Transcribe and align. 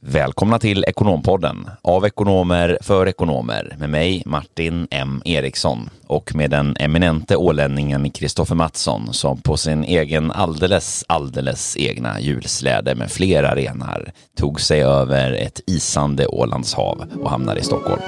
Välkomna 0.00 0.58
till 0.58 0.84
Ekonompodden 0.84 1.70
av 1.82 2.06
ekonomer 2.06 2.78
för 2.80 3.08
ekonomer 3.08 3.76
med 3.78 3.90
mig 3.90 4.22
Martin 4.26 4.88
M 4.90 5.22
Eriksson 5.24 5.90
och 6.06 6.34
med 6.34 6.50
den 6.50 6.76
eminente 6.80 7.36
ålänningen 7.36 8.10
Kristoffer 8.10 8.54
Mattsson 8.54 9.12
som 9.12 9.40
på 9.40 9.56
sin 9.56 9.84
egen 9.84 10.30
alldeles, 10.30 11.04
alldeles 11.08 11.76
egna 11.76 12.20
julsläde 12.20 12.94
med 12.94 13.10
flera 13.10 13.54
renar 13.54 14.12
tog 14.36 14.60
sig 14.60 14.82
över 14.82 15.32
ett 15.32 15.60
isande 15.66 16.26
Ålandshav 16.26 17.04
och 17.22 17.30
hamnade 17.30 17.60
i 17.60 17.64
Stockholm. 17.64 18.02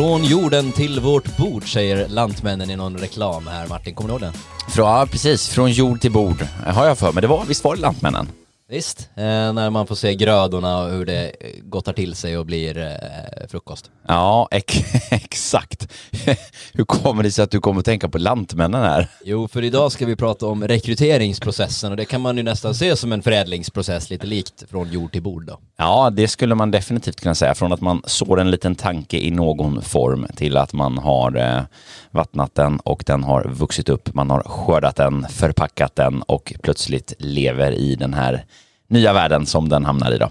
Från 0.00 0.24
jorden 0.24 0.72
till 0.72 1.00
vårt 1.00 1.36
bord 1.36 1.72
säger 1.72 2.08
Lantmännen 2.08 2.70
i 2.70 2.76
någon 2.76 2.98
reklam 2.98 3.46
här. 3.46 3.66
Martin, 3.66 3.94
kommer 3.94 4.08
du 4.08 4.12
ihåg 4.12 4.20
den? 4.20 4.32
Ja, 4.76 5.06
precis. 5.10 5.48
Från 5.48 5.70
jord 5.70 6.00
till 6.00 6.12
bord 6.12 6.46
har 6.66 6.86
jag 6.86 6.98
för 6.98 7.12
mig. 7.12 7.20
Det 7.20 7.26
var, 7.26 7.44
visst 7.44 7.64
var 7.64 7.74
det 7.74 7.80
Lantmännen? 7.80 8.28
Visst, 8.70 9.10
eh, 9.14 9.52
när 9.52 9.70
man 9.70 9.86
får 9.86 9.94
se 9.94 10.14
grödorna 10.14 10.78
och 10.78 10.90
hur 10.90 11.06
det 11.06 11.32
gottar 11.62 11.92
till 11.92 12.14
sig 12.14 12.38
och 12.38 12.46
blir 12.46 12.78
eh, 12.78 13.46
frukost. 13.48 13.90
Ja, 14.08 14.48
ex 14.50 14.74
exakt. 15.10 15.88
hur 16.72 16.84
kommer 16.84 17.22
det 17.22 17.30
sig 17.30 17.42
att 17.42 17.50
du 17.50 17.60
kommer 17.60 17.80
att 17.80 17.84
tänka 17.84 18.08
på 18.08 18.18
Lantmännen 18.18 18.82
här? 18.82 19.08
Jo, 19.24 19.48
för 19.48 19.64
idag 19.64 19.92
ska 19.92 20.06
vi 20.06 20.16
prata 20.16 20.46
om 20.46 20.68
rekryteringsprocessen 20.68 21.90
och 21.90 21.96
det 21.96 22.04
kan 22.04 22.20
man 22.20 22.36
ju 22.36 22.42
nästan 22.42 22.74
se 22.74 22.96
som 22.96 23.12
en 23.12 23.22
förädlingsprocess, 23.22 24.10
lite 24.10 24.26
likt 24.26 24.64
från 24.70 24.92
jord 24.92 25.12
till 25.12 25.22
bord 25.22 25.46
då. 25.46 25.58
Ja, 25.76 26.10
det 26.10 26.28
skulle 26.28 26.54
man 26.54 26.70
definitivt 26.70 27.20
kunna 27.20 27.34
säga. 27.34 27.54
Från 27.54 27.72
att 27.72 27.80
man 27.80 28.02
sår 28.06 28.40
en 28.40 28.50
liten 28.50 28.74
tanke 28.74 29.18
i 29.18 29.30
någon 29.30 29.82
form 29.82 30.26
till 30.36 30.56
att 30.56 30.72
man 30.72 30.98
har 30.98 31.36
eh, 31.36 31.62
vattnat 32.10 32.54
den 32.54 32.80
och 32.80 33.04
den 33.06 33.24
har 33.24 33.44
vuxit 33.44 33.88
upp. 33.88 34.14
Man 34.14 34.30
har 34.30 34.42
skördat 34.42 34.96
den, 34.96 35.26
förpackat 35.28 35.96
den 35.96 36.22
och 36.22 36.52
plötsligt 36.62 37.12
lever 37.18 37.72
i 37.72 37.94
den 37.94 38.14
här 38.14 38.44
nya 38.90 39.12
världen 39.12 39.46
som 39.46 39.68
den 39.68 39.84
hamnar 39.84 40.12
i 40.12 40.18
då. 40.18 40.28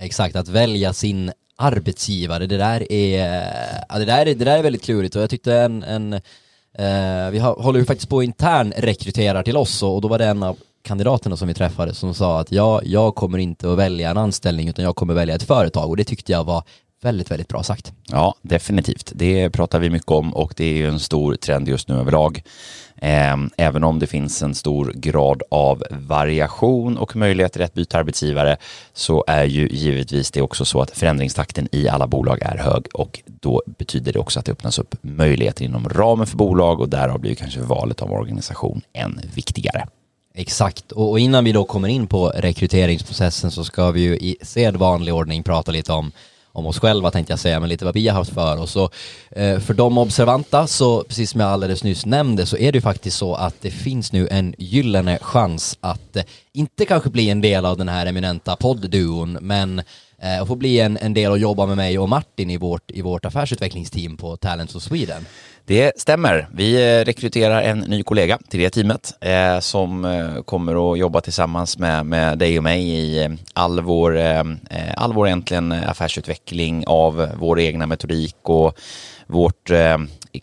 Exakt, 0.00 0.36
att 0.36 0.48
välja 0.48 0.92
sin 0.92 1.32
arbetsgivare, 1.56 2.46
det 2.46 2.56
där 2.56 2.92
är, 2.92 3.46
ja, 3.88 3.98
det 3.98 4.04
där 4.04 4.26
är, 4.26 4.34
det 4.34 4.44
där 4.44 4.58
är 4.58 4.62
väldigt 4.62 4.84
klurigt 4.84 5.16
och 5.16 5.22
jag 5.22 5.30
tyckte 5.30 5.54
en, 5.54 5.82
en 5.82 6.12
eh, 6.12 7.30
vi 7.30 7.38
har, 7.38 7.62
håller 7.62 7.78
ju 7.78 7.84
faktiskt 7.84 8.10
på 8.10 8.22
intern 8.22 8.72
rekryterar 8.76 9.42
till 9.42 9.56
oss 9.56 9.82
och, 9.82 9.94
och 9.94 10.00
då 10.00 10.08
var 10.08 10.18
det 10.18 10.26
en 10.26 10.42
av 10.42 10.56
kandidaterna 10.82 11.36
som 11.36 11.48
vi 11.48 11.54
träffade 11.54 11.94
som 11.94 12.14
sa 12.14 12.40
att 12.40 12.52
ja, 12.52 12.80
jag 12.84 13.14
kommer 13.14 13.38
inte 13.38 13.72
att 13.72 13.78
välja 13.78 14.10
en 14.10 14.16
anställning 14.16 14.68
utan 14.68 14.84
jag 14.84 14.96
kommer 14.96 15.14
välja 15.14 15.34
ett 15.34 15.42
företag 15.42 15.90
och 15.90 15.96
det 15.96 16.04
tyckte 16.04 16.32
jag 16.32 16.44
var 16.44 16.62
väldigt, 17.04 17.30
väldigt 17.30 17.48
bra 17.48 17.62
sagt. 17.62 17.92
Ja, 18.06 18.34
definitivt. 18.42 19.12
Det 19.14 19.50
pratar 19.50 19.78
vi 19.78 19.90
mycket 19.90 20.10
om 20.10 20.34
och 20.34 20.54
det 20.56 20.64
är 20.64 20.74
ju 20.74 20.88
en 20.88 21.00
stor 21.00 21.34
trend 21.34 21.68
just 21.68 21.88
nu 21.88 21.94
överlag. 21.94 22.42
Ehm, 22.96 23.50
även 23.56 23.84
om 23.84 23.98
det 23.98 24.06
finns 24.06 24.42
en 24.42 24.54
stor 24.54 24.92
grad 24.94 25.42
av 25.50 25.84
variation 25.90 26.98
och 26.98 27.16
möjligheter 27.16 27.60
att 27.60 27.74
byta 27.74 27.98
arbetsgivare 27.98 28.56
så 28.92 29.24
är 29.26 29.44
ju 29.44 29.68
givetvis 29.68 30.30
det 30.30 30.42
också 30.42 30.64
så 30.64 30.80
att 30.80 30.90
förändringstakten 30.90 31.68
i 31.72 31.88
alla 31.88 32.06
bolag 32.06 32.42
är 32.42 32.58
hög 32.58 32.86
och 32.94 33.22
då 33.26 33.62
betyder 33.66 34.12
det 34.12 34.18
också 34.18 34.38
att 34.38 34.46
det 34.46 34.52
öppnas 34.52 34.78
upp 34.78 34.94
möjligheter 35.00 35.64
inom 35.64 35.88
ramen 35.88 36.26
för 36.26 36.36
bolag 36.36 36.80
och 36.80 36.88
därav 36.88 37.20
blir 37.20 37.34
kanske 37.34 37.60
valet 37.60 38.02
av 38.02 38.12
organisation 38.12 38.80
än 38.92 39.20
viktigare. 39.34 39.86
Exakt, 40.36 40.92
och 40.92 41.20
innan 41.20 41.44
vi 41.44 41.52
då 41.52 41.64
kommer 41.64 41.88
in 41.88 42.06
på 42.06 42.28
rekryteringsprocessen 42.28 43.50
så 43.50 43.64
ska 43.64 43.90
vi 43.90 44.00
ju 44.00 44.16
i 44.16 44.36
sedvanlig 44.42 45.14
ordning 45.14 45.42
prata 45.42 45.72
lite 45.72 45.92
om 45.92 46.12
om 46.54 46.66
oss 46.66 46.78
själva 46.78 47.10
tänkte 47.10 47.32
jag 47.32 47.40
säga, 47.40 47.60
men 47.60 47.68
lite 47.68 47.84
vad 47.84 47.94
vi 47.94 48.08
har 48.08 48.14
haft 48.14 48.34
för 48.34 48.56
oss. 48.56 48.76
Och, 48.76 48.94
eh, 49.30 49.58
för 49.60 49.74
de 49.74 49.98
observanta, 49.98 50.66
så 50.66 51.04
precis 51.04 51.30
som 51.30 51.40
jag 51.40 51.50
alldeles 51.50 51.84
nyss 51.84 52.06
nämnde, 52.06 52.46
så 52.46 52.56
är 52.56 52.72
det 52.72 52.76
ju 52.76 52.82
faktiskt 52.82 53.16
så 53.16 53.34
att 53.34 53.54
det 53.60 53.70
finns 53.70 54.12
nu 54.12 54.28
en 54.30 54.54
gyllene 54.58 55.18
chans 55.22 55.78
att 55.80 56.16
eh, 56.16 56.24
inte 56.52 56.84
kanske 56.84 57.10
bli 57.10 57.30
en 57.30 57.40
del 57.40 57.66
av 57.66 57.76
den 57.76 57.88
här 57.88 58.06
eminenta 58.06 58.56
poddduon, 58.56 59.38
men 59.40 59.82
eh, 60.18 60.42
att 60.42 60.48
få 60.48 60.56
bli 60.56 60.80
en, 60.80 60.96
en 60.96 61.14
del 61.14 61.30
och 61.30 61.38
jobba 61.38 61.66
med 61.66 61.76
mig 61.76 61.98
och 61.98 62.08
Martin 62.08 62.50
i 62.50 62.56
vårt, 62.56 62.90
i 62.90 63.02
vårt 63.02 63.24
affärsutvecklingsteam 63.24 64.16
på 64.16 64.36
Talents 64.36 64.74
of 64.74 64.82
Sweden. 64.82 65.26
Det 65.66 65.92
stämmer. 65.96 66.48
Vi 66.52 66.74
eh, 66.74 67.04
rekryterar 67.04 67.62
en 67.62 67.78
ny 67.78 68.02
kollega 68.02 68.38
till 68.48 68.60
det 68.60 68.70
teamet 68.70 69.14
eh, 69.20 69.60
som 69.60 70.04
eh, 70.04 70.42
kommer 70.42 70.92
att 70.92 70.98
jobba 70.98 71.20
tillsammans 71.20 71.78
med, 71.78 72.06
med 72.06 72.38
dig 72.38 72.58
och 72.58 72.64
mig 72.64 72.88
i 72.88 73.24
eh, 73.24 73.30
all 73.52 73.80
vår, 73.80 74.16
eh, 74.16 74.44
all 74.96 75.12
vår 75.12 75.26
egentligen 75.26 75.72
affärsutveckling 75.72 76.84
av 76.86 77.28
vår 77.36 77.60
egna 77.60 77.86
metodik 77.86 78.36
och 78.42 78.78
vårt 79.26 79.70
eh, 79.70 79.98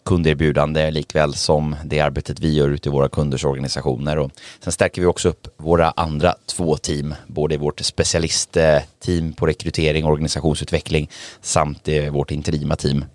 kunderbjudande 0.06 0.92
likväl 0.92 1.34
som 1.34 1.76
det 1.86 2.00
arbetet 2.00 2.40
vi 2.40 2.53
gör 2.53 2.70
ute 2.70 2.90
i 2.90 2.92
våra 2.92 3.09
kunders 3.09 3.46
organisationer. 3.46 4.18
Och 4.18 4.32
sen 4.64 4.74
stärker 4.74 5.02
vi 5.02 5.08
också 5.08 5.30
upp 5.30 5.48
våra 5.58 5.92
andra 5.92 6.36
två 6.56 6.78
team, 6.78 7.16
både 7.28 7.58
vårt 7.58 7.80
specialistteam 7.80 9.34
på 9.38 9.46
rekrytering 9.46 10.06
och 10.06 10.12
organisationsutveckling 10.12 11.09
samt 11.42 11.88
vårt 12.12 12.32
interima 12.32 12.76
team 12.76 13.06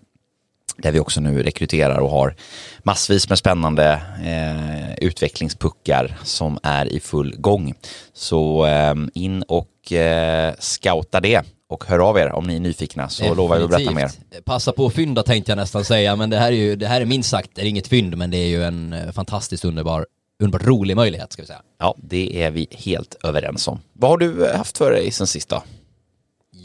där 0.78 0.92
vi 0.92 1.00
också 1.00 1.20
nu 1.20 1.42
rekryterar 1.42 1.98
och 1.98 2.10
har 2.10 2.34
massvis 2.82 3.28
med 3.28 3.38
spännande 3.38 4.02
eh, 4.24 4.94
utvecklingspuckar 4.94 6.18
som 6.22 6.58
är 6.62 6.86
i 6.86 7.00
full 7.00 7.36
gång. 7.36 7.74
Så 8.12 8.66
eh, 8.66 8.94
in 9.14 9.42
och 9.42 9.92
eh, 9.92 10.54
scouta 10.58 11.20
det 11.20 11.42
och 11.68 11.84
hör 11.84 11.98
av 11.98 12.18
er 12.18 12.32
om 12.32 12.46
ni 12.46 12.56
är 12.56 12.60
nyfikna 12.60 13.08
så 13.08 13.22
Definitivt. 13.22 13.36
lovar 13.36 13.56
jag 13.56 13.64
att 13.64 13.70
berätta 13.70 13.90
mer. 13.90 14.10
Passa 14.44 14.72
på 14.72 14.86
att 14.86 14.94
fynda 14.94 15.22
tänkte 15.22 15.50
jag 15.50 15.56
nästan 15.56 15.84
säga, 15.84 16.16
men 16.16 16.30
det 16.30 16.38
här 16.38 16.52
är 16.52 16.56
ju, 16.56 16.76
det 16.76 16.86
här 16.86 17.00
är 17.00 17.04
minst 17.04 17.30
sagt, 17.30 17.50
det 17.54 17.62
är 17.62 17.66
inget 17.66 17.88
fynd, 17.88 18.16
men 18.16 18.30
det 18.30 18.36
är 18.36 18.48
ju 18.48 18.64
en 18.64 18.92
eh, 18.92 19.12
fantastiskt 19.12 19.64
underbar, 19.64 20.06
underbart 20.42 20.66
rolig 20.66 20.96
möjlighet 20.96 21.32
ska 21.32 21.42
vi 21.42 21.46
säga. 21.46 21.62
Ja, 21.78 21.94
det 21.98 22.42
är 22.42 22.50
vi 22.50 22.68
helt 22.70 23.16
överens 23.24 23.68
om. 23.68 23.80
Vad 23.92 24.10
har 24.10 24.18
du 24.18 24.52
haft 24.56 24.78
för 24.78 24.90
dig 24.90 25.10
sen 25.10 25.26
sist 25.26 25.48
då? 25.48 25.62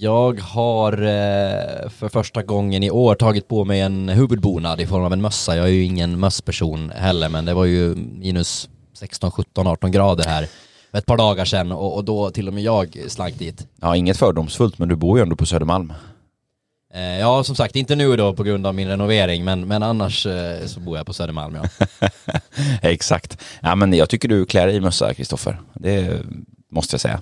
Jag 0.03 0.39
har 0.39 0.93
eh, 0.93 1.89
för 1.89 2.09
första 2.09 2.43
gången 2.43 2.83
i 2.83 2.91
år 2.91 3.15
tagit 3.15 3.47
på 3.47 3.65
mig 3.65 3.81
en 3.81 4.09
huvudbonad 4.09 4.81
i 4.81 4.87
form 4.87 5.03
av 5.03 5.13
en 5.13 5.21
mössa. 5.21 5.55
Jag 5.55 5.65
är 5.65 5.71
ju 5.71 5.83
ingen 5.83 6.19
mössperson 6.19 6.89
heller, 6.89 7.29
men 7.29 7.45
det 7.45 7.53
var 7.53 7.65
ju 7.65 7.95
minus 7.95 8.69
16, 8.93 9.31
17, 9.31 9.67
18 9.67 9.91
grader 9.91 10.23
här 10.23 10.47
ett 10.91 11.05
par 11.05 11.17
dagar 11.17 11.45
sedan 11.45 11.71
och, 11.71 11.95
och 11.95 12.05
då 12.05 12.31
till 12.31 12.47
och 12.47 12.53
med 12.53 12.63
jag 12.63 12.97
slank 13.07 13.39
dit. 13.39 13.67
Ja, 13.81 13.95
inget 13.95 14.17
fördomsfullt, 14.17 14.77
men 14.79 14.89
du 14.89 14.95
bor 14.95 15.17
ju 15.17 15.21
ändå 15.21 15.35
på 15.35 15.45
Södermalm. 15.45 15.93
Eh, 16.93 17.19
ja, 17.19 17.43
som 17.43 17.55
sagt, 17.55 17.75
inte 17.75 17.95
nu 17.95 18.15
då 18.15 18.33
på 18.33 18.43
grund 18.43 18.67
av 18.67 18.75
min 18.75 18.87
renovering, 18.87 19.43
men, 19.43 19.67
men 19.67 19.83
annars 19.83 20.25
eh, 20.25 20.65
så 20.65 20.79
bor 20.79 20.97
jag 20.97 21.05
på 21.05 21.13
Södermalm, 21.13 21.57
ja. 21.63 21.87
Exakt. 22.81 23.41
Ja, 23.61 23.75
men 23.75 23.93
jag 23.93 24.09
tycker 24.09 24.29
du 24.29 24.45
klär 24.45 24.67
i 24.67 24.79
mössa, 24.79 25.13
Kristoffer. 25.13 25.59
Det 25.73 26.21
måste 26.71 26.93
jag 26.93 27.01
säga. 27.01 27.21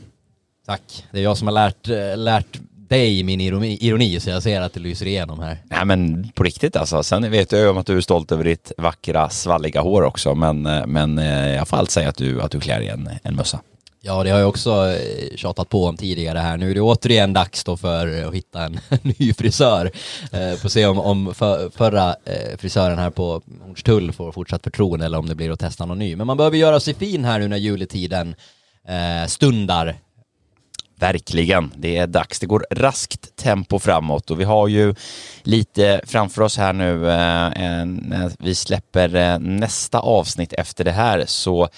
Tack. 0.69 1.05
Det 1.11 1.19
är 1.19 1.23
jag 1.23 1.37
som 1.37 1.47
har 1.47 1.53
lärt, 1.53 1.89
eh, 1.89 2.17
lärt 2.17 2.59
dig 2.71 3.23
min 3.23 3.41
ironi, 3.41 3.77
ironi, 3.81 4.19
så 4.19 4.29
jag 4.29 4.43
ser 4.43 4.61
att 4.61 4.73
det 4.73 4.79
lyser 4.79 5.05
igenom 5.05 5.39
här. 5.39 5.57
Nej 5.63 5.85
men 5.85 6.29
på 6.35 6.43
riktigt 6.43 6.75
alltså. 6.75 7.03
Sen 7.03 7.31
vet 7.31 7.51
jag 7.51 7.61
ju 7.61 7.69
om 7.69 7.77
att 7.77 7.85
du 7.85 7.97
är 7.97 8.01
stolt 8.01 8.31
över 8.31 8.43
ditt 8.43 8.71
vackra 8.77 9.29
svalliga 9.29 9.81
hår 9.81 10.01
också, 10.01 10.35
men, 10.35 10.65
eh, 10.65 10.85
men 10.85 11.19
eh, 11.19 11.55
jag 11.55 11.67
får 11.67 11.77
allt 11.77 11.91
säga 11.91 12.09
att 12.09 12.17
du, 12.17 12.41
att 12.41 12.51
du 12.51 12.59
klär 12.59 12.81
i 12.81 12.87
en, 12.87 13.09
en 13.23 13.35
mössa. 13.35 13.59
Ja, 14.01 14.23
det 14.23 14.29
har 14.29 14.39
jag 14.39 14.49
också 14.49 14.95
tjatat 15.35 15.69
på 15.69 15.85
om 15.85 15.97
tidigare 15.97 16.39
här. 16.39 16.57
Nu 16.57 16.71
är 16.71 16.75
det 16.75 16.81
återigen 16.81 17.33
dags 17.33 17.63
då 17.63 17.77
för 17.77 18.23
att 18.23 18.33
hitta 18.33 18.63
en 18.63 18.79
ny 19.01 19.33
frisör. 19.33 19.91
Eh, 20.31 20.57
får 20.57 20.69
se 20.69 20.85
om, 20.85 20.99
om 20.99 21.33
för, 21.33 21.69
förra 21.69 22.15
frisören 22.57 22.99
här 22.99 23.09
på 23.09 23.41
Hornstull 23.61 24.11
får 24.11 24.31
fortsatt 24.31 24.63
förtroende 24.63 25.05
eller 25.05 25.17
om 25.17 25.27
det 25.27 25.35
blir 25.35 25.51
att 25.51 25.59
testa 25.59 25.85
någon 25.85 25.99
ny. 25.99 26.15
Men 26.15 26.27
man 26.27 26.37
behöver 26.37 26.57
göra 26.57 26.79
sig 26.79 26.93
fin 26.93 27.25
här 27.25 27.39
nu 27.39 27.47
när 27.47 27.57
juletiden 27.57 28.35
stundar 29.27 29.95
Verkligen, 30.99 31.71
det 31.75 31.97
är 31.97 32.07
dags. 32.07 32.39
Det 32.39 32.45
går 32.45 32.65
raskt 32.71 33.35
tempo 33.35 33.79
framåt 33.79 34.31
och 34.31 34.39
vi 34.39 34.43
har 34.43 34.67
ju 34.67 34.95
lite 35.43 36.01
framför 36.05 36.41
oss 36.41 36.57
här 36.57 36.73
nu. 36.73 37.09
Eh, 37.09 37.85
när 37.85 38.31
vi 38.39 38.55
släpper 38.55 39.15
eh, 39.15 39.39
nästa 39.39 39.99
avsnitt 39.99 40.53
efter 40.53 40.83
det 40.83 40.91
här 40.91 41.23
så 41.27 41.69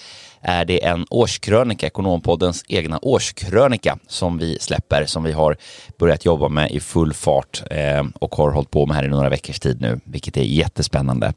är 0.42 0.66
det 0.66 0.86
en 0.86 1.06
årskrönika, 1.10 1.88
Ekonompoddens 1.88 2.66
egna 2.68 3.00
årskrönika 3.02 3.98
som 4.08 4.38
vi 4.38 4.58
släpper, 4.60 5.06
som 5.06 5.24
vi 5.24 5.32
har 5.32 5.58
börjat 6.00 6.26
jobba 6.26 6.50
med 6.50 6.72
i 6.72 6.80
full 6.80 7.14
fart 7.14 7.64
eh, 7.72 8.04
och 8.20 8.36
har 8.36 8.52
hållit 8.52 8.72
på 8.72 8.86
med 8.86 8.96
här 8.96 9.04
i 9.04 9.10
några 9.10 9.30
veckors 9.30 9.60
tid 9.60 9.82
nu, 9.82 10.00
vilket 10.04 10.38
är 10.38 10.44
jättespännande. 10.44 11.34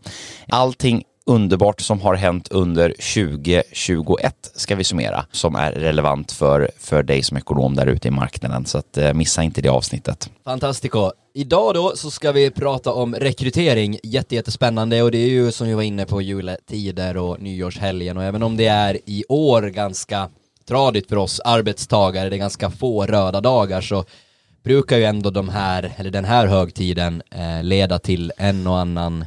Allting 0.49 1.03
underbart 1.27 1.81
som 1.81 2.01
har 2.01 2.15
hänt 2.15 2.49
under 2.51 2.89
2021 2.89 4.51
ska 4.55 4.77
vi 4.77 4.85
summera 4.85 5.27
som 5.33 5.55
är 5.55 5.73
relevant 5.73 6.33
för, 6.33 6.71
för 6.79 7.03
dig 7.03 7.23
som 7.23 7.37
ekonom 7.37 7.77
där 7.77 7.87
ute 7.87 8.09
i 8.09 8.11
marknaden. 8.11 8.67
Så 8.67 8.79
att, 8.79 8.97
eh, 8.97 9.13
missa 9.13 9.43
inte 9.43 9.63
det 9.63 9.69
avsnittet. 9.69 10.31
Fantastico. 10.45 11.11
Idag 11.35 11.75
då 11.75 11.93
så 11.97 12.11
ska 12.11 12.33
vi 12.33 12.51
prata 12.51 12.93
om 12.93 13.15
rekrytering, 13.15 13.99
Jättejättespännande 14.03 15.03
och 15.03 15.11
det 15.11 15.19
är 15.19 15.29
ju 15.29 15.53
som 15.53 15.67
vi 15.67 15.75
var 15.75 15.83
inne 15.83 16.07
på 16.07 16.23
juletider 16.23 17.17
och 17.17 17.41
nyårshelgen 17.41 18.17
och 18.17 18.25
även 18.25 18.43
om 18.43 18.57
det 18.57 18.67
är 18.67 18.99
i 19.07 19.25
år 19.29 19.63
ganska 19.63 20.29
tradigt 20.69 21.09
för 21.09 21.17
oss 21.17 21.41
arbetstagare, 21.41 22.29
det 22.29 22.37
är 22.37 22.39
ganska 22.39 22.71
få 22.71 23.07
röda 23.07 23.41
dagar 23.41 23.81
så 23.81 24.05
brukar 24.65 24.97
ju 24.97 25.05
ändå 25.05 25.31
de 25.31 25.49
här, 25.49 25.93
eller 25.97 26.11
den 26.11 26.25
här 26.25 26.47
högtiden 26.47 27.23
eh, 27.31 27.63
leda 27.63 27.99
till 27.99 28.33
en 28.37 28.67
och 28.67 28.79
annan 28.79 29.25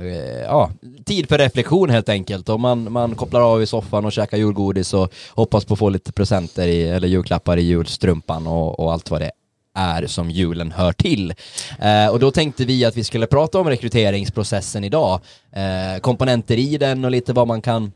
Eh, 0.00 0.42
ja, 0.42 0.70
tid 1.04 1.28
för 1.28 1.38
reflektion 1.38 1.90
helt 1.90 2.08
enkelt 2.08 2.48
och 2.48 2.60
man, 2.60 2.92
man 2.92 3.14
kopplar 3.14 3.40
av 3.40 3.62
i 3.62 3.66
soffan 3.66 4.04
och 4.04 4.12
käkar 4.12 4.38
julgodis 4.38 4.94
och 4.94 5.14
hoppas 5.30 5.64
på 5.64 5.74
att 5.74 5.78
få 5.78 5.88
lite 5.88 6.12
presenter 6.12 6.68
i, 6.68 6.82
eller 6.88 7.08
julklappar 7.08 7.56
i 7.56 7.62
julstrumpan 7.62 8.46
och, 8.46 8.80
och 8.80 8.92
allt 8.92 9.10
vad 9.10 9.20
det 9.20 9.30
är 9.74 10.06
som 10.06 10.30
julen 10.30 10.72
hör 10.72 10.92
till. 10.92 11.34
Eh, 11.80 12.08
och 12.08 12.20
då 12.20 12.30
tänkte 12.30 12.64
vi 12.64 12.84
att 12.84 12.96
vi 12.96 13.04
skulle 13.04 13.26
prata 13.26 13.58
om 13.58 13.68
rekryteringsprocessen 13.68 14.84
idag, 14.84 15.20
eh, 15.52 16.00
komponenter 16.00 16.58
i 16.58 16.78
den 16.78 17.04
och 17.04 17.10
lite 17.10 17.32
vad 17.32 17.48
man 17.48 17.62
kan 17.62 17.92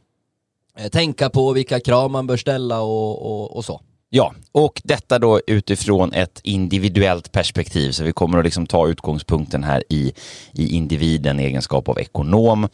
eh, 0.78 0.88
tänka 0.88 1.30
på, 1.30 1.52
vilka 1.52 1.80
krav 1.80 2.10
man 2.10 2.26
bör 2.26 2.36
ställa 2.36 2.80
och, 2.80 3.26
och, 3.26 3.56
och 3.56 3.64
så. 3.64 3.80
Ja, 4.10 4.34
och 4.52 4.80
detta 4.84 5.18
då 5.18 5.40
utifrån 5.46 6.12
ett 6.12 6.40
individuellt 6.42 7.32
perspektiv. 7.32 7.90
Så 7.90 8.04
vi 8.04 8.12
kommer 8.12 8.38
att 8.38 8.44
liksom 8.44 8.66
ta 8.66 8.88
utgångspunkten 8.88 9.64
här 9.64 9.82
i, 9.88 10.12
i 10.52 10.76
individen 10.76 11.40
i 11.40 11.44
egenskap 11.44 11.88
av 11.88 11.98
ekonom. 11.98 12.68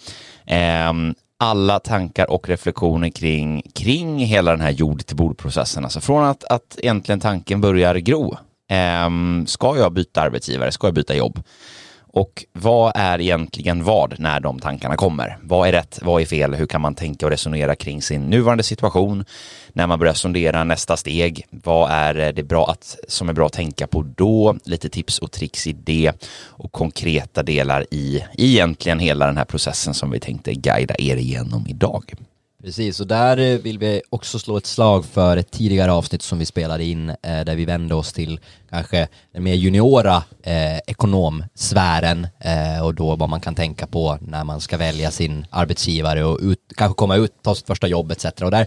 Ehm, 0.46 1.14
alla 1.38 1.80
tankar 1.80 2.30
och 2.30 2.48
reflektioner 2.48 3.08
kring, 3.08 3.62
kring 3.74 4.18
hela 4.18 4.50
den 4.50 4.60
här 4.60 4.70
jord 4.70 5.06
till 5.06 5.16
bord-processen. 5.16 5.84
Alltså 5.84 6.00
från 6.00 6.24
att, 6.24 6.44
att 6.44 6.78
egentligen 6.78 7.20
tanken 7.20 7.60
börjar 7.60 7.94
gro. 7.94 8.36
Ehm, 8.70 9.46
ska 9.46 9.76
jag 9.76 9.92
byta 9.92 10.20
arbetsgivare? 10.20 10.72
Ska 10.72 10.86
jag 10.86 10.94
byta 10.94 11.14
jobb? 11.14 11.42
Och 12.14 12.44
vad 12.52 12.92
är 12.94 13.20
egentligen 13.20 13.84
vad 13.84 14.20
när 14.20 14.40
de 14.40 14.58
tankarna 14.58 14.96
kommer? 14.96 15.38
Vad 15.42 15.68
är 15.68 15.72
rätt? 15.72 15.98
Vad 16.02 16.22
är 16.22 16.26
fel? 16.26 16.54
Hur 16.54 16.66
kan 16.66 16.80
man 16.80 16.94
tänka 16.94 17.26
och 17.26 17.30
resonera 17.30 17.76
kring 17.76 18.02
sin 18.02 18.30
nuvarande 18.30 18.62
situation? 18.62 19.24
När 19.72 19.86
man 19.86 19.98
börjar 19.98 20.14
sondera 20.14 20.64
nästa 20.64 20.96
steg, 20.96 21.46
vad 21.50 21.90
är 21.90 22.32
det 22.32 22.42
bra 22.42 22.70
att, 22.70 22.96
som 23.08 23.28
är 23.28 23.32
bra 23.32 23.46
att 23.46 23.52
tänka 23.52 23.86
på 23.86 24.02
då? 24.02 24.56
Lite 24.64 24.88
tips 24.88 25.18
och 25.18 25.32
tricks 25.32 25.66
i 25.66 25.72
det 25.72 26.12
och 26.36 26.72
konkreta 26.72 27.42
delar 27.42 27.86
i 27.90 28.24
egentligen 28.34 28.98
hela 28.98 29.26
den 29.26 29.36
här 29.36 29.44
processen 29.44 29.94
som 29.94 30.10
vi 30.10 30.20
tänkte 30.20 30.54
guida 30.54 30.94
er 30.98 31.16
igenom 31.16 31.66
idag. 31.68 32.14
Precis, 32.64 33.00
och 33.00 33.06
där 33.06 33.36
eh, 33.36 33.58
vill 33.58 33.78
vi 33.78 34.02
också 34.10 34.38
slå 34.38 34.56
ett 34.56 34.66
slag 34.66 35.04
för 35.04 35.36
ett 35.36 35.50
tidigare 35.50 35.92
avsnitt 35.92 36.22
som 36.22 36.38
vi 36.38 36.46
spelade 36.46 36.84
in 36.84 37.08
eh, 37.08 37.16
där 37.22 37.54
vi 37.54 37.64
vände 37.64 37.94
oss 37.94 38.12
till 38.12 38.40
kanske 38.70 39.08
den 39.32 39.42
mer 39.42 39.54
juniora 39.54 40.22
eh, 40.42 40.78
ekonomsfären 40.86 42.26
eh, 42.40 42.84
och 42.84 42.94
då 42.94 43.16
vad 43.16 43.28
man 43.28 43.40
kan 43.40 43.54
tänka 43.54 43.86
på 43.86 44.18
när 44.20 44.44
man 44.44 44.60
ska 44.60 44.76
välja 44.76 45.10
sin 45.10 45.46
arbetsgivare 45.50 46.24
och 46.24 46.38
ut, 46.42 46.58
kanske 46.76 46.94
komma 46.94 47.16
ut, 47.16 47.32
ta 47.42 47.54
sitt 47.54 47.66
första 47.66 47.86
jobb 47.86 48.12
etc. 48.12 48.24
Och 48.24 48.50
där 48.50 48.66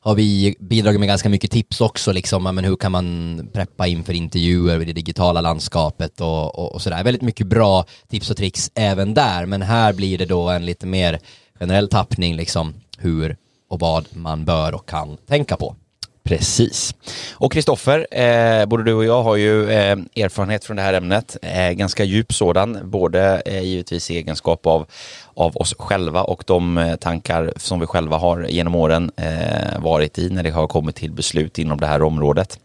har 0.00 0.14
vi 0.14 0.56
bidragit 0.60 1.00
med 1.00 1.08
ganska 1.08 1.28
mycket 1.28 1.50
tips 1.50 1.80
också, 1.80 2.12
liksom, 2.12 2.42
men 2.42 2.64
hur 2.64 2.76
kan 2.76 2.92
man 2.92 3.48
preppa 3.52 3.86
inför 3.86 4.12
intervjuer 4.12 4.82
i 4.82 4.84
det 4.84 4.92
digitala 4.92 5.40
landskapet 5.40 6.20
och, 6.20 6.58
och, 6.58 6.74
och 6.74 6.82
sådär. 6.82 7.04
Väldigt 7.04 7.22
mycket 7.22 7.46
bra 7.46 7.84
tips 8.08 8.30
och 8.30 8.36
tricks 8.36 8.70
även 8.74 9.14
där, 9.14 9.46
men 9.46 9.62
här 9.62 9.92
blir 9.92 10.18
det 10.18 10.26
då 10.26 10.48
en 10.48 10.66
lite 10.66 10.86
mer 10.86 11.18
generell 11.58 11.88
tappning, 11.88 12.36
liksom 12.36 12.74
hur 13.02 13.36
och 13.68 13.80
vad 13.80 14.06
man 14.12 14.44
bör 14.44 14.74
och 14.74 14.88
kan 14.88 15.16
tänka 15.16 15.56
på. 15.56 15.76
Precis. 16.24 16.94
Och 17.32 17.52
Kristoffer, 17.52 18.06
eh, 18.20 18.66
både 18.66 18.84
du 18.84 18.94
och 18.94 19.04
jag 19.04 19.22
har 19.22 19.36
ju 19.36 19.70
eh, 19.70 19.98
erfarenhet 20.16 20.64
från 20.64 20.76
det 20.76 20.82
här 20.82 20.94
ämnet, 20.94 21.36
eh, 21.42 21.70
ganska 21.70 22.04
djup 22.04 22.32
sådan, 22.32 22.78
både 22.90 23.42
eh, 23.46 23.62
givetvis 23.62 24.10
i 24.10 24.16
egenskap 24.16 24.66
av, 24.66 24.86
av 25.34 25.56
oss 25.56 25.74
själva 25.78 26.22
och 26.22 26.44
de 26.46 26.78
eh, 26.78 26.96
tankar 26.96 27.52
som 27.56 27.80
vi 27.80 27.86
själva 27.86 28.16
har 28.16 28.46
genom 28.48 28.74
åren 28.74 29.10
eh, 29.16 29.80
varit 29.80 30.18
i 30.18 30.30
när 30.30 30.42
det 30.42 30.50
har 30.50 30.66
kommit 30.66 30.96
till 30.96 31.12
beslut 31.12 31.58
inom 31.58 31.80
det 31.80 31.86
här 31.86 32.02
området. 32.02 32.58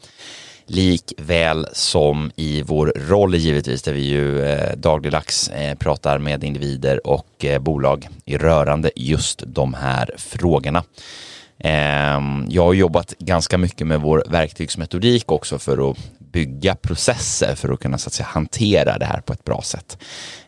Likväl 0.68 1.68
som 1.74 2.32
i 2.36 2.62
vår 2.62 2.94
roll 2.96 3.36
givetvis, 3.36 3.82
där 3.82 3.94
vi 3.94 4.02
ju 4.02 4.46
eh, 4.46 4.76
dagligdags 4.78 5.50
eh, 5.50 5.76
pratar 5.76 6.20
med 6.20 6.44
individer 6.44 7.08
och 7.08 7.46
eh, 7.46 7.60
bolag 7.60 8.08
i 8.26 8.38
rörande 8.38 8.92
just 8.96 9.44
de 9.46 9.74
här 9.74 10.12
frågorna. 10.18 10.84
Ehm, 11.60 12.46
jag 12.50 12.64
har 12.64 12.74
jobbat 12.74 13.14
ganska 13.20 13.58
mycket 13.58 13.88
med 13.88 14.02
vår 14.02 14.24
verktygsmetodik 14.30 15.32
också 15.32 15.60
för 15.60 15.92
att 15.92 15.98
bygga 16.32 16.76
processer 16.76 17.56
för 17.56 17.74
att 17.74 17.80
kunna 17.80 17.98
så 17.98 18.08
att 18.08 18.14
säga, 18.14 18.28
hantera 18.28 18.98
det 18.98 19.06
här 19.06 19.22
på 19.22 19.34
ett 19.34 19.44
bra 19.44 19.62
sätt. 19.62 19.98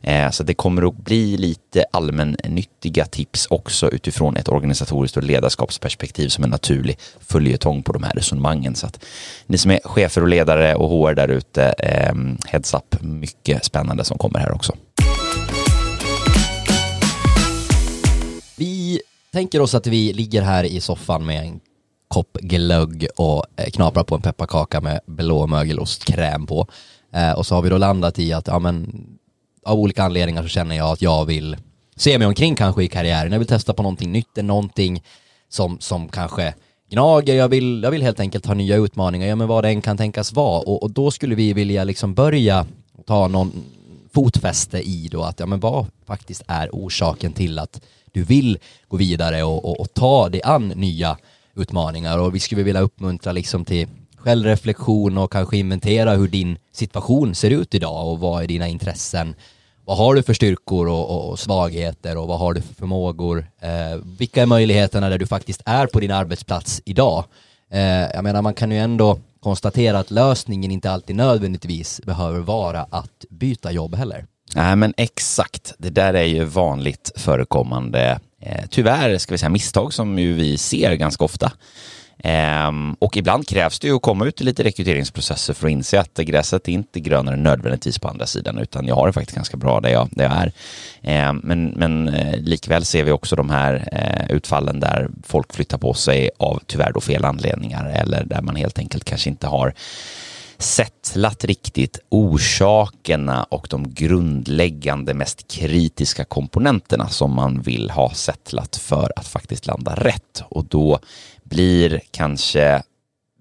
Eh, 0.02 0.30
så 0.30 0.44
det 0.44 0.54
kommer 0.54 0.88
att 0.88 0.98
bli 0.98 1.38
lite 1.38 1.86
allmännyttiga 1.92 3.06
tips 3.06 3.48
också 3.50 3.90
utifrån 3.90 4.38
ett 4.38 4.50
organisatoriskt 4.50 5.18
och 5.18 5.24
ledarskapsperspektiv 5.24 6.30
som 6.30 6.44
en 6.44 6.50
naturlig 6.50 7.00
följetong 7.20 7.84
på 7.84 7.94
de 7.94 8.04
här 8.04 8.14
resonemangen. 8.14 8.76
Så 8.76 8.88
att 8.88 9.06
ni 9.46 9.58
som 9.58 9.72
är 9.72 9.80
chefer 9.84 10.22
och 10.22 10.28
ledare 10.28 10.76
och 10.76 10.90
HR 10.90 11.14
där 11.14 11.28
ute, 11.28 11.64
eh, 11.64 12.14
heads 12.46 12.74
up, 12.74 13.02
mycket 13.02 13.66
spännande 13.66 14.04
som 14.04 14.18
kommer 14.18 14.40
här 14.40 14.52
också. 14.52 14.76
Vi 18.58 19.02
tänker 19.32 19.62
oss 19.62 19.76
att 19.76 19.88
vi 19.88 20.14
ligger 20.14 20.42
här 20.42 20.64
i 20.64 20.82
soffan 20.82 21.26
med 21.26 21.44
en 21.44 21.60
kopp 22.10 22.38
glögg 22.42 23.08
och 23.16 23.46
eh, 23.56 23.64
knapra 23.64 23.72
knaprar 23.72 24.04
på 24.04 24.16
en 24.16 24.22
pepparkaka 24.22 24.82
med 24.82 25.00
blå 25.06 25.48
mögelostkräm 25.48 26.46
på. 26.46 26.68
Eh, 27.14 27.32
och 27.32 27.46
så 27.46 27.56
har 27.56 27.62
vi 27.62 27.70
då 27.70 27.78
landat 27.78 28.20
i 28.20 28.34
att 28.34 28.48
ja, 28.48 28.60
men, 28.60 29.06
av 29.66 29.80
olika 29.80 30.04
anledningar 30.04 30.44
så 30.44 30.48
känner 30.48 30.76
jag 30.76 30.90
att 30.90 31.02
jag 31.02 31.26
vill 31.26 31.58
se 31.96 32.18
mig 32.18 32.28
omkring 32.28 32.56
kanske 32.56 32.84
i 32.84 32.88
karriären. 32.88 33.32
Jag 33.32 33.40
vill 33.40 33.48
testa 33.48 33.74
på 33.74 33.84
någonting 33.84 34.12
nytt, 34.12 34.36
någonting 34.36 35.04
som, 35.50 35.80
som 35.80 36.10
kanske 36.10 36.54
gnager. 36.90 37.36
Jag 37.36 37.50
vill, 37.50 37.84
jag 37.84 37.92
vill 37.92 38.02
helt 38.02 38.20
enkelt 38.20 38.46
ha 38.46 38.54
nya 38.54 38.76
utmaningar, 38.76 39.28
ja 39.28 39.36
men 39.36 39.48
vad 39.48 39.64
det 39.64 39.70
än 39.70 39.82
kan 39.82 39.98
tänkas 39.98 40.34
vara. 40.34 40.60
Och, 40.60 40.84
och 40.84 40.92
då 40.92 41.12
skulle 41.12 41.36
vi 41.36 41.54
vilja 41.54 41.84
liksom 41.84 42.14
börja 42.14 42.66
ta 43.06 43.28
någon 43.28 43.52
fotfäste 44.14 44.80
i 44.80 45.08
då 45.12 45.24
att 45.24 45.40
ja 45.40 45.46
men 45.46 45.60
vad 45.60 45.86
faktiskt 46.06 46.44
är 46.48 46.70
orsaken 46.72 47.34
till 47.34 47.60
att 47.60 47.82
du 48.12 48.24
vill 48.24 48.58
gå 48.88 48.98
vidare 48.98 49.44
och, 49.44 49.66
och, 49.66 49.80
och 49.80 49.94
ta 49.94 50.30
dig 50.30 50.42
an 50.44 50.68
nya 50.68 51.18
utmaningar 51.60 52.18
och 52.18 52.36
vi 52.36 52.40
skulle 52.40 52.64
vilja 52.64 52.82
uppmuntra 52.82 53.32
liksom 53.32 53.66
till 53.66 53.88
självreflektion 54.18 55.18
och 55.18 55.32
kanske 55.32 55.58
inventera 55.58 56.16
hur 56.16 56.28
din 56.28 56.58
situation 56.72 57.36
ser 57.36 57.50
ut 57.50 57.76
idag 57.76 58.08
och 58.08 58.20
vad 58.20 58.44
är 58.44 58.48
dina 58.48 58.68
intressen? 58.68 59.36
Vad 59.86 59.98
har 59.98 60.16
du 60.16 60.24
för 60.24 60.34
styrkor 60.34 60.88
och, 60.88 61.30
och 61.30 61.40
svagheter 61.40 62.18
och 62.18 62.28
vad 62.28 62.40
har 62.40 62.54
du 62.54 62.62
för 62.62 62.74
förmågor? 62.74 63.46
Eh, 63.62 64.02
vilka 64.18 64.42
är 64.42 64.46
möjligheterna 64.46 65.10
där 65.10 65.18
du 65.18 65.28
faktiskt 65.28 65.62
är 65.66 65.88
på 65.88 66.00
din 66.00 66.12
arbetsplats 66.12 66.82
idag? 66.86 67.24
Eh, 67.72 67.82
jag 67.82 68.24
menar 68.24 68.42
man 68.42 68.54
kan 68.54 68.72
ju 68.72 68.78
ändå 68.78 69.20
konstatera 69.40 70.00
att 70.00 70.12
lösningen 70.12 70.72
inte 70.72 70.92
alltid 70.92 71.16
nödvändigtvis 71.16 72.02
behöver 72.06 72.40
vara 72.40 72.86
att 72.90 73.26
byta 73.30 73.72
jobb 73.72 73.96
heller. 73.96 74.26
Nej 74.56 74.76
men 74.76 74.94
exakt, 74.98 75.74
det 75.78 75.90
där 75.90 76.14
är 76.14 76.24
ju 76.24 76.44
vanligt 76.44 77.12
förekommande 77.16 78.20
eh, 78.42 78.66
tyvärr 78.70 79.18
ska 79.18 79.34
vi 79.34 79.38
säga 79.38 79.50
misstag 79.50 79.94
som 79.94 80.20
ju 80.20 80.34
vi 80.34 80.58
ser 80.58 80.94
ganska 80.96 81.24
ofta. 81.24 81.52
Ehm, 82.24 82.96
och 83.00 83.18
ibland 83.18 83.48
krävs 83.48 83.80
det 83.80 83.88
ju 83.88 83.96
att 83.96 84.02
komma 84.02 84.26
ut 84.26 84.42
i 84.42 84.44
lite 84.44 84.64
rekryteringsprocesser 84.64 85.54
för 85.54 85.68
att 85.68 85.72
inse 85.72 86.00
att 86.00 86.18
gräset 86.18 86.68
är 86.68 86.72
inte 86.72 87.00
grönare 87.00 87.36
nödvändigtvis 87.36 88.00
på 88.00 88.08
andra 88.08 88.26
sidan 88.26 88.58
utan 88.58 88.88
jag 88.88 88.96
har 88.96 89.08
det 89.08 89.14
faktiskt 89.14 89.36
ganska 89.36 89.58
bra 89.58 89.80
där 89.80 89.90
jag, 89.90 90.10
där 90.12 90.24
jag 90.24 90.34
är. 90.34 90.52
Ehm, 91.02 91.42
men 91.44 91.66
men 91.66 92.10
eh, 92.10 92.40
likväl 92.40 92.86
ser 92.86 93.04
vi 93.04 93.12
också 93.12 93.36
de 93.36 93.50
här 93.50 93.88
eh, 93.92 94.36
utfallen 94.36 94.80
där 94.80 95.10
folk 95.24 95.54
flyttar 95.54 95.78
på 95.78 95.94
sig 95.94 96.30
av 96.38 96.62
tyvärr 96.66 96.92
då 96.92 97.02
fel 97.02 97.26
anledningar 97.26 97.86
eller 97.90 98.24
där 98.24 98.42
man 98.42 98.56
helt 98.56 98.80
enkelt 98.80 99.04
kanske 99.04 99.30
inte 99.30 99.48
har 99.48 99.74
settlat 100.60 101.44
riktigt 101.46 102.00
orsakerna 102.10 103.44
och 103.44 103.68
de 103.70 103.94
grundläggande 103.94 105.14
mest 105.14 105.48
kritiska 105.48 106.26
komponenterna 106.26 107.08
som 107.08 107.36
man 107.36 107.62
vill 107.62 107.90
ha 107.90 108.14
settlat 108.14 108.76
för 108.76 109.14
att 109.16 109.28
faktiskt 109.28 109.68
landa 109.68 109.96
rätt. 109.96 110.44
Och 110.50 110.66
då 110.66 111.00
blir 111.44 112.02
kanske 112.12 112.84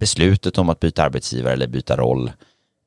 beslutet 0.01 0.59
om 0.59 0.69
att 0.69 0.81
byta 0.81 1.03
arbetsgivare 1.03 1.53
eller 1.53 1.67
byta 1.67 1.97
roll 1.97 2.33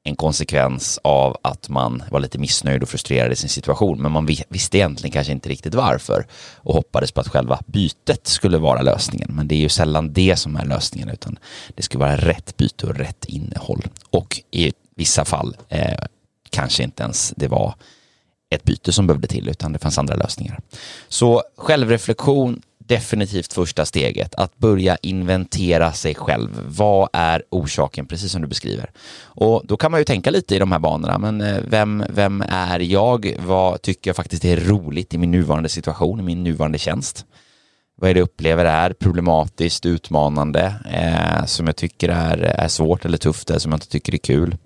en 0.04 0.16
konsekvens 0.16 1.00
av 1.04 1.38
att 1.42 1.70
man 1.70 2.04
var 2.12 2.20
lite 2.20 2.38
missnöjd 2.38 2.84
och 2.84 2.90
frustrerad 2.90 3.32
i 3.32 3.36
sin 3.36 3.50
situation. 3.50 4.02
Men 4.02 4.12
man 4.12 4.26
visste 4.50 4.78
egentligen 4.78 5.12
kanske 5.12 5.34
inte 5.34 5.50
riktigt 5.50 5.76
varför 5.76 6.28
och 6.56 6.74
hoppades 6.74 7.12
på 7.12 7.22
att 7.22 7.28
själva 7.28 7.60
bytet 7.66 8.28
skulle 8.28 8.58
vara 8.58 8.82
lösningen. 8.82 9.32
Men 9.34 9.48
det 9.48 9.56
är 9.56 9.60
ju 9.60 9.70
sällan 9.70 10.14
det 10.14 10.36
som 10.36 10.56
är 10.56 10.66
lösningen 10.66 11.10
utan 11.10 11.40
det 11.76 11.84
ska 11.84 11.98
vara 11.98 12.18
rätt 12.18 12.58
byte 12.58 12.88
och 12.88 12.96
rätt 12.96 13.26
innehåll. 13.26 13.88
Och 14.10 14.42
i 14.52 14.74
vissa 14.96 15.26
fall 15.26 15.58
eh, 15.70 16.04
kanske 16.50 16.84
inte 16.84 17.04
ens 17.04 17.34
det 17.38 17.48
var 17.48 17.76
ett 18.50 18.64
byte 18.64 18.92
som 18.92 19.08
behövde 19.08 19.28
till 19.28 19.50
utan 19.50 19.74
det 19.74 19.80
fanns 19.80 19.98
andra 19.98 20.16
lösningar. 20.16 20.60
Så 21.08 21.44
självreflektion 21.58 22.62
definitivt 22.92 23.54
första 23.54 23.86
steget, 23.86 24.36
att 24.36 24.58
börja 24.58 24.98
inventera 25.02 25.94
sig 25.94 26.16
själv. 26.16 26.50
Vad 26.68 27.10
är 27.14 27.44
orsaken, 27.50 28.06
precis 28.06 28.32
som 28.32 28.42
du 28.42 28.48
beskriver? 28.48 28.92
Och 29.24 29.62
då 29.66 29.78
kan 29.78 29.92
man 29.92 30.00
ju 30.00 30.04
tänka 30.04 30.32
lite 30.32 30.56
i 30.56 30.60
de 30.60 30.72
här 30.72 30.80
banorna, 30.80 31.18
men 31.18 31.42
eh, 31.42 31.58
vem, 31.68 32.04
vem 32.10 32.44
är 32.50 32.80
jag? 32.80 33.36
Vad 33.40 33.82
tycker 33.82 34.10
jag 34.10 34.16
faktiskt 34.16 34.46
är 34.46 34.58
roligt 34.58 35.14
i 35.14 35.18
min 35.18 35.32
nuvarande 35.32 35.70
situation, 35.70 36.20
i 36.20 36.24
min 36.24 36.44
nuvarande 36.44 36.78
tjänst? 36.78 37.26
Vad 37.96 38.10
är 38.10 38.14
det 38.14 38.20
jag 38.20 38.26
upplever 38.26 38.66
är 38.66 38.94
problematiskt, 38.94 39.86
utmanande, 39.86 40.76
eh, 40.92 41.46
som 41.46 41.68
jag 41.68 41.76
tycker 41.76 42.10
är, 42.10 42.38
är 42.38 42.68
svårt 42.68 43.06
eller 43.06 43.18
tufft, 43.18 43.50
eller 43.50 43.60
som 43.60 43.72
jag 43.72 43.78
inte 43.78 43.90
tycker 43.90 44.14
är 44.14 44.18
kul? 44.18 44.58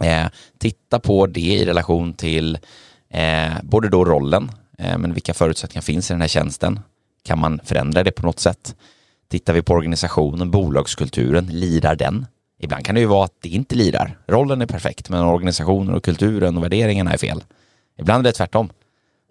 Eh, 0.00 0.26
titta 0.58 1.00
på 1.00 1.26
det 1.26 1.40
i 1.40 1.64
relation 1.64 2.14
till 2.14 2.58
eh, 3.10 3.52
både 3.62 3.88
då 3.88 4.04
rollen, 4.04 4.50
eh, 4.78 4.98
men 4.98 5.14
vilka 5.14 5.34
förutsättningar 5.34 5.82
finns 5.82 6.10
i 6.10 6.14
den 6.14 6.20
här 6.20 6.28
tjänsten? 6.28 6.80
Kan 7.24 7.38
man 7.38 7.60
förändra 7.64 8.04
det 8.04 8.10
på 8.10 8.26
något 8.26 8.40
sätt? 8.40 8.76
Tittar 9.30 9.52
vi 9.52 9.62
på 9.62 9.72
organisationen, 9.72 10.50
bolagskulturen, 10.50 11.46
lirar 11.46 11.96
den? 11.96 12.26
Ibland 12.60 12.84
kan 12.84 12.94
det 12.94 13.00
ju 13.00 13.06
vara 13.06 13.24
att 13.24 13.36
det 13.42 13.48
inte 13.48 13.74
lirar. 13.74 14.18
Rollen 14.26 14.62
är 14.62 14.66
perfekt, 14.66 15.08
men 15.08 15.24
organisationen 15.24 15.94
och 15.94 16.04
kulturen 16.04 16.56
och 16.56 16.64
värderingarna 16.64 17.12
är 17.12 17.18
fel. 17.18 17.44
Ibland 17.98 18.26
är 18.26 18.30
det 18.30 18.36
tvärtom. 18.36 18.70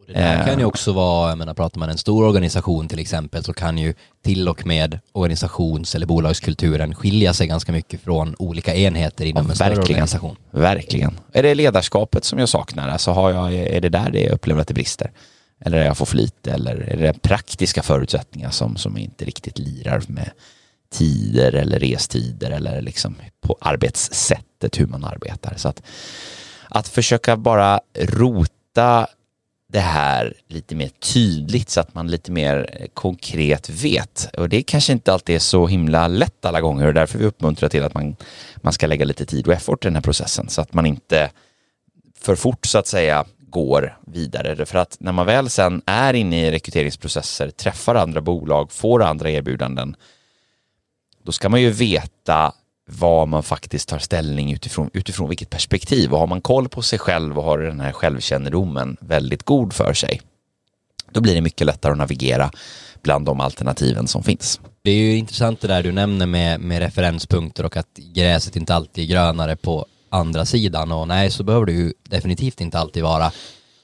Det 0.08 0.14
där 0.14 0.46
kan 0.46 0.60
ju 0.60 0.66
också 0.66 0.94
vara, 0.94 1.30
jag 1.30 1.38
menar 1.38 1.54
pratar 1.54 1.80
man 1.80 1.90
en 1.90 1.98
stor 1.98 2.26
organisation 2.26 2.88
till 2.88 3.00
exempel 3.00 3.44
så 3.44 3.54
kan 3.54 3.78
ju 3.78 3.94
till 4.24 4.50
och 4.50 4.68
med 4.68 5.00
organisations 5.12 5.96
eller 5.96 6.06
bolagskulturen 6.06 6.96
skilja 6.96 7.34
sig 7.34 7.48
ganska 7.48 7.72
mycket 7.72 8.02
från 8.02 8.36
olika 8.40 8.76
enheter 8.76 9.26
inom 9.26 9.44
ja, 9.44 9.50
en 9.50 9.56
större 9.56 9.82
organisation. 9.82 10.36
Verkligen. 10.52 11.20
Är 11.32 11.44
det 11.44 11.56
ledarskapet 11.56 12.26
som 12.26 12.40
jag 12.40 12.50
saknar? 12.50 12.90
Alltså 12.90 13.12
har 13.12 13.32
jag, 13.32 13.54
är 13.54 13.82
det 13.82 13.90
där 13.90 14.12
det 14.12 14.22
jag 14.22 14.32
upplever 14.32 14.62
att 14.62 14.68
det 14.68 14.74
brister? 14.74 15.12
Eller 15.66 15.78
är 15.78 15.86
jag 15.86 15.98
för 15.98 16.18
lite? 16.18 16.52
Eller 16.52 16.76
är 16.76 16.98
det 16.98 17.22
praktiska 17.22 17.84
förutsättningar 17.84 18.50
som, 18.50 18.78
som 18.78 18.98
inte 18.98 19.26
riktigt 19.26 19.60
lirar 19.60 20.04
med 20.08 20.32
tider 20.92 21.54
eller 21.56 21.80
restider 21.80 22.52
eller 22.52 22.82
liksom 22.82 23.16
på 23.42 23.58
arbetssättet 23.62 24.80
hur 24.80 24.88
man 24.88 25.04
arbetar. 25.04 25.54
Så 25.58 25.70
att, 25.70 25.82
att 26.70 26.88
försöka 26.88 27.38
bara 27.38 27.82
rota 28.00 29.08
det 29.72 29.80
här 29.80 30.34
lite 30.48 30.76
mer 30.76 30.88
tydligt 30.88 31.70
så 31.70 31.80
att 31.80 31.94
man 31.94 32.08
lite 32.08 32.32
mer 32.32 32.88
konkret 32.94 33.70
vet. 33.70 34.30
Och 34.38 34.50
det 34.50 34.64
kanske 34.64 34.94
inte 34.94 35.14
alltid 35.14 35.36
är 35.36 35.40
så 35.40 35.68
himla 35.68 36.08
lätt 36.08 36.46
alla 36.46 36.62
gånger 36.62 36.88
och 36.88 36.94
därför 36.94 37.20
vi 37.20 37.26
uppmuntrar 37.26 37.70
till 37.70 37.84
att 37.84 37.94
man, 37.94 38.16
man 38.56 38.74
ska 38.74 38.88
lägga 38.88 39.06
lite 39.06 39.26
tid 39.26 39.48
och 39.48 39.54
effort 39.54 39.86
i 39.86 39.88
den 39.88 39.96
här 39.96 40.02
processen 40.02 40.50
så 40.50 40.62
att 40.62 40.74
man 40.74 40.86
inte 40.86 41.32
för 42.20 42.36
fort 42.36 42.66
så 42.66 42.78
att 42.78 42.88
säga 42.88 43.26
går 43.52 43.98
vidare. 44.08 44.66
För 44.66 44.78
att 44.78 44.98
när 45.00 45.12
man 45.12 45.26
väl 45.26 45.50
sen 45.50 45.82
är 45.86 46.14
inne 46.14 46.48
i 46.48 46.52
rekryteringsprocesser, 46.52 47.50
träffar 47.50 47.96
andra 47.96 48.22
bolag, 48.22 48.72
får 48.72 49.04
andra 49.04 49.30
erbjudanden, 49.30 49.96
då 51.24 51.32
ska 51.32 51.50
man 51.50 51.62
ju 51.62 51.70
veta 51.70 52.54
vad 52.90 53.28
man 53.28 53.44
faktiskt 53.44 53.90
tar 53.90 54.00
ställning 54.00 54.54
utifrån, 54.54 54.90
utifrån 54.94 55.30
vilket 55.30 55.50
perspektiv. 55.50 56.14
Och 56.14 56.20
har 56.20 56.28
man 56.28 56.42
koll 56.42 56.70
på 56.70 56.82
sig 56.82 57.00
själv 57.00 57.38
och 57.38 57.44
har 57.44 57.58
den 57.58 57.80
här 57.80 57.92
självkännedomen 57.92 58.98
väldigt 59.00 59.44
god 59.44 59.74
för 59.74 59.94
sig, 59.94 60.22
då 61.12 61.22
blir 61.22 61.36
det 61.36 61.42
mycket 61.42 61.68
lättare 61.68 61.92
att 61.92 61.98
navigera 61.98 62.52
bland 63.02 63.26
de 63.26 63.40
alternativen 63.40 64.08
som 64.08 64.24
finns. 64.24 64.60
Det 64.82 64.92
är 64.92 64.96
ju 64.96 65.18
intressant 65.18 65.62
det 65.62 65.68
där 65.68 65.84
du 65.84 65.92
nämner 65.92 66.26
med, 66.26 66.60
med 66.60 66.80
referenspunkter 66.80 67.66
och 67.66 67.78
att 67.78 67.94
gräset 68.16 68.56
inte 68.56 68.76
alltid 68.76 69.04
är 69.04 69.08
grönare 69.08 69.56
på 69.56 69.86
andra 70.12 70.46
sidan 70.46 70.92
och 70.92 71.08
nej 71.08 71.32
så 71.32 71.44
behöver 71.44 71.66
det 71.66 71.72
ju 71.72 71.94
definitivt 72.04 72.62
inte 72.62 72.80
alltid 72.80 73.04
vara. 73.04 73.32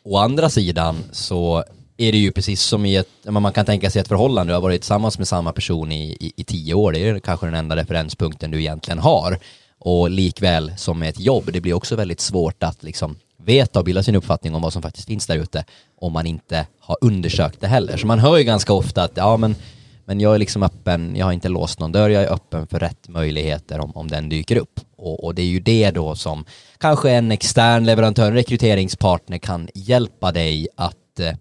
Å 0.03 0.17
andra 0.17 0.49
sidan 0.49 1.03
så 1.11 1.63
är 1.97 2.11
det 2.11 2.17
ju 2.17 2.31
precis 2.31 2.61
som 2.61 2.85
i 2.85 2.95
ett, 2.95 3.07
man 3.23 3.53
kan 3.53 3.65
tänka 3.65 3.89
sig 3.89 4.01
ett 4.01 4.07
förhållande, 4.07 4.51
du 4.51 4.55
har 4.55 4.61
varit 4.61 4.81
tillsammans 4.81 5.17
med 5.17 5.27
samma 5.27 5.51
person 5.51 5.91
i, 5.91 6.17
i, 6.19 6.33
i 6.35 6.43
tio 6.43 6.73
år, 6.73 6.91
det 6.91 6.99
är 6.99 7.19
kanske 7.19 7.45
den 7.45 7.55
enda 7.55 7.75
referenspunkten 7.75 8.51
du 8.51 8.59
egentligen 8.59 8.99
har. 8.99 9.39
Och 9.79 10.09
likväl 10.09 10.73
som 10.77 10.99
med 10.99 11.09
ett 11.09 11.19
jobb, 11.19 11.49
det 11.53 11.61
blir 11.61 11.73
också 11.73 11.95
väldigt 11.95 12.19
svårt 12.19 12.63
att 12.63 12.83
liksom 12.83 13.15
veta 13.37 13.79
och 13.79 13.85
bilda 13.85 14.03
sin 14.03 14.15
uppfattning 14.15 14.55
om 14.55 14.61
vad 14.61 14.73
som 14.73 14.81
faktiskt 14.81 15.07
finns 15.07 15.27
där 15.27 15.37
ute 15.37 15.65
om 15.97 16.13
man 16.13 16.27
inte 16.27 16.67
har 16.79 16.97
undersökt 17.01 17.61
det 17.61 17.67
heller. 17.67 17.97
Så 17.97 18.07
man 18.07 18.19
hör 18.19 18.37
ju 18.37 18.43
ganska 18.43 18.73
ofta 18.73 19.03
att 19.03 19.11
ja 19.15 19.37
men, 19.37 19.55
men 20.07 20.19
jag 20.19 20.35
är 20.35 20.39
liksom 20.39 20.63
öppen, 20.63 21.15
jag 21.15 21.25
har 21.25 21.33
inte 21.33 21.49
låst 21.49 21.79
någon 21.79 21.91
dörr, 21.91 22.09
jag 22.09 22.23
är 22.23 22.33
öppen 22.33 22.67
för 22.67 22.79
rätt 22.79 23.07
möjligheter 23.07 23.79
om, 23.79 23.91
om 23.95 24.07
den 24.07 24.29
dyker 24.29 24.55
upp. 24.55 24.79
Och, 24.95 25.23
och 25.23 25.35
det 25.35 25.41
är 25.41 25.45
ju 25.45 25.59
det 25.59 25.91
då 25.91 26.15
som 26.15 26.45
kanske 26.77 27.11
en 27.11 27.31
extern 27.31 27.85
leverantör, 27.85 28.27
en 28.27 28.33
rekryteringspartner 28.33 29.37
kan 29.37 29.69
hjälpa 29.73 30.31
dig 30.31 30.67
att 30.75 31.19
eh, 31.19 31.33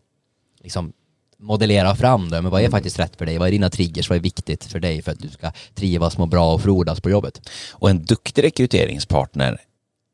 liksom 0.62 0.92
modellera 1.38 1.96
fram 1.96 2.30
det, 2.30 2.42
men 2.42 2.50
vad 2.50 2.62
är 2.62 2.70
faktiskt 2.70 2.98
rätt 2.98 3.16
för 3.16 3.26
dig? 3.26 3.38
Vad 3.38 3.48
är 3.48 3.52
dina 3.52 3.70
triggers? 3.70 4.08
Vad 4.08 4.16
är 4.18 4.22
viktigt 4.22 4.64
för 4.64 4.80
dig 4.80 5.02
för 5.02 5.12
att 5.12 5.20
du 5.20 5.28
ska 5.28 5.52
trivas, 5.74 6.18
må 6.18 6.26
bra 6.26 6.54
och 6.54 6.62
frodas 6.62 7.00
på 7.00 7.10
jobbet? 7.10 7.50
Och 7.72 7.90
en 7.90 8.04
duktig 8.04 8.44
rekryteringspartner 8.44 9.52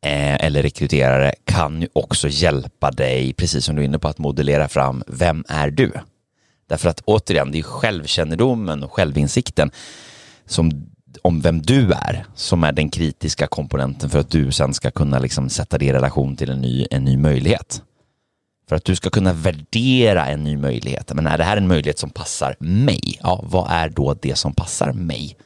eh, 0.06 0.44
eller 0.44 0.62
rekryterare 0.62 1.34
kan 1.44 1.82
ju 1.82 1.88
också 1.92 2.28
hjälpa 2.28 2.90
dig, 2.90 3.32
precis 3.32 3.64
som 3.64 3.76
du 3.76 3.82
är 3.82 3.86
inne 3.86 3.98
på, 3.98 4.08
att 4.08 4.18
modellera 4.18 4.68
fram 4.68 5.02
vem 5.06 5.44
är 5.48 5.70
du? 5.70 5.92
Därför 6.72 6.88
att 6.88 7.00
återigen, 7.04 7.52
det 7.52 7.58
är 7.58 7.62
självkännedomen 7.62 8.82
och 8.82 8.92
självinsikten 8.92 9.70
som, 10.46 10.86
om 11.22 11.40
vem 11.40 11.62
du 11.62 11.92
är 11.92 12.26
som 12.34 12.64
är 12.64 12.72
den 12.72 12.90
kritiska 12.90 13.46
komponenten 13.46 14.10
för 14.10 14.18
att 14.18 14.30
du 14.30 14.52
sen 14.52 14.74
ska 14.74 14.90
kunna 14.90 15.18
liksom 15.18 15.48
sätta 15.48 15.78
det 15.78 15.84
i 15.84 15.92
relation 15.92 16.36
till 16.36 16.50
en 16.50 16.60
ny, 16.60 16.86
en 16.90 17.04
ny 17.04 17.16
möjlighet. 17.16 17.82
För 18.68 18.76
att 18.76 18.84
du 18.84 18.96
ska 18.96 19.10
kunna 19.10 19.32
värdera 19.32 20.26
en 20.26 20.44
ny 20.44 20.56
möjlighet. 20.56 21.12
Men 21.14 21.26
är 21.26 21.38
det 21.38 21.44
här 21.44 21.56
en 21.56 21.68
möjlighet 21.68 21.98
som 21.98 22.10
passar 22.10 22.56
mig? 22.58 23.18
Ja, 23.22 23.44
vad 23.48 23.70
är 23.70 23.88
då 23.88 24.14
det 24.22 24.38
som 24.38 24.54
passar 24.54 24.92
mig? 24.92 25.36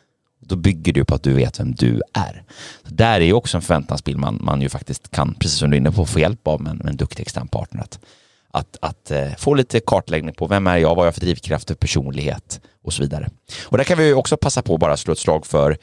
Då 0.40 0.56
bygger 0.56 0.92
du 0.92 1.04
på 1.04 1.14
att 1.14 1.22
du 1.22 1.32
vet 1.32 1.60
vem 1.60 1.74
du 1.74 2.02
är. 2.12 2.42
Så 2.88 2.94
där 2.94 3.20
är 3.20 3.24
ju 3.24 3.32
också 3.32 3.56
en 3.56 3.62
förväntansbild 3.62 4.18
man, 4.18 4.38
man 4.42 4.62
ju 4.62 4.68
faktiskt 4.68 5.10
kan, 5.10 5.34
precis 5.34 5.58
som 5.58 5.70
du 5.70 5.76
är 5.76 5.80
inne 5.80 5.92
på, 5.92 6.06
få 6.06 6.20
hjälp 6.20 6.46
av 6.48 6.60
med 6.60 6.70
en, 6.70 6.76
med 6.76 6.88
en 6.88 6.96
duktig 6.96 7.22
extern 7.22 7.48
partner. 7.48 7.82
Att, 7.82 7.98
att, 8.56 8.76
att 8.80 9.10
eh, 9.10 9.34
få 9.38 9.54
lite 9.54 9.80
kartläggning 9.80 10.34
på 10.34 10.46
vem 10.46 10.66
är 10.66 10.76
jag, 10.76 10.88
vad 10.88 10.98
har 10.98 11.04
jag 11.04 11.14
för 11.14 11.20
drivkrafter, 11.20 11.74
personlighet 11.74 12.60
och 12.84 12.92
så 12.92 13.02
vidare. 13.02 13.28
Och 13.64 13.76
där 13.78 13.84
kan 13.84 13.98
vi 13.98 14.12
också 14.12 14.36
passa 14.36 14.62
på 14.62 14.78
bara 14.78 14.96
slå 14.96 15.12
ett 15.12 15.18
slag 15.18 15.46
för 15.46 15.78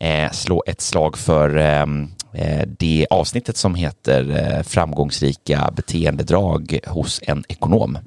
eh, 0.00 0.30
slå 0.30 0.62
ett 0.66 0.80
slag 0.80 1.18
för 1.18 1.56
ehm, 1.56 2.08
eh, 2.32 2.68
det 2.78 3.06
avsnittet 3.10 3.56
som 3.56 3.74
heter 3.74 4.30
eh, 4.30 4.62
framgångsrika 4.62 5.72
beteendedrag 5.76 6.78
hos 6.86 7.20
en 7.22 7.44
ekonom. 7.48 7.98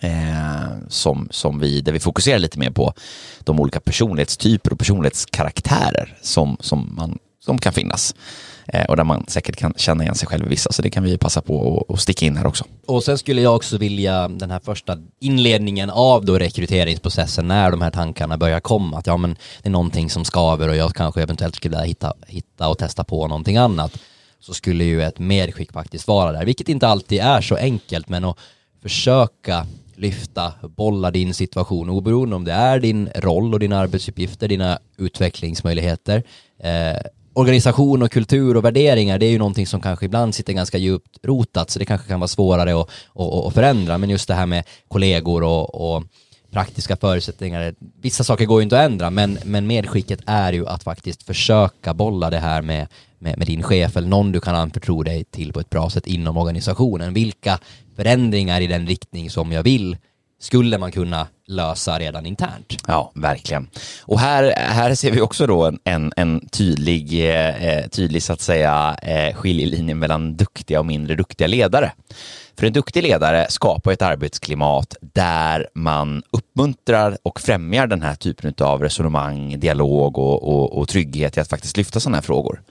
Eh, 0.00 0.88
som, 0.88 1.28
som 1.30 1.58
vi, 1.60 1.80
där 1.80 1.92
vi 1.92 2.00
fokuserar 2.00 2.38
lite 2.38 2.58
mer 2.58 2.70
på 2.70 2.92
de 3.40 3.60
olika 3.60 3.80
personlighetstyper 3.80 4.72
och 4.72 4.78
personlighetskaraktärer 4.78 6.16
som, 6.22 6.56
som, 6.60 6.94
man, 6.96 7.18
som 7.40 7.58
kan 7.58 7.72
finnas. 7.72 8.14
Eh, 8.72 8.84
och 8.84 8.96
där 8.96 9.04
man 9.04 9.24
säkert 9.28 9.56
kan 9.56 9.74
känna 9.76 10.02
igen 10.02 10.14
sig 10.14 10.28
själv 10.28 10.46
i 10.46 10.48
vissa, 10.48 10.72
så 10.72 10.82
det 10.82 10.90
kan 10.90 11.02
vi 11.02 11.18
passa 11.18 11.42
på 11.42 11.86
att 11.88 12.00
sticka 12.00 12.26
in 12.26 12.36
här 12.36 12.46
också. 12.46 12.64
Och 12.86 13.04
sen 13.04 13.18
skulle 13.18 13.42
jag 13.42 13.56
också 13.56 13.78
vilja 13.78 14.28
den 14.28 14.50
här 14.50 14.60
första 14.64 14.98
inledningen 15.20 15.90
av 15.90 16.24
då 16.24 16.38
rekryteringsprocessen 16.38 17.48
när 17.48 17.70
de 17.70 17.82
här 17.82 17.90
tankarna 17.90 18.36
börjar 18.36 18.60
komma, 18.60 18.98
att 18.98 19.06
ja 19.06 19.16
men 19.16 19.36
det 19.62 19.68
är 19.68 19.70
någonting 19.70 20.10
som 20.10 20.24
skaver 20.24 20.68
och 20.68 20.76
jag 20.76 20.94
kanske 20.94 21.22
eventuellt 21.22 21.56
skulle 21.56 21.78
hitta, 21.78 22.12
hitta 22.26 22.68
och 22.68 22.78
testa 22.78 23.04
på 23.04 23.28
någonting 23.28 23.56
annat, 23.56 23.98
så 24.40 24.54
skulle 24.54 24.84
ju 24.84 25.02
ett 25.02 25.18
medskick 25.18 25.72
faktiskt 25.72 26.08
vara 26.08 26.32
där, 26.32 26.44
vilket 26.44 26.68
inte 26.68 26.88
alltid 26.88 27.20
är 27.20 27.40
så 27.40 27.56
enkelt, 27.56 28.08
men 28.08 28.24
att 28.24 28.38
försöka 28.82 29.66
lyfta, 29.96 30.52
bolla 30.62 31.10
din 31.10 31.34
situation 31.34 31.90
oberoende 31.90 32.36
om 32.36 32.44
det 32.44 32.52
är 32.52 32.80
din 32.80 33.10
roll 33.14 33.54
och 33.54 33.60
dina 33.60 33.78
arbetsuppgifter, 33.78 34.48
dina 34.48 34.78
utvecklingsmöjligheter 34.96 36.22
eh, 36.58 36.96
organisation 37.38 38.02
och 38.02 38.12
kultur 38.12 38.56
och 38.56 38.64
värderingar, 38.64 39.18
det 39.18 39.26
är 39.26 39.30
ju 39.30 39.38
någonting 39.38 39.66
som 39.66 39.80
kanske 39.80 40.06
ibland 40.06 40.34
sitter 40.34 40.52
ganska 40.52 40.78
djupt 40.78 41.18
rotat, 41.22 41.70
så 41.70 41.78
det 41.78 41.84
kanske 41.84 42.08
kan 42.08 42.20
vara 42.20 42.28
svårare 42.28 42.80
att, 42.80 42.90
att, 43.14 43.46
att 43.46 43.54
förändra. 43.54 43.98
Men 43.98 44.10
just 44.10 44.28
det 44.28 44.34
här 44.34 44.46
med 44.46 44.64
kollegor 44.88 45.42
och, 45.42 45.94
och 45.94 46.04
praktiska 46.50 46.96
förutsättningar, 46.96 47.74
vissa 48.02 48.24
saker 48.24 48.46
går 48.46 48.60
ju 48.60 48.62
inte 48.62 48.80
att 48.80 48.90
ändra, 48.90 49.10
men, 49.10 49.38
men 49.44 49.66
medskicket 49.66 50.20
är 50.26 50.52
ju 50.52 50.66
att 50.66 50.82
faktiskt 50.82 51.22
försöka 51.22 51.94
bolla 51.94 52.30
det 52.30 52.38
här 52.38 52.62
med, 52.62 52.86
med, 53.18 53.38
med 53.38 53.46
din 53.46 53.62
chef 53.62 53.96
eller 53.96 54.08
någon 54.08 54.32
du 54.32 54.40
kan 54.40 54.54
anförtro 54.54 55.02
dig 55.02 55.24
till 55.24 55.52
på 55.52 55.60
ett 55.60 55.70
bra 55.70 55.90
sätt 55.90 56.06
inom 56.06 56.36
organisationen. 56.36 57.14
Vilka 57.14 57.58
förändringar 57.96 58.60
i 58.60 58.66
den 58.66 58.86
riktning 58.86 59.30
som 59.30 59.52
jag 59.52 59.62
vill 59.62 59.96
skulle 60.40 60.78
man 60.78 60.92
kunna 60.92 61.26
lösa 61.46 61.98
redan 61.98 62.26
internt. 62.26 62.82
Ja, 62.86 63.12
verkligen. 63.14 63.68
Och 64.02 64.20
här, 64.20 64.54
här 64.56 64.94
ser 64.94 65.10
vi 65.10 65.20
också 65.20 65.46
då 65.46 65.72
en, 65.84 66.12
en 66.16 66.48
tydlig, 66.48 67.30
eh, 67.30 67.88
tydlig 67.88 68.22
så 68.22 68.32
att 68.32 68.40
säga, 68.40 68.96
eh, 69.02 69.34
skiljelinje 69.34 69.94
mellan 69.94 70.36
duktiga 70.36 70.80
och 70.80 70.86
mindre 70.86 71.14
duktiga 71.14 71.48
ledare. 71.48 71.92
För 72.58 72.66
en 72.66 72.72
duktig 72.72 73.02
ledare 73.02 73.46
skapar 73.48 73.92
ett 73.92 74.02
arbetsklimat 74.02 74.96
där 75.00 75.68
man 75.74 76.22
uppmuntrar 76.30 77.18
och 77.22 77.40
främjar 77.40 77.86
den 77.86 78.02
här 78.02 78.14
typen 78.14 78.54
av 78.60 78.82
resonemang, 78.82 79.60
dialog 79.60 80.18
och, 80.18 80.48
och, 80.48 80.78
och 80.78 80.88
trygghet 80.88 81.36
i 81.36 81.40
att 81.40 81.48
faktiskt 81.48 81.76
lyfta 81.76 82.00
sådana 82.00 82.16
här 82.16 82.22
frågor. 82.22 82.62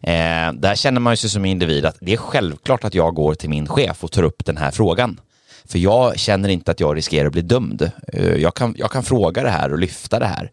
Eh, 0.00 0.52
där 0.52 0.74
känner 0.74 1.00
man 1.00 1.16
sig 1.16 1.30
som 1.30 1.44
individ 1.44 1.86
att 1.86 1.96
det 2.00 2.12
är 2.12 2.16
självklart 2.16 2.84
att 2.84 2.94
jag 2.94 3.14
går 3.14 3.34
till 3.34 3.50
min 3.50 3.66
chef 3.66 4.04
och 4.04 4.12
tar 4.12 4.22
upp 4.22 4.44
den 4.44 4.56
här 4.56 4.70
frågan. 4.70 5.20
För 5.68 5.78
jag 5.78 6.18
känner 6.18 6.48
inte 6.48 6.70
att 6.70 6.80
jag 6.80 6.96
riskerar 6.96 7.26
att 7.26 7.32
bli 7.32 7.42
dömd. 7.42 7.90
Eh, 8.12 8.34
jag 8.34 8.54
kan, 8.54 8.74
jag 8.78 8.90
kan 8.90 9.02
fråga 9.02 9.42
det 9.42 9.50
här 9.50 9.72
och 9.72 9.78
lyfta 9.78 10.18
det 10.18 10.26
här. 10.26 10.50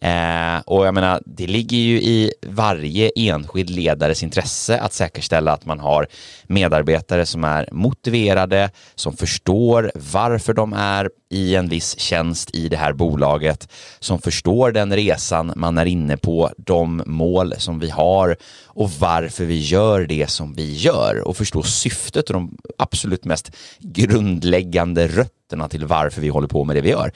Eh, 0.00 0.60
och 0.66 0.86
jag 0.86 0.94
menar, 0.94 1.22
det 1.26 1.46
ligger 1.46 1.76
ju 1.76 2.00
i 2.02 2.32
varje 2.46 3.10
enskild 3.16 3.70
ledares 3.70 4.22
intresse 4.22 4.80
att 4.80 4.92
säkerställa 4.92 5.52
att 5.52 5.66
man 5.66 5.80
har 5.80 6.06
medarbetare 6.46 7.26
som 7.26 7.44
är 7.44 7.68
motiverade, 7.72 8.70
som 8.94 9.16
förstår 9.16 9.92
varför 9.94 10.52
de 10.52 10.72
är 10.72 11.10
i 11.30 11.56
en 11.56 11.68
viss 11.68 11.98
tjänst 11.98 12.54
i 12.54 12.68
det 12.68 12.76
här 12.76 12.92
bolaget, 12.92 13.68
som 13.98 14.18
förstår 14.18 14.72
den 14.72 14.96
resan 14.96 15.52
man 15.56 15.78
är 15.78 15.86
inne 15.86 16.16
på, 16.16 16.50
de 16.56 17.02
mål 17.06 17.54
som 17.58 17.78
vi 17.78 17.90
har 17.90 18.36
och 18.66 18.90
varför 18.90 19.44
vi 19.44 19.58
gör 19.58 20.06
det 20.06 20.30
som 20.30 20.54
vi 20.54 20.74
gör. 20.74 21.28
Och 21.28 21.36
förstå 21.36 21.62
syftet 21.62 22.30
och 22.30 22.34
de 22.34 22.56
absolut 22.78 23.24
mest 23.24 23.56
grundläggande 23.78 25.08
rötterna 25.08 25.68
till 25.68 25.86
varför 25.86 26.20
vi 26.20 26.28
håller 26.28 26.48
på 26.48 26.64
med 26.64 26.76
det 26.76 26.80
vi 26.80 26.90
gör 26.90 27.12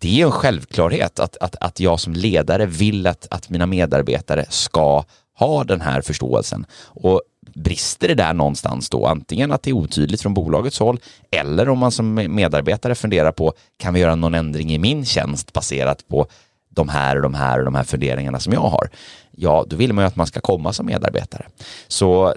det 0.00 0.20
är 0.20 0.26
en 0.26 0.32
självklarhet 0.32 1.20
att, 1.20 1.36
att, 1.36 1.56
att 1.60 1.80
jag 1.80 2.00
som 2.00 2.12
ledare 2.12 2.66
vill 2.66 3.06
att, 3.06 3.26
att 3.30 3.50
mina 3.50 3.66
medarbetare 3.66 4.46
ska 4.48 5.04
ha 5.38 5.64
den 5.64 5.80
här 5.80 6.00
förståelsen. 6.00 6.66
Och 6.86 7.22
brister 7.54 8.08
det 8.08 8.14
där 8.14 8.32
någonstans 8.32 8.90
då, 8.90 9.06
antingen 9.06 9.52
att 9.52 9.62
det 9.62 9.70
är 9.70 9.74
otydligt 9.74 10.22
från 10.22 10.34
bolagets 10.34 10.78
håll 10.78 11.00
eller 11.30 11.68
om 11.68 11.78
man 11.78 11.92
som 11.92 12.14
medarbetare 12.14 12.94
funderar 12.94 13.32
på 13.32 13.52
kan 13.76 13.94
vi 13.94 14.00
göra 14.00 14.14
någon 14.14 14.34
ändring 14.34 14.72
i 14.72 14.78
min 14.78 15.04
tjänst 15.04 15.52
baserat 15.52 16.08
på 16.08 16.26
de 16.70 16.88
här 16.88 17.16
och 17.16 17.22
de 17.22 17.34
här 17.34 17.58
och 17.58 17.64
de 17.64 17.74
här 17.74 17.84
funderingarna 17.84 18.40
som 18.40 18.52
jag 18.52 18.60
har 18.60 18.90
ja, 19.40 19.64
då 19.68 19.76
vill 19.76 19.92
man 19.92 20.04
ju 20.04 20.06
att 20.06 20.16
man 20.16 20.26
ska 20.26 20.40
komma 20.40 20.72
som 20.72 20.86
medarbetare. 20.86 21.46
Så 21.88 22.26
eh, 22.28 22.34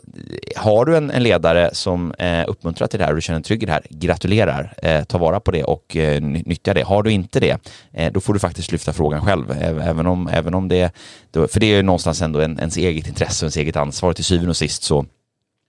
har 0.56 0.86
du 0.86 0.98
en, 0.98 1.12
en 1.12 1.24
ledare 1.24 1.70
som 1.74 2.12
eh, 2.12 2.44
uppmuntrar 2.48 2.88
till 2.88 3.00
det 3.00 3.06
här 3.06 3.12
och 3.12 3.16
du 3.16 3.22
känner 3.22 3.40
dig 3.40 3.44
trygg 3.44 3.64
i 3.64 3.66
det 3.66 3.72
här, 3.72 3.86
gratulerar, 3.90 4.74
eh, 4.84 5.04
ta 5.04 5.18
vara 5.18 5.40
på 5.40 5.52
det 5.52 5.64
och 5.64 5.96
eh, 5.96 6.22
nyttja 6.22 6.74
det. 6.74 6.84
Har 6.84 7.04
du 7.04 7.12
inte 7.12 7.40
det, 7.40 7.58
eh, 7.94 8.12
då 8.12 8.20
får 8.20 8.34
du 8.34 8.40
faktiskt 8.40 8.72
lyfta 8.72 8.94
frågan 8.94 9.26
själv, 9.26 9.52
även 9.62 10.08
om, 10.08 10.28
även 10.28 10.54
om 10.54 10.68
det, 10.68 10.92
då, 11.32 11.48
för 11.48 11.60
det 11.60 11.66
är 11.66 11.76
ju 11.76 11.84
någonstans 11.84 12.22
ändå 12.22 12.40
en, 12.40 12.60
ens 12.60 12.78
eget 12.78 13.08
intresse 13.08 13.46
och 13.46 13.48
ens 13.48 13.58
eget 13.58 13.76
ansvar. 13.76 14.14
Till 14.14 14.26
syvende 14.26 14.50
och 14.50 14.58
sist 14.58 14.84
så 14.84 15.06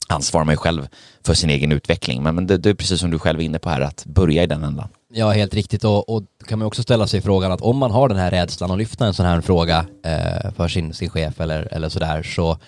ansvarar 0.09 0.45
man 0.45 0.53
ju 0.53 0.57
själv 0.57 0.89
för 1.27 1.35
sin 1.35 1.51
egen 1.51 1.73
utveckling. 1.73 2.23
Men, 2.23 2.35
men 2.35 2.47
det, 2.47 2.59
det, 2.59 2.71
är 2.71 2.75
precis 2.75 3.01
som 3.01 3.11
du 3.11 3.19
själv 3.19 3.41
är 3.41 3.45
inne 3.45 3.59
på 3.59 3.71
här, 3.71 3.81
att 3.81 4.05
börja 4.07 4.43
i 4.43 4.47
den 4.47 4.65
ändan. 4.65 4.89
Ja, 5.13 5.31
helt 5.31 5.55
riktigt. 5.55 5.85
Och, 5.85 6.09
och 6.09 6.23
kan 6.47 6.59
man 6.59 6.67
också 6.67 6.83
ställa 6.83 7.07
sig 7.07 7.21
frågan 7.21 7.53
att 7.53 7.61
om 7.61 7.77
man 7.77 7.91
har 7.91 8.09
den 8.09 8.19
här 8.19 8.31
rädslan 8.31 8.71
att 8.71 8.79
lyfta 8.79 9.07
en 9.07 9.15
sån 9.15 9.27
här 9.27 9.41
fråga 9.41 9.87
eh, 10.05 10.53
för 10.53 10.69
sin, 10.69 10.95
sin 10.95 11.11
chef 11.11 11.41
eller, 11.41 11.75
eller 11.75 11.89
sådär 11.89 12.23
så 12.23 12.59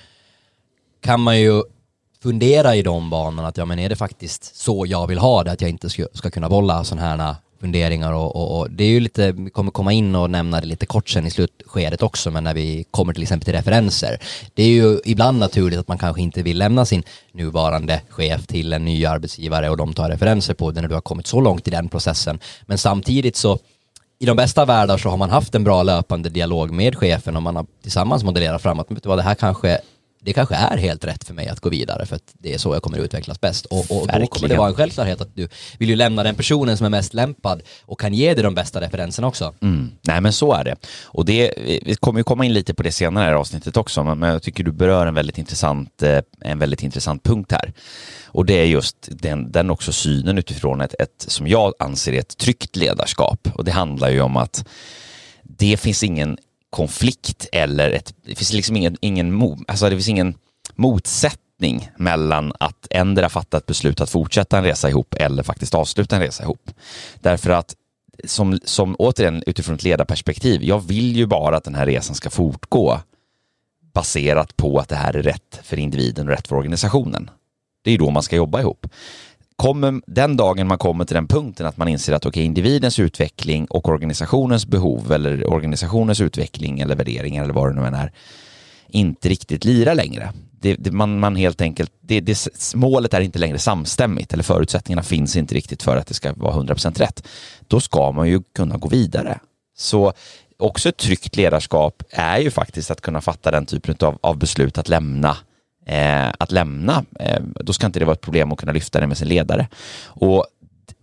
kan 1.00 1.20
man 1.20 1.40
ju 1.40 1.62
fundera 2.22 2.76
i 2.76 2.82
de 2.82 3.10
banorna 3.10 3.48
att 3.48 3.56
ja 3.56 3.64
men 3.64 3.78
är 3.78 3.88
det 3.88 3.96
faktiskt 3.96 4.56
så 4.56 4.86
jag 4.86 5.06
vill 5.06 5.18
ha 5.18 5.44
det 5.44 5.52
att 5.52 5.60
jag 5.60 5.70
inte 5.70 5.90
ska, 5.90 6.06
ska 6.12 6.30
kunna 6.30 6.48
bolla 6.48 6.84
sådana 6.84 7.06
här 7.08 7.34
funderingar 7.66 8.12
och, 8.12 8.36
och, 8.36 8.58
och, 8.58 8.70
det 8.70 8.84
är 8.84 8.88
ju 8.88 9.00
lite, 9.00 9.32
vi 9.32 9.50
kommer 9.50 9.70
komma 9.70 9.92
in 9.92 10.14
och 10.14 10.30
nämna 10.30 10.60
det 10.60 10.66
lite 10.66 10.86
kort 10.86 11.08
sen 11.08 11.26
i 11.26 11.30
slutskedet 11.30 12.02
också, 12.02 12.30
men 12.30 12.44
när 12.44 12.54
vi 12.54 12.84
kommer 12.90 13.12
till 13.12 13.22
exempel 13.22 13.44
till 13.44 13.54
referenser. 13.54 14.18
Det 14.54 14.62
är 14.62 14.68
ju 14.68 15.00
ibland 15.04 15.38
naturligt 15.38 15.78
att 15.78 15.88
man 15.88 15.98
kanske 15.98 16.22
inte 16.22 16.42
vill 16.42 16.58
lämna 16.58 16.84
sin 16.84 17.02
nuvarande 17.32 18.00
chef 18.08 18.46
till 18.46 18.72
en 18.72 18.84
ny 18.84 19.06
arbetsgivare 19.06 19.70
och 19.70 19.76
de 19.76 19.92
tar 19.92 20.10
referenser 20.10 20.54
på 20.54 20.70
det 20.70 20.80
när 20.80 20.88
du 20.88 20.94
har 20.94 21.00
kommit 21.00 21.26
så 21.26 21.40
långt 21.40 21.68
i 21.68 21.70
den 21.70 21.88
processen. 21.88 22.38
Men 22.66 22.78
samtidigt 22.78 23.36
så 23.36 23.58
i 24.18 24.26
de 24.26 24.36
bästa 24.36 24.64
världar 24.64 24.98
så 24.98 25.08
har 25.08 25.16
man 25.16 25.30
haft 25.30 25.54
en 25.54 25.64
bra 25.64 25.82
löpande 25.82 26.28
dialog 26.28 26.70
med 26.70 26.96
chefen 26.96 27.36
och 27.36 27.42
man 27.42 27.56
har 27.56 27.66
tillsammans 27.82 28.24
modellerat 28.24 28.62
fram 28.62 28.80
att 28.80 28.90
vet 28.90 29.02
du 29.02 29.08
vad, 29.08 29.18
det 29.18 29.22
här 29.22 29.34
kanske 29.34 29.80
det 30.26 30.32
kanske 30.32 30.54
är 30.54 30.76
helt 30.76 31.04
rätt 31.04 31.24
för 31.24 31.34
mig 31.34 31.48
att 31.48 31.60
gå 31.60 31.68
vidare 31.68 32.06
för 32.06 32.16
att 32.16 32.22
det 32.32 32.54
är 32.54 32.58
så 32.58 32.74
jag 32.74 32.82
kommer 32.82 32.98
att 32.98 33.04
utvecklas 33.04 33.40
bäst. 33.40 33.66
Och, 33.66 33.78
och 33.78 34.06
då 34.06 34.26
kommer 34.26 34.48
det 34.48 34.56
vara 34.56 34.68
en 34.68 34.74
självklarhet 34.74 35.20
att 35.20 35.34
du 35.34 35.48
vill 35.78 35.88
ju 35.88 35.96
lämna 35.96 36.22
den 36.22 36.34
personen 36.34 36.76
som 36.76 36.86
är 36.86 36.90
mest 36.90 37.14
lämpad 37.14 37.62
och 37.82 38.00
kan 38.00 38.14
ge 38.14 38.34
dig 38.34 38.42
de 38.42 38.54
bästa 38.54 38.80
referenserna 38.80 39.28
också. 39.28 39.54
Mm. 39.62 39.90
Nej 40.02 40.20
men 40.20 40.32
så 40.32 40.52
är 40.52 40.64
det. 40.64 40.76
Och 41.04 41.24
det, 41.24 41.52
vi 41.82 41.94
kommer 42.00 42.20
ju 42.20 42.24
komma 42.24 42.44
in 42.44 42.52
lite 42.52 42.74
på 42.74 42.82
det 42.82 42.92
senare 42.92 43.30
i 43.30 43.34
avsnittet 43.34 43.76
också, 43.76 44.04
men 44.04 44.30
jag 44.30 44.42
tycker 44.42 44.64
du 44.64 44.72
berör 44.72 45.06
en 45.06 45.14
väldigt 45.14 45.38
intressant, 45.38 46.02
eh, 46.02 46.20
en 46.40 46.58
väldigt 46.58 46.82
intressant 46.82 47.22
punkt 47.22 47.52
här. 47.52 47.72
Och 48.24 48.46
det 48.46 48.54
är 48.54 48.64
just 48.64 48.96
den, 49.10 49.52
den 49.52 49.70
också 49.70 49.92
synen 49.92 50.38
utifrån 50.38 50.80
ett, 50.80 50.94
ett, 50.98 51.24
som 51.28 51.48
jag 51.48 51.72
anser 51.78 52.12
är 52.12 52.20
ett 52.20 52.36
tryggt 52.36 52.76
ledarskap. 52.76 53.48
Och 53.54 53.64
det 53.64 53.72
handlar 53.72 54.10
ju 54.10 54.20
om 54.20 54.36
att 54.36 54.64
det 55.42 55.76
finns 55.76 56.02
ingen 56.02 56.38
konflikt 56.70 57.46
eller 57.52 57.90
ett, 57.90 58.14
det 58.24 58.34
finns 58.34 58.52
liksom 58.52 58.76
ingen, 58.76 58.96
ingen, 59.00 59.42
alltså 59.68 59.90
det 59.90 59.96
finns 59.96 60.08
ingen 60.08 60.34
motsättning 60.74 61.90
mellan 61.96 62.52
att 62.60 62.86
ändra 62.90 63.28
fatta 63.28 63.56
ett 63.56 63.66
beslut 63.66 64.00
att 64.00 64.10
fortsätta 64.10 64.58
en 64.58 64.64
resa 64.64 64.88
ihop 64.88 65.14
eller 65.14 65.42
faktiskt 65.42 65.74
avsluta 65.74 66.16
en 66.16 66.22
resa 66.22 66.42
ihop. 66.42 66.70
Därför 67.20 67.50
att 67.50 67.74
som, 68.24 68.58
som 68.64 68.96
återigen 68.98 69.42
utifrån 69.46 69.74
ett 69.74 69.82
ledarperspektiv, 69.82 70.62
jag 70.62 70.86
vill 70.86 71.16
ju 71.16 71.26
bara 71.26 71.56
att 71.56 71.64
den 71.64 71.74
här 71.74 71.86
resan 71.86 72.14
ska 72.14 72.30
fortgå 72.30 73.00
baserat 73.94 74.56
på 74.56 74.78
att 74.78 74.88
det 74.88 74.96
här 74.96 75.16
är 75.16 75.22
rätt 75.22 75.60
för 75.62 75.78
individen 75.78 76.28
och 76.28 76.34
rätt 76.34 76.48
för 76.48 76.56
organisationen. 76.56 77.30
Det 77.84 77.90
är 77.90 77.92
ju 77.92 77.98
då 77.98 78.10
man 78.10 78.22
ska 78.22 78.36
jobba 78.36 78.60
ihop 78.60 78.86
kommer, 79.56 80.00
den 80.06 80.36
dagen 80.36 80.66
man 80.66 80.78
kommer 80.78 81.04
till 81.04 81.14
den 81.14 81.28
punkten 81.28 81.66
att 81.66 81.76
man 81.76 81.88
inser 81.88 82.12
att 82.12 82.26
okay, 82.26 82.42
individens 82.42 82.98
utveckling 82.98 83.66
och 83.66 83.88
organisationens 83.88 84.66
behov 84.66 85.12
eller 85.12 85.50
organisationens 85.50 86.20
utveckling 86.20 86.80
eller 86.80 86.96
värderingar 86.96 87.44
eller 87.44 87.54
vad 87.54 87.70
det 87.70 87.80
nu 87.80 87.86
än 87.86 87.94
är 87.94 88.12
inte 88.88 89.28
riktigt 89.28 89.64
lirar 89.64 89.94
längre. 89.94 90.32
Det, 90.60 90.74
det, 90.74 90.90
man, 90.90 91.18
man 91.18 91.36
helt 91.36 91.60
enkelt, 91.60 91.92
det, 92.00 92.20
det, 92.20 92.48
målet 92.74 93.14
är 93.14 93.20
inte 93.20 93.38
längre 93.38 93.58
samstämmigt 93.58 94.32
eller 94.32 94.42
förutsättningarna 94.42 95.02
finns 95.02 95.36
inte 95.36 95.54
riktigt 95.54 95.82
för 95.82 95.96
att 95.96 96.06
det 96.06 96.14
ska 96.14 96.32
vara 96.32 96.54
100% 96.54 96.98
rätt. 96.98 97.26
Då 97.68 97.80
ska 97.80 98.12
man 98.12 98.28
ju 98.28 98.42
kunna 98.54 98.76
gå 98.76 98.88
vidare. 98.88 99.38
Så 99.76 100.12
också 100.58 100.88
ett 100.88 100.96
tryggt 100.96 101.36
ledarskap 101.36 102.02
är 102.10 102.38
ju 102.38 102.50
faktiskt 102.50 102.90
att 102.90 103.00
kunna 103.00 103.20
fatta 103.20 103.50
den 103.50 103.66
typen 103.66 103.96
av, 104.00 104.18
av 104.20 104.38
beslut 104.38 104.78
att 104.78 104.88
lämna 104.88 105.36
eh, 105.86 106.28
att 106.38 106.52
lämna, 106.52 107.04
eh, 107.20 107.40
då 107.60 107.72
ska 107.72 107.86
inte 107.86 107.98
det 107.98 108.04
vara 108.04 108.14
ett 108.14 108.20
problem 108.20 108.52
att 108.52 108.58
kunna 108.58 108.72
lyfta 108.72 109.00
det 109.00 109.06
med 109.06 109.18
sin 109.18 109.28
ledare. 109.28 109.68
Och, 110.04 110.46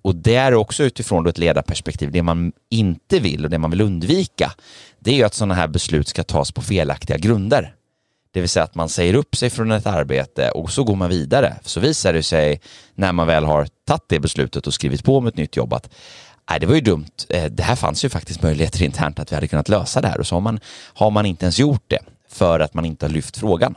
och 0.02 0.16
det 0.16 0.36
är 0.36 0.54
också 0.54 0.84
utifrån 0.84 1.28
ett 1.28 1.38
ledarperspektiv, 1.38 2.12
det 2.12 2.24
man 2.24 2.52
inte 2.70 3.20
vill 3.20 3.46
och 3.46 3.50
det 3.50 3.58
man 3.58 3.72
vill 3.72 3.82
undvika, 3.82 4.52
det 5.00 5.12
är 5.12 5.16
ju 5.16 5.24
att 5.24 5.34
sådana 5.34 5.54
här 5.54 5.68
beslut 5.68 6.08
ska 6.08 6.24
tas 6.24 6.52
på 6.52 6.62
felaktiga 6.62 7.18
grunder. 7.18 7.74
Det 8.34 8.40
vill 8.40 8.50
säga 8.50 8.64
att 8.64 8.76
man 8.76 8.90
säger 8.90 9.14
upp 9.14 9.36
sig 9.36 9.50
från 9.50 9.72
ett 9.72 9.86
arbete 9.86 10.50
och 10.52 10.72
så 10.72 10.84
går 10.84 10.96
man 10.96 11.10
vidare. 11.10 11.56
Så 11.62 11.80
visar 11.80 12.14
det 12.14 12.24
sig 12.24 12.62
när 12.96 13.12
man 13.12 13.28
väl 13.28 13.44
har 13.44 13.68
tagit 13.88 14.04
det 14.08 14.20
beslutet 14.20 14.68
och 14.68 14.74
skrivit 14.74 15.04
på 15.04 15.22
med 15.22 15.30
ett 15.30 15.38
nytt 15.38 15.56
jobb 15.56 15.74
att 15.74 15.90
nej, 16.50 16.60
det 16.60 16.66
var 16.66 16.76
ju 16.76 16.82
dumt. 16.82 17.12
Eh, 17.30 17.46
det 17.46 17.64
här 17.64 17.76
fanns 17.76 18.06
ju 18.06 18.10
faktiskt 18.10 18.42
möjligheter 18.42 18.84
internt 18.84 19.20
att 19.20 19.32
vi 19.32 19.36
hade 19.36 19.48
kunnat 19.48 19.70
lösa 19.70 20.02
det 20.02 20.08
här 20.08 20.20
och 20.20 20.28
så 20.28 20.36
har 20.36 20.42
man, 20.42 20.60
har 20.94 21.12
man 21.12 21.26
inte 21.26 21.46
ens 21.46 21.60
gjort 21.60 21.84
det 21.88 22.00
för 22.30 22.60
att 22.60 22.74
man 22.74 22.86
inte 22.86 23.06
har 23.06 23.12
lyft 23.12 23.38
frågan. 23.38 23.76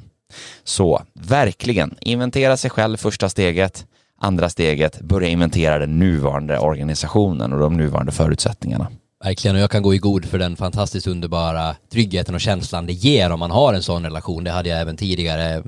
Så 0.64 1.02
verkligen, 1.14 1.96
inventera 2.00 2.56
sig 2.56 2.70
själv 2.70 2.96
första 2.96 3.28
steget. 3.28 3.86
Andra 4.20 4.48
steget, 4.48 5.00
börja 5.00 5.28
inventera 5.28 5.78
den 5.78 5.98
nuvarande 5.98 6.58
organisationen 6.58 7.52
och 7.52 7.58
de 7.58 7.76
nuvarande 7.76 8.12
förutsättningarna. 8.12 8.88
Verkligen, 9.24 9.56
och 9.56 9.62
jag 9.62 9.70
kan 9.70 9.82
gå 9.82 9.94
i 9.94 9.98
god 9.98 10.24
för 10.24 10.38
den 10.38 10.56
fantastiskt 10.56 11.06
underbara 11.06 11.76
tryggheten 11.92 12.34
och 12.34 12.40
känslan 12.40 12.86
det 12.86 12.92
ger 12.92 13.32
om 13.32 13.38
man 13.38 13.50
har 13.50 13.74
en 13.74 13.82
sån 13.82 14.04
relation. 14.04 14.44
Det 14.44 14.50
hade 14.50 14.68
jag 14.68 14.80
även 14.80 14.96
tidigare 14.96 15.62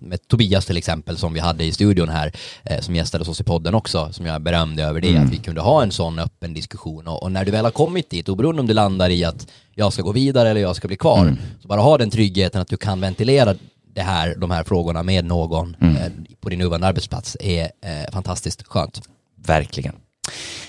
med 0.00 0.28
Tobias 0.28 0.66
till 0.66 0.76
exempel 0.76 1.16
som 1.16 1.32
vi 1.32 1.40
hade 1.40 1.64
i 1.64 1.72
studion 1.72 2.08
här 2.08 2.32
eh, 2.64 2.80
som 2.80 2.94
gästade 2.96 3.24
oss 3.30 3.40
i 3.40 3.44
podden 3.44 3.74
också 3.74 4.12
som 4.12 4.26
jag 4.26 4.42
berömde 4.42 4.82
över 4.82 5.00
det 5.00 5.08
mm. 5.08 5.24
att 5.24 5.32
vi 5.32 5.36
kunde 5.36 5.60
ha 5.60 5.82
en 5.82 5.90
sån 5.90 6.18
öppen 6.18 6.54
diskussion 6.54 7.08
och, 7.08 7.22
och, 7.22 7.32
när 7.32 7.44
du 7.44 7.50
väl 7.50 7.64
har 7.64 7.72
kommit 7.72 8.10
dit 8.10 8.28
oberoende 8.28 8.60
om 8.60 8.66
du 8.66 8.74
landar 8.74 9.10
i 9.10 9.24
att 9.24 9.46
jag 9.74 9.92
ska 9.92 10.02
gå 10.02 10.12
vidare 10.12 10.50
eller 10.50 10.60
jag 10.60 10.76
ska 10.76 10.88
bli 10.88 10.96
kvar 10.96 11.22
mm. 11.22 11.36
så 11.62 11.68
bara 11.68 11.80
ha 11.80 11.98
den 11.98 12.10
tryggheten 12.10 12.60
att 12.60 12.68
du 12.68 12.76
kan 12.76 13.00
ventilera 13.00 13.54
det 13.94 14.02
här, 14.02 14.34
de 14.38 14.50
här 14.50 14.64
frågorna 14.64 15.02
med 15.02 15.24
någon 15.24 15.76
mm. 15.80 15.96
eh, 15.96 16.12
på 16.40 16.48
din 16.48 16.58
nuvarande 16.58 16.86
arbetsplats 16.86 17.36
är 17.40 17.62
eh, 17.62 18.12
fantastiskt 18.12 18.62
skönt. 18.66 19.02
Verkligen. 19.46 19.94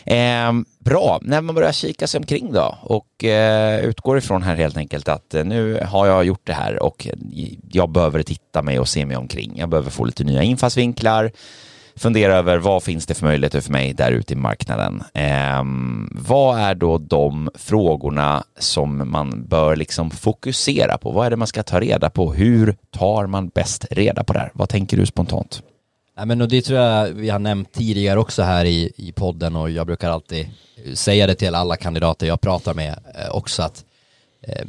Eh, 0.06 0.52
bra, 0.80 1.20
när 1.22 1.42
man 1.42 1.56
börjar 1.56 1.72
kika 1.72 2.08
sig 2.08 2.18
omkring 2.18 2.54
då 2.54 2.78
och 2.82 3.24
eh, 3.24 3.86
utgår 3.86 4.18
ifrån 4.18 4.44
här 4.44 4.56
helt 4.56 4.78
enkelt 4.78 5.08
att 5.08 5.34
eh, 5.34 5.44
nu 5.44 5.80
har 5.86 6.08
jag 6.08 6.26
gjort 6.26 6.48
det 6.48 6.54
här 6.54 6.84
och 6.84 7.08
jag 7.72 7.90
behöver 7.90 8.24
titta 8.24 8.62
mig 8.62 8.80
och 8.80 8.90
se 8.90 9.06
mig 9.06 9.18
omkring. 9.18 9.54
Jag 9.58 9.70
behöver 9.70 9.90
få 9.90 10.06
lite 10.06 10.24
nya 10.24 10.44
infallsvinklar 10.44 11.32
fundera 11.96 12.36
över 12.36 12.58
vad 12.58 12.84
finns 12.84 13.06
det 13.06 13.14
för 13.14 13.26
möjligheter 13.26 13.62
för 13.62 13.72
mig 13.72 13.94
där 13.94 14.12
ute 14.12 14.34
i 14.34 14.36
marknaden. 14.36 15.04
Eh, 15.14 15.64
vad 16.12 16.60
är 16.60 16.76
då 16.76 16.98
de 16.98 17.50
frågorna 17.56 18.44
som 18.60 19.12
man 19.12 19.46
bör 19.48 19.76
liksom 19.76 20.12
fokusera 20.12 20.98
på? 20.98 21.12
Vad 21.12 21.26
är 21.26 21.30
det 21.30 21.36
man 21.36 21.48
ska 21.48 21.64
ta 21.64 21.80
reda 21.80 22.10
på? 22.10 22.34
Hur 22.34 22.76
tar 22.92 23.28
man 23.28 23.48
bäst 23.48 23.86
reda 23.92 24.24
på 24.24 24.34
det 24.34 24.40
här? 24.40 24.52
Vad 24.54 24.70
tänker 24.70 24.98
du 24.98 25.06
spontant? 25.06 25.62
Ja, 26.16 26.26
men 26.26 26.42
och 26.42 26.48
det 26.48 26.62
tror 26.62 26.80
jag 26.80 27.08
vi 27.10 27.30
har 27.30 27.40
nämnt 27.40 27.72
tidigare 27.72 28.20
också 28.20 28.44
här 28.44 28.66
i, 28.66 28.92
i 28.96 29.12
podden 29.12 29.56
och 29.56 29.70
jag 29.70 29.88
brukar 29.88 30.10
alltid 30.10 30.50
säga 30.94 31.28
det 31.28 31.36
till 31.36 31.56
alla 31.56 31.76
kandidater 31.76 32.28
jag 32.28 32.42
pratar 32.42 32.74
med 32.74 33.00
eh, 33.20 33.36
också 33.36 33.64
att 33.64 33.86
eh, 34.42 34.66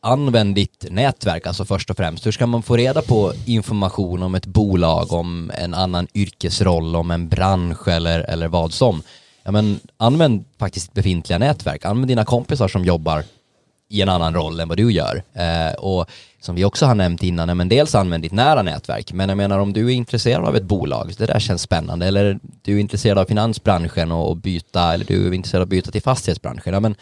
använd 0.00 0.54
ditt 0.54 0.86
nätverk, 0.90 1.46
alltså 1.46 1.64
först 1.64 1.90
och 1.90 1.96
främst. 1.96 2.26
Hur 2.26 2.32
ska 2.32 2.46
man 2.46 2.62
få 2.62 2.76
reda 2.76 3.02
på 3.02 3.32
information 3.46 4.22
om 4.22 4.34
ett 4.34 4.46
bolag, 4.46 5.12
om 5.12 5.52
en 5.54 5.74
annan 5.74 6.06
yrkesroll, 6.14 6.96
om 6.96 7.10
en 7.10 7.28
bransch 7.28 7.88
eller, 7.88 8.20
eller 8.20 8.48
vad 8.48 8.72
som? 8.72 9.02
Ja, 9.42 9.50
men 9.50 9.80
använd 9.96 10.44
faktiskt 10.58 10.92
befintliga 10.92 11.38
nätverk. 11.38 11.84
Använd 11.84 12.08
dina 12.08 12.24
kompisar 12.24 12.68
som 12.68 12.84
jobbar 12.84 13.24
i 13.90 14.02
en 14.02 14.08
annan 14.08 14.34
roll 14.34 14.60
än 14.60 14.68
vad 14.68 14.76
du 14.76 14.92
gör. 14.92 15.22
Eh, 15.32 15.74
och 15.74 16.10
som 16.40 16.54
vi 16.54 16.64
också 16.64 16.86
har 16.86 16.94
nämnt 16.94 17.22
innan, 17.22 17.56
men 17.56 17.68
dels 17.68 17.94
använd 17.94 18.22
ditt 18.22 18.32
nära 18.32 18.62
nätverk, 18.62 19.12
men 19.12 19.28
jag 19.28 19.36
menar 19.36 19.58
om 19.58 19.72
du 19.72 19.86
är 19.86 19.94
intresserad 19.94 20.44
av 20.44 20.56
ett 20.56 20.62
bolag, 20.62 21.12
det 21.18 21.26
där 21.26 21.40
känns 21.40 21.62
spännande, 21.62 22.06
eller 22.06 22.38
du 22.62 22.76
är 22.76 22.80
intresserad 22.80 23.18
av 23.18 23.24
finansbranschen 23.24 24.12
och, 24.12 24.30
och 24.30 24.36
byta, 24.36 24.94
eller 24.94 25.04
du 25.04 25.26
är 25.26 25.32
intresserad 25.32 25.60
av 25.60 25.66
att 25.66 25.68
byta 25.68 25.90
till 25.90 26.02
fastighetsbranschen, 26.02 26.74
ja, 26.74 26.80
men 26.80 26.94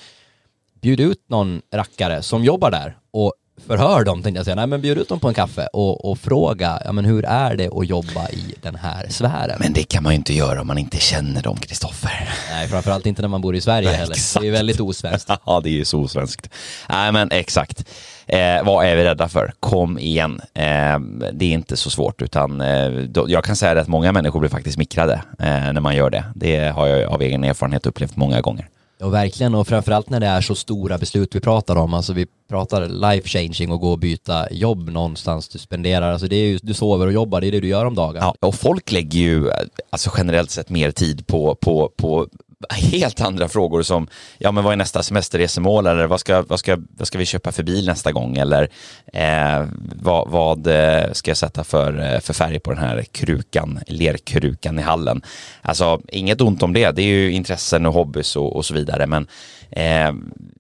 bjud 0.86 1.00
ut 1.00 1.24
någon 1.28 1.62
rackare 1.74 2.22
som 2.22 2.44
jobbar 2.44 2.70
där 2.70 2.96
och 3.12 3.32
förhör 3.66 4.04
dem 4.04 4.22
tänkte 4.22 4.38
jag 4.38 4.44
säga, 4.44 4.54
nej 4.54 4.66
men 4.66 4.80
bjud 4.80 4.98
ut 4.98 5.08
dem 5.08 5.20
på 5.20 5.28
en 5.28 5.34
kaffe 5.34 5.66
och, 5.72 6.10
och 6.10 6.18
fråga, 6.18 6.82
ja 6.84 6.92
men 6.92 7.04
hur 7.04 7.24
är 7.24 7.56
det 7.56 7.68
att 7.72 7.88
jobba 7.88 8.28
i 8.28 8.54
den 8.62 8.74
här 8.74 9.06
sfären? 9.08 9.56
Men 9.60 9.72
det 9.72 9.82
kan 9.82 10.02
man 10.02 10.12
ju 10.12 10.16
inte 10.16 10.34
göra 10.34 10.60
om 10.60 10.66
man 10.66 10.78
inte 10.78 10.96
känner 10.96 11.42
dem, 11.42 11.56
Kristoffer. 11.56 12.28
Nej, 12.50 12.68
framförallt 12.68 13.06
inte 13.06 13.22
när 13.22 13.28
man 13.28 13.40
bor 13.40 13.56
i 13.56 13.60
Sverige 13.60 13.88
heller. 13.88 14.12
Exakt. 14.12 14.42
Det 14.42 14.48
är 14.48 14.52
väldigt 14.52 14.80
osvenskt. 14.80 15.30
ja, 15.46 15.60
det 15.60 15.68
är 15.68 15.72
ju 15.72 15.84
så 15.84 16.00
osvenskt. 16.00 16.50
Nej, 16.88 17.12
men 17.12 17.30
exakt. 17.30 17.84
Eh, 18.26 18.64
vad 18.64 18.86
är 18.86 18.96
vi 18.96 19.04
rädda 19.04 19.28
för? 19.28 19.52
Kom 19.60 19.98
igen. 19.98 20.40
Eh, 20.54 20.98
det 21.32 21.44
är 21.44 21.52
inte 21.52 21.76
så 21.76 21.90
svårt, 21.90 22.22
utan 22.22 22.60
eh, 22.60 22.90
då, 22.90 23.30
jag 23.30 23.44
kan 23.44 23.56
säga 23.56 23.80
att 23.80 23.88
många 23.88 24.12
människor 24.12 24.40
blir 24.40 24.50
faktiskt 24.50 24.74
smickrade 24.74 25.22
eh, 25.38 25.72
när 25.72 25.80
man 25.80 25.96
gör 25.96 26.10
det. 26.10 26.24
Det 26.34 26.68
har 26.68 26.86
jag 26.86 27.12
av 27.12 27.22
egen 27.22 27.44
erfarenhet 27.44 27.86
upplevt 27.86 28.16
många 28.16 28.40
gånger. 28.40 28.68
Ja, 28.98 29.08
verkligen. 29.08 29.54
Och 29.54 29.68
framförallt 29.68 30.10
när 30.10 30.20
det 30.20 30.26
är 30.26 30.40
så 30.40 30.54
stora 30.54 30.98
beslut 30.98 31.34
vi 31.34 31.40
pratar 31.40 31.76
om. 31.76 31.94
Alltså 31.94 32.12
vi 32.12 32.26
pratar 32.48 32.88
life 32.88 33.28
changing 33.28 33.70
och 33.70 33.80
gå 33.80 33.90
och 33.90 33.98
byta 33.98 34.52
jobb 34.52 34.90
någonstans 34.90 35.48
du 35.48 35.58
spenderar. 35.58 36.12
Alltså 36.12 36.26
det 36.26 36.36
är 36.36 36.46
ju, 36.46 36.58
du 36.62 36.74
sover 36.74 37.06
och 37.06 37.12
jobbar, 37.12 37.40
det 37.40 37.46
är 37.46 37.52
det 37.52 37.60
du 37.60 37.68
gör 37.68 37.84
om 37.84 37.94
dagen. 37.94 38.16
Ja, 38.20 38.34
och 38.40 38.54
folk 38.54 38.92
lägger 38.92 39.18
ju 39.18 39.48
eh, 39.48 39.54
alltså 39.90 40.10
generellt 40.16 40.50
sett 40.50 40.70
mer 40.70 40.90
tid 40.90 41.26
på, 41.26 41.54
på, 41.54 41.92
på 41.96 42.28
helt 42.70 43.20
andra 43.20 43.48
frågor 43.48 43.82
som, 43.82 44.08
ja 44.38 44.52
men 44.52 44.64
vad 44.64 44.72
är 44.72 44.76
nästa 44.76 45.02
semesterresemål 45.02 45.86
eller 45.86 46.06
vad 46.06 46.20
ska, 46.20 46.42
vad 46.42 46.58
ska, 46.58 46.78
vad 46.96 47.06
ska 47.06 47.18
vi 47.18 47.26
köpa 47.26 47.52
för 47.52 47.62
bil 47.62 47.86
nästa 47.86 48.12
gång? 48.12 48.36
Eller 48.36 48.70
eh, 49.12 49.66
vad, 50.02 50.30
vad 50.30 50.66
eh, 50.66 51.12
ska 51.12 51.30
jag 51.30 51.38
sätta 51.38 51.64
för, 51.64 52.14
eh, 52.14 52.20
för 52.20 52.32
färg 52.32 52.58
på 52.58 52.70
den 52.70 52.82
här 52.82 53.02
krukan, 53.02 53.80
lerkrukan 53.86 54.78
i 54.78 54.82
hallen. 54.82 55.22
Alltså 55.62 56.00
inget 56.08 56.40
ont 56.40 56.62
om 56.62 56.72
det, 56.72 56.90
det 56.90 57.02
är 57.02 57.06
ju 57.06 57.32
intressen 57.32 57.86
och 57.86 57.94
hobbys 57.94 58.36
och, 58.36 58.56
och 58.56 58.64
så 58.64 58.74
vidare. 58.74 59.06
Men 59.06 59.26
eh, 59.70 60.12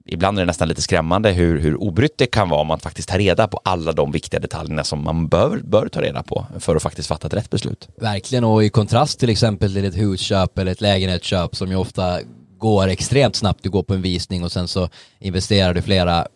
ibland 0.06 0.38
är 0.38 0.42
det 0.42 0.46
nästan 0.46 0.68
lite 0.68 0.82
skrämmande 0.82 1.30
hur, 1.32 1.58
hur 1.58 1.82
obrytt 1.82 2.18
det 2.18 2.26
kan 2.26 2.48
vara 2.48 2.60
om 2.60 2.66
man 2.66 2.80
faktiskt 2.80 3.08
tar 3.08 3.18
reda 3.18 3.48
på 3.48 3.60
alla 3.64 3.92
de 3.92 4.12
viktiga 4.12 4.40
detaljerna 4.40 4.84
som 4.84 5.04
man 5.04 5.28
bör, 5.28 5.60
bör 5.64 5.88
ta 5.88 6.02
reda 6.02 6.22
på 6.22 6.46
för 6.58 6.76
att 6.76 6.82
faktiskt 6.82 7.08
fatta 7.08 7.26
ett 7.26 7.34
rätt 7.34 7.50
beslut. 7.50 7.88
Verkligen, 8.00 8.44
och 8.44 8.64
i 8.64 8.68
kontrast 8.68 9.20
till 9.20 9.30
exempel 9.30 9.74
till 9.74 9.84
ett 9.84 9.96
husköp 9.96 10.58
eller 10.58 10.72
ett 10.72 10.80
lägenhetsköp 10.80 11.56
som 11.56 11.70
ju 11.70 11.76
ofta 11.76 12.18
går 12.58 12.88
extremt 12.88 13.36
snabbt. 13.36 13.62
Du 13.62 13.70
går 13.70 13.82
på 13.82 13.94
en 13.94 14.02
visning 14.02 14.44
och 14.44 14.52
sen 14.52 14.68
så 14.68 14.88
investerar 15.18 15.74
du 15.74 15.82
flera 15.82 16.26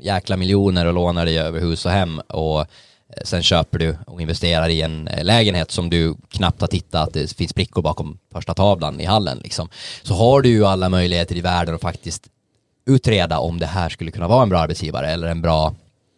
jäkla 0.00 0.36
miljoner 0.36 0.86
och 0.86 0.94
lånar 0.94 1.24
dig 1.24 1.38
över 1.38 1.60
hus 1.60 1.86
och 1.86 1.92
hem 1.92 2.20
och 2.20 2.66
Eh, 3.16 3.22
sen 3.24 3.42
köper 3.42 3.78
du 3.78 3.96
och 4.06 4.20
investerar 4.20 4.68
i 4.68 4.82
en 4.82 5.08
eh, 5.08 5.24
lägenhet 5.24 5.70
som 5.70 5.90
du 5.90 6.16
knappt 6.28 6.60
har 6.60 6.68
tittat 6.68 7.08
att 7.08 7.14
det 7.14 7.36
finns 7.36 7.54
brickor 7.54 7.82
bakom 7.82 8.18
första 8.32 8.54
tavlan 8.54 9.00
i 9.00 9.04
hallen 9.04 9.38
liksom. 9.38 9.68
Så 10.02 10.14
har 10.14 10.42
du 10.42 10.48
ju 10.48 10.66
alla 10.66 10.88
möjligheter 10.88 11.36
i 11.36 11.40
världen 11.40 11.74
att 11.74 11.80
faktiskt 11.80 12.28
utreda 12.86 13.38
om 13.38 13.58
det 13.58 13.66
här 13.66 13.88
skulle 13.88 14.10
kunna 14.10 14.28
vara 14.28 14.42
en 14.42 14.48
bra 14.48 14.58
arbetsgivare 14.58 15.10
eller 15.10 15.28
en 15.28 15.42
bra, 15.42 15.74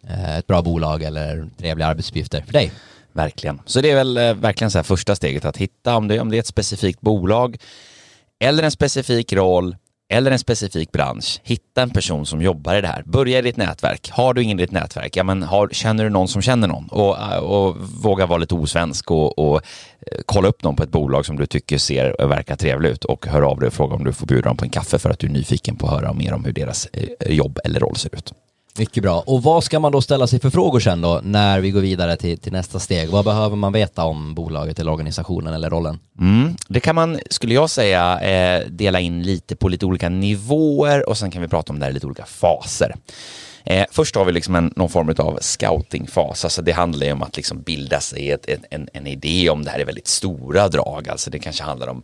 eh, 0.08 0.38
ett 0.38 0.46
bra 0.46 0.62
bolag 0.62 1.02
eller 1.02 1.48
trevliga 1.58 1.86
arbetsuppgifter 1.86 2.42
för 2.42 2.52
dig. 2.52 2.72
Verkligen. 3.12 3.60
Så 3.66 3.80
det 3.80 3.90
är 3.90 3.94
väl 3.94 4.14
verkligen 4.34 4.70
så 4.70 4.78
här 4.78 4.82
första 4.82 5.16
steget 5.16 5.44
att 5.44 5.56
hitta 5.56 5.96
om 5.96 6.08
det, 6.08 6.20
om 6.20 6.30
det 6.30 6.36
är 6.36 6.40
ett 6.40 6.46
specifikt 6.46 7.00
bolag 7.00 7.56
eller 8.38 8.62
en 8.62 8.70
specifik 8.70 9.32
roll 9.32 9.76
eller 10.12 10.30
en 10.30 10.38
specifik 10.38 10.92
bransch. 10.92 11.40
Hitta 11.44 11.82
en 11.82 11.90
person 11.90 12.26
som 12.26 12.42
jobbar 12.42 12.74
i 12.74 12.80
det 12.80 12.88
här. 12.88 13.02
Börja 13.06 13.38
i 13.38 13.42
ditt 13.42 13.56
nätverk. 13.56 14.10
Har 14.10 14.34
du 14.34 14.42
ingen 14.42 14.60
i 14.60 14.62
ditt 14.62 14.72
nätverk, 14.72 15.16
ja 15.16 15.24
men 15.24 15.42
har, 15.42 15.68
känner 15.68 16.04
du 16.04 16.10
någon 16.10 16.28
som 16.28 16.42
känner 16.42 16.68
någon? 16.68 16.88
Och, 16.88 17.18
äh, 17.18 17.38
och 17.38 17.76
våga 18.02 18.26
vara 18.26 18.38
lite 18.38 18.54
osvensk 18.54 19.10
och, 19.10 19.38
och 19.38 19.56
eh, 19.56 20.18
kolla 20.26 20.48
upp 20.48 20.62
någon 20.62 20.76
på 20.76 20.82
ett 20.82 20.90
bolag 20.90 21.26
som 21.26 21.36
du 21.36 21.46
tycker 21.46 21.78
ser 21.78 22.20
och 22.20 22.30
verkar 22.30 22.56
trevligt 22.56 22.92
ut 22.92 23.04
och 23.04 23.26
hör 23.26 23.42
av 23.42 23.60
dig 23.60 23.66
och 23.66 23.72
fråga 23.72 23.94
om 23.94 24.04
du 24.04 24.12
får 24.12 24.26
bjuda 24.26 24.48
dem 24.48 24.56
på 24.56 24.64
en 24.64 24.70
kaffe 24.70 24.98
för 24.98 25.10
att 25.10 25.18
du 25.18 25.26
är 25.26 25.30
nyfiken 25.30 25.76
på 25.76 25.86
att 25.86 25.92
höra 25.92 26.12
mer 26.12 26.32
om 26.32 26.44
hur 26.44 26.52
deras 26.52 26.86
eh, 26.86 27.32
jobb 27.32 27.58
eller 27.64 27.80
roll 27.80 27.96
ser 27.96 28.14
ut. 28.14 28.32
Mycket 28.78 29.02
bra. 29.02 29.22
Och 29.26 29.42
vad 29.42 29.64
ska 29.64 29.80
man 29.80 29.92
då 29.92 30.00
ställa 30.00 30.26
sig 30.26 30.40
för 30.40 30.50
frågor 30.50 30.80
sen 30.80 31.00
då 31.00 31.20
när 31.24 31.60
vi 31.60 31.70
går 31.70 31.80
vidare 31.80 32.16
till, 32.16 32.38
till 32.38 32.52
nästa 32.52 32.78
steg? 32.78 33.08
Vad 33.08 33.24
behöver 33.24 33.56
man 33.56 33.72
veta 33.72 34.04
om 34.04 34.34
bolaget 34.34 34.78
eller 34.78 34.92
organisationen 34.92 35.54
eller 35.54 35.70
rollen? 35.70 35.98
Mm, 36.20 36.56
det 36.68 36.80
kan 36.80 36.94
man, 36.94 37.20
skulle 37.30 37.54
jag 37.54 37.70
säga, 37.70 38.20
eh, 38.20 38.66
dela 38.68 39.00
in 39.00 39.22
lite 39.22 39.56
på 39.56 39.68
lite 39.68 39.86
olika 39.86 40.08
nivåer 40.08 41.08
och 41.08 41.18
sen 41.18 41.30
kan 41.30 41.42
vi 41.42 41.48
prata 41.48 41.72
om 41.72 41.78
det 41.78 41.84
här 41.84 41.90
i 41.90 41.94
lite 41.94 42.06
olika 42.06 42.24
faser. 42.24 42.94
Eh, 43.64 43.84
först 43.90 44.16
har 44.16 44.24
vi 44.24 44.32
liksom 44.32 44.54
en, 44.54 44.72
någon 44.76 44.88
form 44.88 45.14
av 45.18 45.38
scoutingfas, 45.40 46.44
alltså 46.44 46.62
det 46.62 46.72
handlar 46.72 47.06
ju 47.06 47.12
om 47.12 47.22
att 47.22 47.36
liksom 47.36 47.62
bilda 47.62 48.00
sig 48.00 48.30
ett, 48.30 48.46
en, 48.70 48.88
en 48.92 49.06
idé 49.06 49.50
om 49.50 49.64
det 49.64 49.70
här 49.70 49.78
är 49.78 49.84
väldigt 49.84 50.08
stora 50.08 50.68
drag, 50.68 51.08
alltså 51.08 51.30
det 51.30 51.38
kanske 51.38 51.64
handlar 51.64 51.88
om 51.88 52.02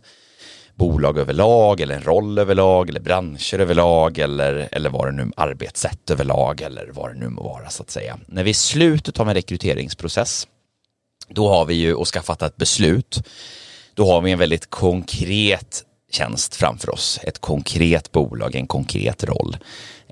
bolag 0.79 1.17
överlag 1.17 1.81
eller 1.81 1.95
en 1.95 2.03
roll 2.03 2.39
överlag 2.39 2.89
eller 2.89 2.99
branscher 2.99 3.59
överlag 3.59 4.17
eller, 4.17 4.69
eller 4.71 4.89
vad 4.89 5.07
det 5.07 5.11
nu 5.11 5.31
arbetssätt 5.37 6.09
överlag 6.09 6.61
eller 6.61 6.89
vad 6.93 7.13
det 7.13 7.19
nu 7.19 7.29
må 7.29 7.43
vara 7.43 7.69
så 7.69 7.83
att 7.83 7.89
säga. 7.89 8.19
När 8.25 8.43
vi 8.43 8.49
är 8.49 8.51
i 8.51 8.53
slutet 8.53 9.19
av 9.19 9.29
en 9.29 9.35
rekryteringsprocess 9.35 10.47
då 11.29 11.49
har 11.49 11.65
vi 11.65 11.73
ju 11.73 11.93
och 11.93 12.07
ska 12.07 12.21
fatta 12.21 12.45
ett 12.45 12.57
beslut. 12.57 13.23
Då 13.93 14.11
har 14.11 14.21
vi 14.21 14.31
en 14.31 14.39
väldigt 14.39 14.69
konkret 14.69 15.83
tjänst 16.11 16.55
framför 16.55 16.93
oss. 16.93 17.19
Ett 17.23 17.39
konkret 17.39 18.11
bolag, 18.11 18.55
en 18.55 18.67
konkret 18.67 19.23
roll. 19.23 19.57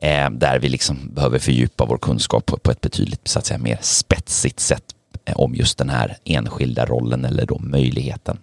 Eh, 0.02 0.30
där 0.30 0.60
vi 0.60 0.70
liksom 0.70 1.14
behöver 1.14 1.40
fördjupa 1.40 1.86
vår 1.86 1.98
kunskap 1.98 2.46
på, 2.46 2.58
på 2.58 2.72
ett 2.72 2.82
betydligt 2.82 3.28
så 3.28 3.40
att 3.40 3.46
säga, 3.46 3.58
mer 3.58 3.80
spetsigt 3.82 4.60
sätt 4.60 4.84
Eh, 5.28 5.34
om 5.36 5.56
just 5.56 5.78
den 5.78 5.90
här 5.90 6.18
enskilda 6.24 6.86
rollen 6.86 7.26
eller 7.26 7.46
då 7.46 7.60
möjligheten. 7.60 8.38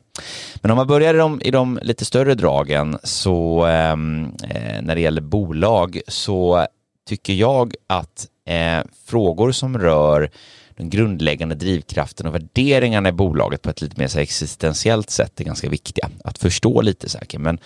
Men 0.55 0.71
om 0.71 0.77
man 0.77 0.87
börjar 0.87 1.15
i 1.15 1.19
de, 1.19 1.41
i 1.43 1.51
de 1.51 1.79
lite 1.83 2.05
större 2.05 2.35
dragen 2.35 2.99
så 3.03 3.65
ehm, 3.65 4.33
eh, 4.49 4.83
när 4.83 4.95
det 4.95 5.01
gäller 5.01 5.23
bolag 5.23 6.01
så 6.09 6.67
tycker 7.09 7.33
jag 7.33 7.75
att 7.87 8.27
eh, 8.47 8.85
frågor 9.07 9.53
som 9.53 9.79
rör 9.79 10.31
den 10.77 10.91
grundläggande 10.91 11.55
drivkraften 11.55 12.27
och 12.27 12.35
värderingarna 12.35 13.09
i 13.09 13.13
bolaget 13.13 13.63
på 13.63 13.71
ett 13.71 13.81
lite 13.81 14.01
mer 14.01 14.09
så 14.09 14.19
existentiellt 14.19 15.11
sätt 15.11 15.41
är 15.41 15.45
ganska 15.45 15.69
viktiga 15.69 16.11
att 16.25 16.39
förstå 16.39 16.81
lite 16.81 17.09
säkert. 17.09 17.41
Men 17.41 17.59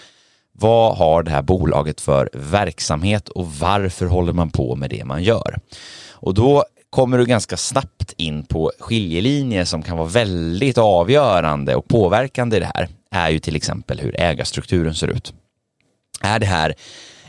vad 0.53 0.97
har 0.97 1.23
det 1.23 1.31
här 1.31 1.43
bolaget 1.43 2.01
för 2.01 2.31
verksamhet 2.33 3.29
och 3.29 3.47
varför 3.47 4.07
håller 4.07 4.33
man 4.33 4.51
på 4.51 4.77
med 4.77 4.91
det 4.91 5.05
man 5.05 5.23
gör? 5.23 5.59
Och 6.11 6.35
då 6.35 6.65
kommer 6.91 7.19
du 7.19 7.25
ganska 7.27 7.57
snabbt 7.57 8.15
in 8.17 8.45
på 8.45 8.73
skiljelinjer 8.79 9.65
som 9.65 9.83
kan 9.83 9.97
vara 9.97 10.09
väldigt 10.09 10.79
avgörande 10.79 11.77
och 11.77 11.89
påverkande 11.89 12.57
i 12.57 12.61
det 12.61 12.71
här 12.75 12.89
är 13.11 13.31
ju 13.31 13.39
till 13.39 13.57
exempel 13.57 14.01
hur 14.01 14.21
ägarstrukturen 14.21 14.95
ser 14.95 15.09
ut. 15.09 15.33
Är 16.21 16.39
det 16.39 16.47
här 16.47 16.75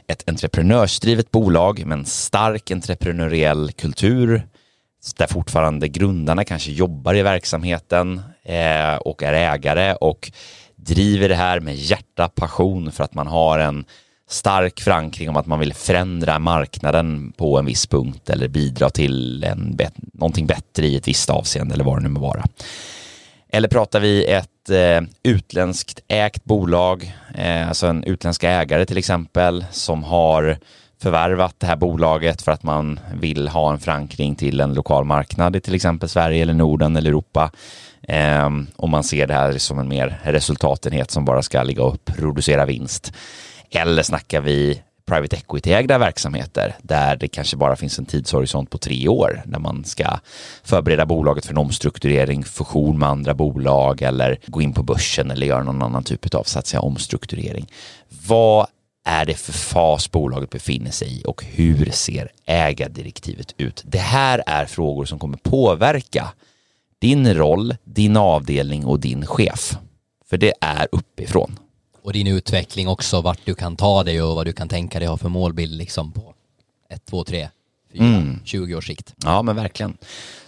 ett 0.07 0.29
entreprenörsdrivet 0.29 1.31
bolag 1.31 1.85
med 1.85 1.97
en 1.97 2.05
stark 2.05 2.71
entreprenöriell 2.71 3.71
kultur 3.71 4.47
där 5.17 5.27
fortfarande 5.27 5.87
grundarna 5.87 6.43
kanske 6.43 6.71
jobbar 6.71 7.15
i 7.15 7.21
verksamheten 7.21 8.21
eh, 8.43 8.95
och 8.95 9.23
är 9.23 9.33
ägare 9.33 9.93
och 9.93 10.31
driver 10.75 11.29
det 11.29 11.35
här 11.35 11.59
med 11.59 11.75
hjärta, 11.75 12.29
passion 12.29 12.91
för 12.91 13.03
att 13.03 13.13
man 13.13 13.27
har 13.27 13.59
en 13.59 13.85
stark 14.29 14.79
förankring 14.79 15.29
om 15.29 15.37
att 15.37 15.45
man 15.45 15.59
vill 15.59 15.73
förändra 15.73 16.39
marknaden 16.39 17.33
på 17.37 17.59
en 17.59 17.65
viss 17.65 17.87
punkt 17.87 18.29
eller 18.29 18.47
bidra 18.47 18.89
till 18.89 19.43
en 19.43 19.75
bet 19.75 19.93
någonting 20.13 20.47
bättre 20.47 20.87
i 20.87 20.95
ett 20.95 21.07
visst 21.07 21.29
avseende 21.29 21.73
eller 21.73 21.83
vad 21.83 21.97
det 21.97 22.03
nu 22.03 22.09
må 22.09 22.19
vara. 22.19 22.43
Eller 23.51 23.67
pratar 23.67 23.99
vi 23.99 24.25
ett 24.25 24.69
eh, 24.69 25.01
utländskt 25.23 25.99
ägt 26.07 26.43
bolag, 26.43 27.13
eh, 27.35 27.67
alltså 27.67 27.87
en 27.87 28.03
utländsk 28.03 28.43
ägare 28.43 28.85
till 28.85 28.97
exempel, 28.97 29.65
som 29.71 30.03
har 30.03 30.57
förvärvat 31.01 31.55
det 31.57 31.67
här 31.67 31.75
bolaget 31.75 32.41
för 32.41 32.51
att 32.51 32.63
man 32.63 32.99
vill 33.13 33.47
ha 33.47 33.71
en 33.71 33.79
förankring 33.79 34.35
till 34.35 34.59
en 34.59 34.73
lokal 34.73 35.05
marknad 35.05 35.55
i 35.55 35.61
till 35.61 35.75
exempel 35.75 36.09
Sverige 36.09 36.41
eller 36.41 36.53
Norden 36.53 36.95
eller 36.95 37.09
Europa. 37.09 37.51
Eh, 38.01 38.49
och 38.75 38.89
man 38.89 39.03
ser 39.03 39.27
det 39.27 39.33
här 39.33 39.57
som 39.57 39.79
en 39.79 39.87
mer 39.87 40.19
resultatenhet 40.23 41.11
som 41.11 41.25
bara 41.25 41.41
ska 41.41 41.63
ligga 41.63 41.83
och 41.83 42.05
producera 42.05 42.65
vinst. 42.65 43.13
Eller 43.71 44.03
snackar 44.03 44.41
vi 44.41 44.81
private 45.09 45.35
equity-ägda 45.35 45.97
verksamheter 45.97 46.75
där 46.81 47.15
det 47.15 47.27
kanske 47.27 47.57
bara 47.57 47.75
finns 47.75 47.99
en 47.99 48.05
tidshorisont 48.05 48.69
på 48.69 48.77
tre 48.77 49.07
år 49.07 49.41
när 49.45 49.59
man 49.59 49.85
ska 49.85 50.19
förbereda 50.63 51.05
bolaget 51.05 51.45
för 51.45 51.53
en 51.53 51.57
omstrukturering, 51.57 52.43
fusion 52.43 52.99
med 52.99 53.09
andra 53.09 53.33
bolag 53.33 54.01
eller 54.01 54.39
gå 54.45 54.61
in 54.61 54.73
på 54.73 54.83
börsen 54.83 55.31
eller 55.31 55.47
göra 55.47 55.63
någon 55.63 55.81
annan 55.81 56.03
typ 56.03 56.35
av 56.35 56.43
så 56.43 56.59
att 56.59 56.67
säga, 56.67 56.81
omstrukturering. 56.81 57.67
Vad 58.27 58.67
är 59.05 59.25
det 59.25 59.33
för 59.33 59.53
fas 59.53 60.11
bolaget 60.11 60.49
befinner 60.49 60.91
sig 60.91 61.19
i 61.19 61.23
och 61.25 61.43
hur 61.45 61.91
ser 61.91 62.31
ägardirektivet 62.45 63.53
ut? 63.57 63.83
Det 63.85 63.97
här 63.97 64.43
är 64.45 64.65
frågor 64.65 65.05
som 65.05 65.19
kommer 65.19 65.37
påverka 65.37 66.27
din 66.99 67.33
roll, 67.33 67.75
din 67.83 68.17
avdelning 68.17 68.85
och 68.85 68.99
din 68.99 69.25
chef. 69.25 69.77
För 70.29 70.37
det 70.37 70.53
är 70.61 70.87
uppifrån. 70.91 71.59
Och 72.01 72.13
din 72.13 72.27
utveckling 72.27 72.87
också, 72.87 73.21
vart 73.21 73.39
du 73.45 73.55
kan 73.55 73.75
ta 73.75 74.03
dig 74.03 74.21
och 74.21 74.35
vad 74.35 74.45
du 74.45 74.53
kan 74.53 74.69
tänka 74.69 74.99
dig 74.99 75.07
ha 75.07 75.17
för 75.17 75.29
målbild 75.29 75.77
liksom 75.77 76.11
på 76.11 76.33
ett, 76.89 77.05
två, 77.05 77.23
tre 77.23 77.49
20 78.43 78.75
års 78.75 78.87
sikt. 78.87 79.13
Ja, 79.23 79.41
men 79.41 79.55
verkligen. 79.55 79.97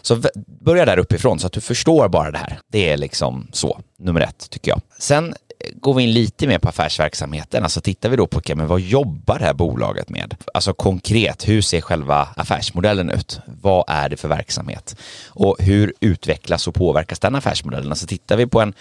Så 0.01 0.21
börja 0.45 0.85
där 0.85 0.99
uppifrån 0.99 1.39
så 1.39 1.47
att 1.47 1.53
du 1.53 1.61
förstår 1.61 2.09
bara 2.09 2.31
det 2.31 2.37
här. 2.37 2.59
Det 2.67 2.89
är 2.89 2.97
liksom 2.97 3.47
så, 3.51 3.79
nummer 3.97 4.21
ett 4.21 4.49
tycker 4.49 4.71
jag. 4.71 4.81
Sen 4.99 5.27
eh, 5.27 5.33
går 5.75 5.93
vi 5.93 6.03
in 6.03 6.13
lite 6.13 6.47
mer 6.47 6.59
på 6.59 6.69
affärsverksamheten. 6.69 7.63
Alltså 7.63 7.81
tittar 7.81 8.09
vi 8.09 8.15
då 8.15 8.27
på, 8.27 8.37
okay, 8.37 8.55
men 8.55 8.67
vad 8.67 8.81
jobbar 8.81 9.39
det 9.39 9.45
här 9.45 9.53
bolaget 9.53 10.09
med? 10.09 10.35
Alltså 10.53 10.73
konkret, 10.73 11.47
hur 11.47 11.61
ser 11.61 11.81
själva 11.81 12.29
affärsmodellen 12.35 13.09
ut? 13.09 13.39
Vad 13.45 13.85
är 13.87 14.09
det 14.09 14.17
för 14.17 14.27
verksamhet? 14.27 14.95
Och 15.27 15.55
hur 15.59 15.93
utvecklas 15.99 16.67
och 16.67 16.75
påverkas 16.75 17.19
den 17.19 17.35
affärsmodellen? 17.35 17.91
Alltså 17.91 18.07
tittar 18.07 18.37
vi 18.37 18.47
på 18.47 18.61
en 18.61 18.73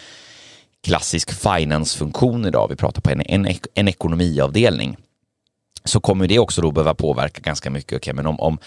klassisk 0.85 1.31
finance-funktion 1.31 2.47
idag, 2.47 2.69
vi 2.69 2.77
pratar 2.77 3.01
på 3.01 3.11
en, 3.11 3.21
en, 3.21 3.55
en 3.75 3.89
ekonomiavdelning, 3.89 4.97
så 5.85 6.01
kommer 6.01 6.27
det 6.27 6.39
också 6.39 6.63
då 6.63 6.71
behöva 6.71 6.95
påverka 6.95 7.41
ganska 7.41 7.71
mycket. 7.71 7.97
Okay, 7.97 8.15
men 8.15 8.27
om, 8.27 8.41
om 8.41 8.59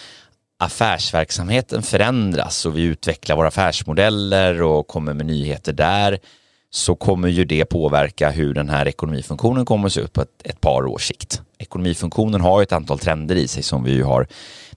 affärsverksamheten 0.59 1.83
förändras 1.83 2.65
och 2.65 2.77
vi 2.77 2.81
utvecklar 2.81 3.35
våra 3.35 3.47
affärsmodeller 3.47 4.61
och 4.61 4.87
kommer 4.87 5.13
med 5.13 5.25
nyheter 5.25 5.73
där 5.73 6.19
så 6.69 6.95
kommer 6.95 7.27
ju 7.27 7.45
det 7.45 7.65
påverka 7.65 8.29
hur 8.29 8.53
den 8.53 8.69
här 8.69 8.87
ekonomifunktionen 8.87 9.65
kommer 9.65 9.85
att 9.85 9.93
se 9.93 10.01
ut 10.01 10.13
på 10.13 10.21
ett, 10.21 10.41
ett 10.43 10.61
par 10.61 10.85
års 10.85 11.07
sikt. 11.07 11.41
Ekonomifunktionen 11.57 12.41
har 12.41 12.59
ju 12.59 12.63
ett 12.63 12.71
antal 12.71 12.99
trender 12.99 13.35
i 13.35 13.47
sig 13.47 13.63
som 13.63 13.83
vi 13.83 13.91
ju 13.91 14.03
har 14.03 14.27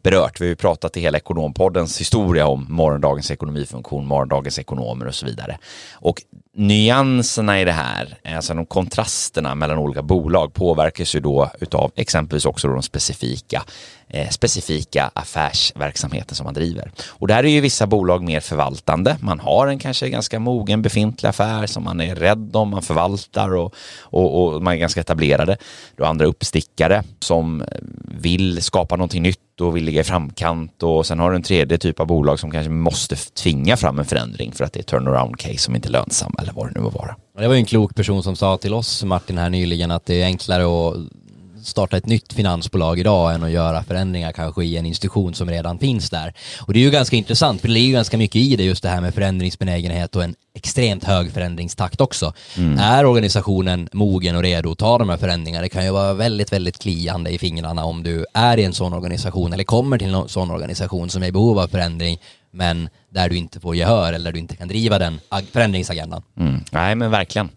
berört. 0.02 0.40
Vi 0.40 0.44
har 0.44 0.48
ju 0.48 0.56
pratat 0.56 0.96
i 0.96 1.00
hela 1.00 1.18
Ekonompoddens 1.18 2.00
historia 2.00 2.46
om 2.46 2.66
morgondagens 2.68 3.30
ekonomifunktion, 3.30 4.06
morgondagens 4.06 4.58
ekonomer 4.58 5.06
och 5.06 5.14
så 5.14 5.26
vidare. 5.26 5.58
Och 5.92 6.22
nyanserna 6.56 7.60
i 7.60 7.64
det 7.64 7.72
här, 7.72 8.18
alltså 8.24 8.54
de 8.54 8.66
kontrasterna 8.66 9.54
mellan 9.54 9.78
olika 9.78 10.02
bolag 10.02 10.54
påverkas 10.54 11.14
ju 11.14 11.20
då 11.20 11.50
utav 11.60 11.92
exempelvis 11.96 12.46
också 12.46 12.68
de 12.68 12.82
specifika, 12.82 13.62
eh, 14.08 14.28
specifika 14.28 15.10
affärsverksamheten 15.14 16.36
som 16.36 16.44
man 16.44 16.54
driver. 16.54 16.92
Och 17.08 17.28
där 17.28 17.44
är 17.44 17.48
ju 17.48 17.60
vissa 17.60 17.86
bolag 17.86 18.22
mer 18.22 18.40
förvaltande. 18.40 19.16
Man 19.20 19.40
har 19.40 19.66
en 19.66 19.78
kanske 19.78 20.08
ganska 20.08 20.40
mogen 20.40 20.82
befintlig 20.82 21.28
affär 21.28 21.66
som 21.66 21.84
man 21.84 22.00
är 22.00 22.14
rädd 22.14 22.56
om, 22.56 22.68
man 22.68 22.82
förvaltar 22.82 23.54
och, 23.54 23.74
och, 24.00 24.54
och 24.54 24.62
man 24.62 24.74
är 24.74 24.78
ganska 24.78 25.00
etablerade. 25.00 25.56
Du 25.96 26.02
har 26.02 26.10
andra 26.10 26.26
uppstickare 26.26 27.02
som 27.20 27.64
vill 28.04 28.62
skapa 28.62 28.96
någonting 28.96 29.22
nytt 29.22 29.60
och 29.60 29.76
vill 29.76 29.84
ligga 29.84 30.00
i 30.00 30.04
framkant 30.04 30.82
och 30.82 31.06
sen 31.06 31.18
har 31.18 31.30
du 31.30 31.36
en 31.36 31.42
tredje 31.42 31.78
typ 31.78 32.00
av 32.00 32.06
bolag 32.06 32.40
som 32.40 32.50
kanske 32.50 32.70
måste 32.70 33.16
tvinga 33.16 33.76
fram 33.76 33.98
en 33.98 34.04
förändring 34.04 34.52
för 34.52 34.64
att 34.64 34.72
det 34.72 34.80
är 34.80 34.82
turnaround 34.82 35.38
case 35.38 35.58
som 35.58 35.74
inte 35.76 35.88
är 35.88 35.90
lönsam 35.90 36.34
eller 36.38 36.52
vad 36.52 36.66
det 36.66 36.72
nu 36.74 36.80
må 36.80 36.90
vara. 36.90 37.16
Det 37.38 37.48
var 37.48 37.54
ju 37.54 37.60
en 37.60 37.66
klok 37.66 37.94
person 37.94 38.22
som 38.22 38.36
sa 38.36 38.56
till 38.56 38.74
oss, 38.74 39.04
Martin, 39.04 39.38
här 39.38 39.50
nyligen 39.50 39.90
att 39.90 40.06
det 40.06 40.22
är 40.22 40.24
enklare 40.24 40.62
att 40.62 40.96
starta 41.66 41.96
ett 41.96 42.06
nytt 42.06 42.32
finansbolag 42.32 42.98
idag 42.98 43.34
än 43.34 43.42
att 43.42 43.50
göra 43.50 43.82
förändringar 43.82 44.32
kanske 44.32 44.64
i 44.64 44.76
en 44.76 44.86
institution 44.86 45.34
som 45.34 45.50
redan 45.50 45.78
finns 45.78 46.10
där. 46.10 46.34
Och 46.60 46.72
det 46.72 46.78
är 46.78 46.84
ju 46.84 46.90
ganska 46.90 47.16
intressant, 47.16 47.60
för 47.60 47.68
det 47.68 47.74
ligger 47.74 47.86
ju 47.88 47.94
ganska 47.94 48.18
mycket 48.18 48.36
i 48.36 48.56
det 48.56 48.64
just 48.64 48.82
det 48.82 48.88
här 48.88 49.00
med 49.00 49.14
förändringsbenägenhet 49.14 50.16
och 50.16 50.24
en 50.24 50.34
extremt 50.54 51.04
hög 51.04 51.32
förändringstakt 51.32 52.00
också. 52.00 52.32
Är 52.78 53.06
organisationen 53.06 53.88
mogen 53.92 54.36
och 54.36 54.42
redo 54.42 54.72
att 54.72 54.78
ta 54.78 54.98
de 54.98 55.08
här 55.08 55.16
förändringarna? 55.16 55.62
Det 55.62 55.68
kan 55.68 55.84
ju 55.84 55.90
vara 55.90 56.14
väldigt, 56.14 56.52
väldigt 56.52 56.78
kliande 56.78 57.30
i 57.30 57.38
fingrarna 57.38 57.84
om 57.84 58.02
du 58.02 58.26
är 58.34 58.58
i 58.58 58.64
en 58.64 58.72
sån 58.72 58.92
organisation 58.92 59.52
eller 59.52 59.64
kommer 59.64 59.98
till 59.98 60.14
en 60.14 60.28
sån 60.28 60.50
organisation 60.50 61.10
som 61.10 61.22
är 61.22 61.26
i 61.26 61.32
behov 61.32 61.58
av 61.58 61.68
förändring 61.68 62.18
men 62.56 62.88
där 63.08 63.28
du 63.28 63.36
inte 63.36 63.60
får 63.60 63.76
gehör 63.76 64.12
eller 64.12 64.24
där 64.24 64.32
du 64.32 64.38
inte 64.38 64.56
kan 64.56 64.68
driva 64.68 64.98
den 64.98 65.20
förändringsagendan. 65.52 66.22
Mm. 66.38 66.60
Nej, 66.70 66.94
men 66.94 67.10
verkligen. 67.10 67.48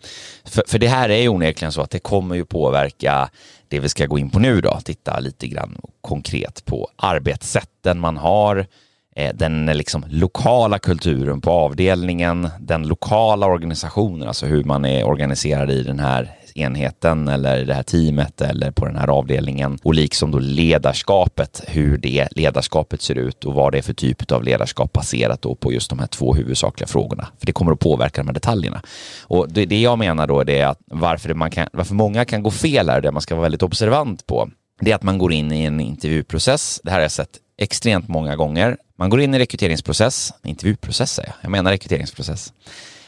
För, 0.45 0.63
för 0.67 0.79
det 0.79 0.87
här 0.87 1.09
är 1.09 1.21
ju 1.21 1.29
onekligen 1.29 1.71
så 1.71 1.81
att 1.81 1.89
det 1.89 1.99
kommer 1.99 2.35
ju 2.35 2.45
påverka 2.45 3.29
det 3.67 3.79
vi 3.79 3.89
ska 3.89 4.05
gå 4.05 4.19
in 4.19 4.29
på 4.29 4.39
nu 4.39 4.61
då. 4.61 4.79
Titta 4.83 5.19
lite 5.19 5.47
grann 5.47 5.77
konkret 6.01 6.65
på 6.65 6.89
arbetssätten 6.95 7.99
man 7.99 8.17
har, 8.17 8.67
eh, 9.15 9.35
den 9.35 9.65
liksom 9.65 10.05
lokala 10.09 10.79
kulturen 10.79 11.41
på 11.41 11.51
avdelningen, 11.51 12.49
den 12.59 12.87
lokala 12.87 13.47
organisationen, 13.47 14.27
alltså 14.27 14.45
hur 14.45 14.63
man 14.63 14.85
är 14.85 15.03
organiserad 15.03 15.71
i 15.71 15.83
den 15.83 15.99
här 15.99 16.38
enheten 16.59 17.27
eller 17.27 17.65
det 17.65 17.73
här 17.73 17.83
teamet 17.83 18.41
eller 18.41 18.71
på 18.71 18.85
den 18.85 18.95
här 18.95 19.07
avdelningen 19.07 19.79
och 19.83 19.93
liksom 19.93 20.31
då 20.31 20.39
ledarskapet, 20.39 21.61
hur 21.67 21.97
det 21.97 22.27
ledarskapet 22.31 23.01
ser 23.01 23.15
ut 23.15 23.43
och 23.43 23.53
vad 23.53 23.71
det 23.71 23.77
är 23.77 23.81
för 23.81 23.93
typ 23.93 24.31
av 24.31 24.43
ledarskap 24.43 24.93
baserat 24.93 25.41
då 25.41 25.55
på 25.55 25.73
just 25.73 25.89
de 25.89 25.99
här 25.99 26.07
två 26.07 26.33
huvudsakliga 26.33 26.87
frågorna. 26.87 27.27
För 27.39 27.45
det 27.45 27.51
kommer 27.51 27.71
att 27.71 27.79
påverka 27.79 28.21
de 28.21 28.27
här 28.27 28.33
detaljerna. 28.33 28.81
Och 29.21 29.49
det, 29.49 29.65
det 29.65 29.81
jag 29.81 29.99
menar 29.99 30.27
då 30.27 30.43
det 30.43 30.59
är 30.59 30.67
att 30.67 30.79
varför, 30.85 31.33
man 31.33 31.51
kan, 31.51 31.67
varför 31.73 31.95
många 31.95 32.25
kan 32.25 32.43
gå 32.43 32.51
fel 32.51 32.89
här, 32.89 33.01
det 33.01 33.11
man 33.11 33.21
ska 33.21 33.35
vara 33.35 33.43
väldigt 33.43 33.63
observant 33.63 34.25
på, 34.25 34.49
det 34.81 34.91
är 34.91 34.95
att 34.95 35.03
man 35.03 35.17
går 35.17 35.33
in 35.33 35.51
i 35.51 35.63
en 35.63 35.79
intervjuprocess. 35.79 36.81
Det 36.83 36.91
här 36.91 36.97
har 36.97 37.01
jag 37.01 37.11
sett 37.11 37.37
extremt 37.57 38.07
många 38.07 38.35
gånger. 38.35 38.77
Man 38.97 39.09
går 39.09 39.21
in 39.21 39.35
i 39.35 39.39
rekryteringsprocess, 39.39 40.33
intervjuprocess 40.43 41.11
säger 41.11 41.29
jag, 41.29 41.35
jag 41.41 41.51
menar 41.51 41.71
rekryteringsprocess. 41.71 42.53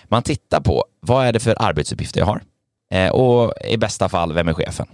Man 0.04 0.24
tittar 0.24 0.62
på 0.62 0.86
vad 1.00 1.26
är 1.26 1.34
det 1.34 1.40
för 1.40 1.56
arbetsuppgifter 1.60 2.20
jag 2.20 2.26
har 2.26 2.42
och 3.14 3.54
i 3.70 3.78
bästa 3.78 4.10
fall, 4.10 4.34
vem 4.34 4.48
är 4.48 4.54
chefen? 4.54 4.88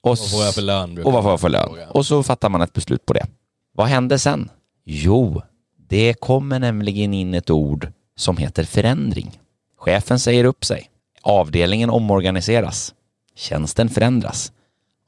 Och, 0.00 0.08
Vad 0.18 0.30
får 0.30 0.44
jag 0.44 0.54
för 0.54 0.62
lön? 0.62 0.98
och 1.04 1.12
vad 1.12 1.22
får 1.22 1.32
jag 1.32 1.40
för 1.40 1.48
lön? 1.48 1.68
Och 1.88 2.06
så 2.06 2.22
fattar 2.22 2.48
man 2.48 2.62
ett 2.62 2.72
beslut 2.72 3.06
på 3.06 3.12
det. 3.12 3.26
Vad 3.72 3.86
händer 3.86 4.18
sen? 4.18 4.50
Jo, 4.84 5.42
det 5.88 6.14
kommer 6.14 6.58
nämligen 6.58 7.14
in 7.14 7.34
ett 7.34 7.50
ord 7.50 7.92
som 8.16 8.36
heter 8.36 8.64
förändring. 8.64 9.40
Chefen 9.78 10.18
säger 10.18 10.44
upp 10.44 10.64
sig. 10.64 10.90
Avdelningen 11.22 11.90
omorganiseras. 11.90 12.94
Tjänsten 13.34 13.88
förändras. 13.88 14.52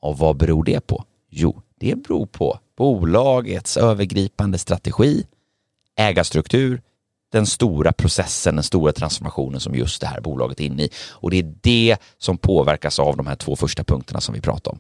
Och 0.01 0.19
vad 0.19 0.37
beror 0.37 0.65
det 0.65 0.87
på? 0.87 1.05
Jo, 1.31 1.63
det 1.81 1.95
beror 1.95 2.27
på 2.27 2.59
bolagets 2.77 3.77
övergripande 3.77 4.59
strategi, 4.59 5.25
ägarstruktur, 5.97 6.83
den 7.33 7.47
stora 7.47 7.93
processen, 7.93 8.55
den 8.55 8.65
stora 8.65 8.93
transformationen 8.93 9.61
som 9.61 9.75
just 9.75 10.01
det 10.01 10.07
här 10.07 10.21
bolaget 10.21 10.61
är 10.61 10.65
inne 10.65 10.83
i. 10.83 10.91
Och 11.11 11.31
det 11.31 11.39
är 11.39 11.55
det 11.61 11.97
som 12.19 12.39
påverkas 12.39 12.99
av 12.99 13.17
de 13.17 13.27
här 13.27 13.37
två 13.37 13.57
första 13.57 13.85
punkterna 13.85 14.21
som 14.21 14.35
vi 14.35 14.41
pratar 14.41 14.73
om. 14.73 14.79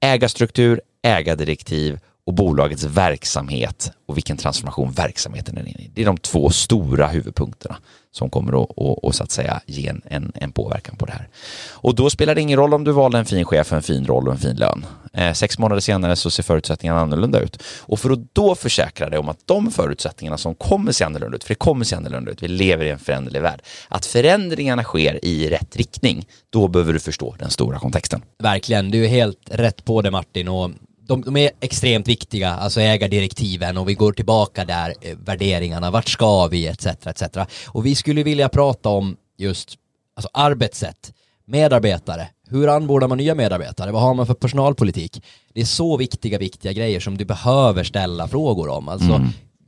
Ägarstruktur, 0.00 0.80
ägardirektiv 1.02 1.98
och 2.26 2.34
bolagets 2.34 2.84
verksamhet 2.84 3.92
och 4.06 4.16
vilken 4.16 4.36
transformation 4.36 4.92
verksamheten 4.92 5.58
är 5.58 5.60
inne 5.60 5.82
i. 5.82 5.90
Det 5.94 6.02
är 6.02 6.06
de 6.06 6.18
två 6.18 6.50
stora 6.50 7.08
huvudpunkterna 7.08 7.76
som 8.12 8.30
kommer 8.30 8.62
att, 8.62 8.78
att, 8.78 9.04
att, 9.04 9.14
så 9.14 9.24
att 9.24 9.30
säga 9.30 9.60
ge 9.66 9.88
en, 9.88 10.02
en, 10.04 10.32
en 10.34 10.52
påverkan 10.52 10.96
på 10.96 11.06
det 11.06 11.12
här. 11.12 11.28
Och 11.70 11.94
då 11.94 12.10
spelar 12.10 12.34
det 12.34 12.40
ingen 12.40 12.58
roll 12.58 12.74
om 12.74 12.84
du 12.84 12.92
valde 12.92 13.18
en 13.18 13.24
fin 13.24 13.44
chef, 13.44 13.72
en 13.72 13.82
fin 13.82 14.06
roll 14.06 14.28
och 14.28 14.34
en 14.34 14.40
fin 14.40 14.56
lön. 14.56 14.86
Eh, 15.12 15.32
sex 15.32 15.58
månader 15.58 15.80
senare 15.80 16.16
så 16.16 16.30
ser 16.30 16.42
förutsättningarna 16.42 17.00
annorlunda 17.00 17.40
ut. 17.40 17.62
Och 17.80 17.98
för 17.98 18.10
att 18.10 18.34
då 18.34 18.54
försäkra 18.54 19.08
dig 19.08 19.18
om 19.18 19.28
att 19.28 19.46
de 19.46 19.70
förutsättningarna 19.70 20.38
som 20.38 20.54
kommer 20.54 20.92
se 20.92 21.04
annorlunda 21.04 21.36
ut, 21.36 21.44
för 21.44 21.48
det 21.48 21.58
kommer 21.58 21.84
se 21.84 21.96
annorlunda 21.96 22.30
ut, 22.30 22.42
vi 22.42 22.48
lever 22.48 22.84
i 22.84 22.90
en 22.90 22.98
föränderlig 22.98 23.42
värld, 23.42 23.62
att 23.88 24.06
förändringarna 24.06 24.84
sker 24.84 25.24
i 25.24 25.50
rätt 25.50 25.76
riktning, 25.76 26.26
då 26.50 26.68
behöver 26.68 26.92
du 26.92 26.98
förstå 26.98 27.34
den 27.38 27.50
stora 27.50 27.78
kontexten. 27.78 28.22
Verkligen, 28.38 28.90
du 28.90 29.04
är 29.04 29.08
helt 29.08 29.38
rätt 29.50 29.84
på 29.84 30.02
det 30.02 30.10
Martin 30.10 30.48
och 30.48 30.70
de, 31.12 31.22
de 31.22 31.36
är 31.36 31.50
extremt 31.60 32.08
viktiga, 32.08 32.50
alltså 32.50 32.80
ägardirektiven 32.80 33.78
och 33.78 33.88
vi 33.88 33.94
går 33.94 34.12
tillbaka 34.12 34.64
där, 34.64 34.94
eh, 35.00 35.16
värderingarna, 35.24 35.90
vart 35.90 36.08
ska 36.08 36.46
vi 36.46 36.66
etc. 36.66 36.86
etc. 36.86 37.22
Och 37.66 37.86
vi 37.86 37.94
skulle 37.94 38.22
vilja 38.22 38.48
prata 38.48 38.88
om 38.88 39.16
just 39.38 39.74
alltså 40.16 40.30
arbetssätt, 40.32 41.12
medarbetare, 41.44 42.28
hur 42.48 42.68
anbordar 42.68 43.08
man 43.08 43.18
nya 43.18 43.34
medarbetare, 43.34 43.92
vad 43.92 44.02
har 44.02 44.14
man 44.14 44.26
för 44.26 44.34
personalpolitik? 44.34 45.22
Det 45.54 45.60
är 45.60 45.64
så 45.64 45.96
viktiga, 45.96 46.38
viktiga 46.38 46.72
grejer 46.72 47.00
som 47.00 47.18
du 47.18 47.24
behöver 47.24 47.84
ställa 47.84 48.28
frågor 48.28 48.68
om. 48.68 48.88
Alltså 48.88 49.20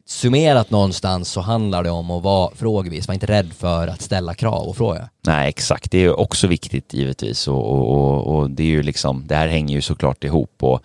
summerat 0.07 0.71
någonstans 0.71 1.29
så 1.29 1.41
handlar 1.41 1.85
det 1.85 1.91
om 1.91 2.11
att 2.11 2.23
vara 2.23 2.55
frågvis, 2.55 3.09
var 3.09 3.15
inte 3.15 3.27
rädd 3.27 3.53
för 3.53 3.89
att 3.89 4.03
ställa 4.03 4.35
krav 4.35 4.69
och 4.69 4.77
fråga. 4.77 5.09
Nej, 5.27 5.49
exakt. 5.49 5.91
Det 5.91 5.99
är 5.99 6.21
också 6.21 6.47
viktigt 6.47 6.95
givetvis 6.95 7.49
och, 7.49 7.71
och, 7.71 7.91
och, 7.91 8.37
och 8.37 8.51
det 8.51 8.63
är 8.63 8.67
ju 8.67 8.83
liksom, 8.83 9.25
det 9.27 9.35
här 9.35 9.49
hänger 9.49 9.75
ju 9.75 9.83
såklart 9.83 10.25
ihop 10.25 10.63
och 10.63 10.83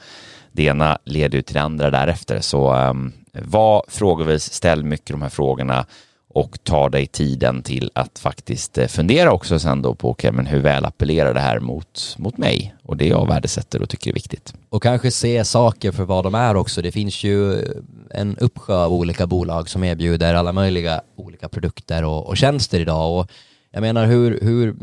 det 0.51 0.63
ena 0.63 0.97
leder 1.03 1.37
ju 1.37 1.41
till 1.41 1.55
det 1.55 1.61
andra 1.61 1.89
därefter. 1.89 2.39
Så 2.41 2.73
um, 2.73 3.13
var 3.33 3.83
frågvis, 3.87 4.53
ställ 4.53 4.83
mycket 4.83 5.07
de 5.09 5.21
här 5.21 5.29
frågorna 5.29 5.85
och 6.33 6.63
ta 6.63 6.89
dig 6.89 7.07
tiden 7.07 7.63
till 7.63 7.91
att 7.95 8.19
faktiskt 8.19 8.77
eh, 8.77 8.87
fundera 8.87 9.31
också 9.31 9.59
sen 9.59 9.81
då 9.81 9.95
på 9.95 10.09
okay, 10.09 10.31
men 10.31 10.45
hur 10.45 10.59
väl 10.59 10.85
appellerar 10.85 11.33
det 11.33 11.39
här 11.39 11.59
mot, 11.59 12.15
mot 12.17 12.37
mig 12.37 12.75
och 12.83 12.97
det 12.97 13.07
jag 13.07 13.27
värdesätter 13.27 13.81
och 13.81 13.89
tycker 13.89 14.09
är 14.09 14.13
viktigt. 14.13 14.53
Och 14.69 14.83
kanske 14.83 15.11
se 15.11 15.45
saker 15.45 15.91
för 15.91 16.03
vad 16.03 16.23
de 16.23 16.35
är 16.35 16.55
också. 16.55 16.81
Det 16.81 16.91
finns 16.91 17.23
ju 17.23 17.65
en 18.11 18.37
uppsjö 18.37 18.75
av 18.75 18.93
olika 18.93 19.27
bolag 19.27 19.69
som 19.69 19.83
erbjuder 19.83 20.33
alla 20.33 20.53
möjliga 20.53 21.01
olika 21.15 21.49
produkter 21.49 22.03
och, 22.03 22.27
och 22.27 22.37
tjänster 22.37 22.79
idag. 22.79 23.19
Och 23.19 23.31
jag 23.71 23.81
menar 23.81 24.05
hur, 24.05 24.39
hur, 24.41 24.75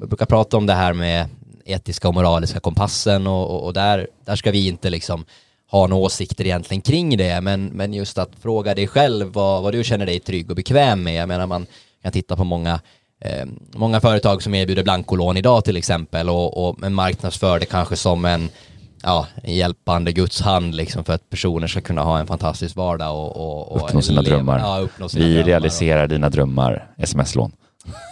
jag 0.00 0.08
brukar 0.08 0.26
prata 0.26 0.56
om 0.56 0.66
det 0.66 0.74
här 0.74 0.92
med 0.92 1.28
etiska 1.66 2.08
och 2.08 2.14
moraliska 2.14 2.60
kompassen 2.60 3.26
och, 3.26 3.50
och, 3.50 3.64
och 3.64 3.72
där, 3.72 4.06
där 4.24 4.36
ska 4.36 4.50
vi 4.50 4.68
inte 4.68 4.90
liksom 4.90 5.24
ha 5.70 5.86
några 5.86 6.02
åsikter 6.04 6.44
egentligen 6.44 6.80
kring 6.80 7.16
det, 7.16 7.40
men, 7.40 7.66
men 7.66 7.94
just 7.94 8.18
att 8.18 8.30
fråga 8.42 8.74
dig 8.74 8.86
själv 8.86 9.26
vad, 9.32 9.62
vad 9.62 9.72
du 9.74 9.84
känner 9.84 10.06
dig 10.06 10.20
trygg 10.20 10.50
och 10.50 10.56
bekväm 10.56 11.02
med. 11.02 11.14
Jag 11.14 11.28
menar 11.28 11.46
man 11.46 11.66
kan 12.02 12.12
titta 12.12 12.36
på 12.36 12.44
många 12.44 12.80
eh, 13.20 13.46
många 13.74 14.00
företag 14.00 14.42
som 14.42 14.54
erbjuder 14.54 14.82
blankolån 14.82 15.36
idag 15.36 15.64
till 15.64 15.76
exempel 15.76 16.28
och, 16.28 16.68
och 16.68 16.92
marknadsför 16.92 17.58
det 17.60 17.66
kanske 17.66 17.96
som 17.96 18.24
en 18.24 18.48
ja, 19.02 19.26
en 19.42 19.54
hjälpande 19.54 20.12
Guds 20.12 20.40
hand 20.40 20.74
liksom 20.74 21.04
för 21.04 21.12
att 21.12 21.30
personer 21.30 21.66
ska 21.66 21.80
kunna 21.80 22.02
ha 22.02 22.18
en 22.18 22.26
fantastisk 22.26 22.76
vardag 22.76 23.16
och, 23.16 23.36
och, 23.36 23.72
och 23.72 23.84
uppnå 23.88 24.02
sina 24.02 24.20
leva- 24.20 24.36
drömmar. 24.36 24.58
Ja, 24.58 24.78
uppnå 24.78 25.08
sina 25.08 25.24
Vi 25.24 25.32
drömmar. 25.32 25.46
realiserar 25.46 26.06
dina 26.06 26.30
drömmar, 26.30 26.86
sms-lån. 26.98 27.52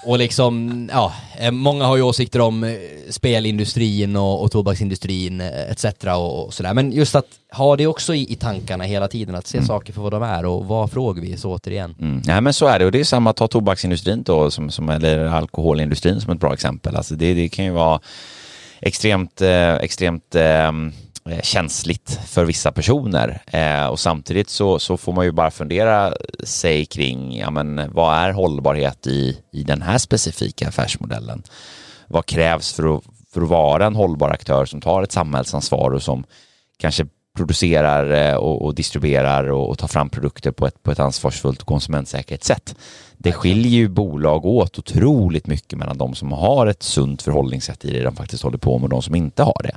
Och 0.07 0.19
liksom, 0.19 0.89
ja, 0.93 1.13
eh, 1.39 1.51
många 1.51 1.85
har 1.85 1.97
ju 1.97 2.03
åsikter 2.03 2.41
om 2.41 2.65
eh, 2.65 2.75
spelindustrin 3.11 4.17
och, 4.17 4.43
och 4.43 4.53
tobaksindustrin 4.53 5.41
eh, 5.41 5.71
etc. 5.71 5.85
och, 6.05 6.47
och 6.47 6.55
sådär. 6.55 6.75
Men 6.75 6.93
just 6.93 7.15
att 7.15 7.27
ha 7.53 7.77
det 7.77 7.87
också 7.87 8.15
i, 8.15 8.33
i 8.33 8.35
tankarna 8.35 8.85
hela 8.85 9.09
tiden, 9.09 9.35
att 9.35 9.47
se 9.47 9.63
saker 9.63 9.93
för 9.93 10.03
vad 10.03 10.13
de 10.13 10.23
är 10.23 10.45
och 10.45 10.65
vad 10.65 10.91
frågar 10.91 11.23
vi 11.23 11.37
så 11.37 11.51
återigen. 11.51 11.95
Mm. 12.01 12.23
Ja, 12.27 12.41
men 12.41 12.55
så 12.55 12.67
är 12.67 12.79
det 12.79 12.85
och 12.85 12.93
det 12.93 13.01
är 13.01 13.05
samma, 13.05 13.33
ta 13.33 13.49
tobaksindustrin 13.49 14.23
då, 14.23 14.51
som, 14.51 14.71
som, 14.71 14.89
eller 14.89 15.25
alkoholindustrin 15.25 16.21
som 16.21 16.33
ett 16.33 16.41
bra 16.41 16.53
exempel. 16.53 16.97
Alltså 16.97 17.15
det, 17.15 17.35
det 17.35 17.49
kan 17.49 17.65
ju 17.65 17.71
vara 17.71 18.01
extremt, 18.81 19.41
eh, 19.41 19.75
extremt 19.75 20.35
eh, 20.35 20.73
Eh, 21.29 21.41
känsligt 21.41 22.21
för 22.27 22.45
vissa 22.45 22.73
personer 22.73 23.43
eh, 23.47 23.87
och 23.87 24.01
samtidigt 24.01 24.51
så, 24.51 24.79
så 24.79 24.97
får 24.97 25.13
man 25.13 25.25
ju 25.25 25.33
bara 25.33 25.51
fundera 25.51 26.15
sig 26.45 26.87
kring, 26.87 27.39
ja 27.39 27.51
men 27.51 27.93
vad 27.93 28.15
är 28.17 28.33
hållbarhet 28.33 29.07
i, 29.07 29.39
i 29.53 29.63
den 29.63 29.83
här 29.83 29.99
specifika 29.99 30.69
affärsmodellen? 30.69 31.43
Vad 32.09 32.27
krävs 32.27 32.73
för 32.73 32.97
att, 32.97 33.05
för 33.33 33.43
att 33.43 33.49
vara 33.49 33.87
en 33.87 33.95
hållbar 33.95 34.31
aktör 34.31 34.65
som 34.65 34.81
tar 34.81 35.03
ett 35.03 35.13
samhällsansvar 35.13 35.91
och 35.91 36.03
som 36.03 36.25
kanske 36.79 37.07
producerar 37.37 38.31
eh, 38.31 38.37
och, 38.37 38.65
och 38.65 38.75
distribuerar 38.75 39.51
och, 39.51 39.71
och 39.71 39.79
tar 39.79 39.89
fram 39.89 40.09
produkter 40.09 40.51
på 40.51 40.67
ett, 40.67 40.83
på 40.83 40.91
ett 40.91 40.99
ansvarsfullt 40.99 41.61
och 41.61 41.67
konsumentsäkert 41.67 42.43
sätt. 42.45 42.75
Det 43.19 43.33
skiljer 43.33 43.73
ju 43.73 43.89
bolag 43.89 44.45
åt 44.45 44.79
otroligt 44.79 45.47
mycket 45.47 45.79
mellan 45.79 45.99
de 45.99 46.15
som 46.15 46.33
har 46.33 46.67
ett 46.67 46.83
sunt 46.83 47.23
förhållningssätt 47.23 47.85
i 47.85 47.91
det 47.93 48.03
de 48.03 48.17
faktiskt 48.17 48.43
håller 48.43 48.59
på 48.59 48.79
med 48.79 48.85
och 48.85 48.91
de 48.91 49.03
som 49.03 49.15
inte 49.15 49.43
har 49.43 49.63
det. 49.63 49.77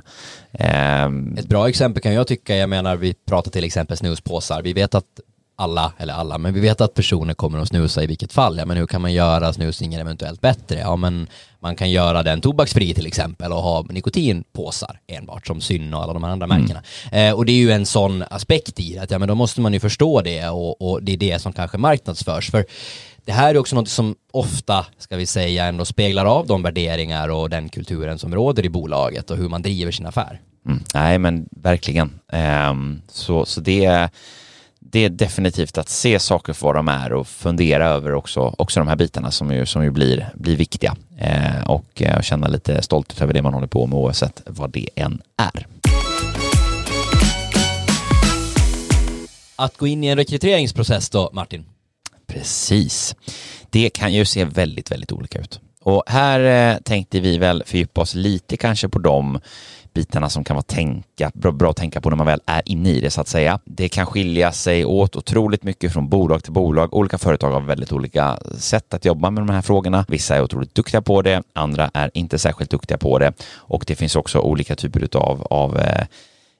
Ehm, 0.64 1.36
Ett 1.38 1.48
bra 1.48 1.68
exempel 1.68 2.02
kan 2.02 2.14
jag 2.14 2.26
tycka, 2.26 2.56
jag 2.56 2.68
menar 2.68 2.96
vi 2.96 3.14
pratar 3.14 3.50
till 3.50 3.64
exempel 3.64 3.96
snuspåsar, 3.96 4.62
vi 4.62 4.72
vet 4.72 4.94
att 4.94 5.20
alla, 5.56 5.92
eller 5.98 6.14
alla, 6.14 6.38
men 6.38 6.54
vi 6.54 6.60
vet 6.60 6.80
att 6.80 6.94
personer 6.94 7.34
kommer 7.34 7.58
att 7.58 7.68
snusa 7.68 8.02
i 8.02 8.06
vilket 8.06 8.32
fall. 8.32 8.58
Ja, 8.58 8.64
men 8.64 8.76
hur 8.76 8.86
kan 8.86 9.02
man 9.02 9.12
göra 9.12 9.52
snusningen 9.52 10.00
eventuellt 10.00 10.40
bättre? 10.40 10.78
Ja, 10.78 10.96
men 10.96 11.26
man 11.60 11.76
kan 11.76 11.90
göra 11.90 12.22
den 12.22 12.40
tobaksfri 12.40 12.94
till 12.94 13.06
exempel 13.06 13.52
och 13.52 13.62
ha 13.62 13.82
nikotinpåsar 13.82 15.00
enbart 15.06 15.46
som 15.46 15.60
Syn 15.60 15.94
och 15.94 16.02
alla 16.02 16.12
de 16.12 16.24
här 16.24 16.30
andra 16.30 16.46
märkena. 16.46 16.82
Eh, 17.12 17.32
och 17.32 17.46
det 17.46 17.52
är 17.52 17.56
ju 17.56 17.70
en 17.70 17.86
sån 17.86 18.24
aspekt 18.30 18.80
i 18.80 18.98
att 18.98 19.10
ja, 19.10 19.18
men 19.18 19.28
då 19.28 19.34
måste 19.34 19.60
man 19.60 19.72
ju 19.72 19.80
förstå 19.80 20.22
det 20.22 20.48
och, 20.48 20.82
och 20.82 21.02
det 21.02 21.12
är 21.12 21.16
det 21.16 21.38
som 21.38 21.52
kanske 21.52 21.78
marknadsförs. 21.78 22.50
För 22.50 22.64
det 23.24 23.32
här 23.32 23.54
är 23.54 23.58
också 23.58 23.76
något 23.76 23.88
som 23.88 24.14
ofta, 24.32 24.86
ska 24.98 25.16
vi 25.16 25.26
säga, 25.26 25.64
ändå 25.64 25.84
speglar 25.84 26.24
av 26.24 26.46
de 26.46 26.62
värderingar 26.62 27.28
och 27.28 27.50
den 27.50 27.68
kulturen 27.68 28.18
som 28.18 28.34
råder 28.34 28.64
i 28.64 28.68
bolaget 28.68 29.30
och 29.30 29.36
hur 29.36 29.48
man 29.48 29.62
driver 29.62 29.92
sin 29.92 30.06
affär. 30.06 30.40
Mm, 30.66 30.82
nej, 30.94 31.18
men 31.18 31.48
verkligen. 31.50 32.18
Ehm, 32.32 33.02
så 33.08 33.44
så 33.44 33.60
det, 33.60 34.10
det 34.90 35.04
är 35.04 35.08
definitivt 35.08 35.78
att 35.78 35.88
se 35.88 36.18
saker 36.18 36.52
för 36.52 36.66
vad 36.66 36.74
de 36.74 36.88
är 36.88 37.12
och 37.12 37.28
fundera 37.28 37.88
över 37.88 38.14
också, 38.14 38.54
också 38.58 38.80
de 38.80 38.88
här 38.88 38.96
bitarna 38.96 39.30
som 39.30 39.50
ju, 39.50 39.66
som 39.66 39.84
ju 39.84 39.90
blir, 39.90 40.28
blir 40.34 40.56
viktiga 40.56 40.96
eh, 41.18 41.70
och 41.70 42.02
eh, 42.02 42.20
känna 42.20 42.48
lite 42.48 42.82
stolthet 42.82 43.20
över 43.20 43.34
det 43.34 43.42
man 43.42 43.54
håller 43.54 43.66
på 43.66 43.86
med 43.86 43.98
oavsett 43.98 44.42
vad 44.46 44.70
det 44.70 44.88
än 44.96 45.22
är. 45.36 45.66
Att 49.56 49.76
gå 49.76 49.86
in 49.86 50.04
i 50.04 50.06
en 50.06 50.16
rekryteringsprocess 50.16 51.10
då, 51.10 51.30
Martin? 51.32 51.64
Precis. 52.26 53.16
Det 53.70 53.90
kan 53.90 54.12
ju 54.12 54.24
se 54.24 54.44
väldigt, 54.44 54.90
väldigt 54.90 55.12
olika 55.12 55.38
ut. 55.38 55.60
Och 55.82 56.02
här 56.06 56.40
eh, 56.74 56.78
tänkte 56.78 57.20
vi 57.20 57.38
väl 57.38 57.62
fördjupa 57.66 58.00
oss 58.00 58.14
lite 58.14 58.56
kanske 58.56 58.88
på 58.88 58.98
de 58.98 59.40
bitarna 59.96 60.28
som 60.28 60.44
kan 60.44 60.56
vara 60.56 60.62
tänka, 60.62 61.30
bra, 61.34 61.52
bra 61.52 61.70
att 61.70 61.76
tänka 61.76 62.00
på 62.00 62.10
när 62.10 62.16
man 62.16 62.26
väl 62.26 62.40
är 62.46 62.62
inne 62.64 62.90
i 62.90 63.00
det 63.00 63.10
så 63.10 63.20
att 63.20 63.28
säga. 63.28 63.58
Det 63.64 63.88
kan 63.88 64.06
skilja 64.06 64.52
sig 64.52 64.84
åt 64.84 65.16
otroligt 65.16 65.62
mycket 65.62 65.92
från 65.92 66.08
bolag 66.08 66.42
till 66.42 66.52
bolag. 66.52 66.94
Olika 66.94 67.18
företag 67.18 67.50
har 67.50 67.60
väldigt 67.60 67.92
olika 67.92 68.38
sätt 68.58 68.94
att 68.94 69.04
jobba 69.04 69.30
med 69.30 69.46
de 69.46 69.52
här 69.52 69.62
frågorna. 69.62 70.04
Vissa 70.08 70.36
är 70.36 70.42
otroligt 70.42 70.74
duktiga 70.74 71.02
på 71.02 71.22
det, 71.22 71.42
andra 71.52 71.90
är 71.94 72.10
inte 72.14 72.38
särskilt 72.38 72.70
duktiga 72.70 72.98
på 72.98 73.18
det 73.18 73.32
och 73.54 73.84
det 73.86 73.94
finns 73.94 74.16
också 74.16 74.38
olika 74.38 74.76
typer 74.76 75.16
av, 75.16 75.46
av 75.50 75.78
eh, 75.78 76.06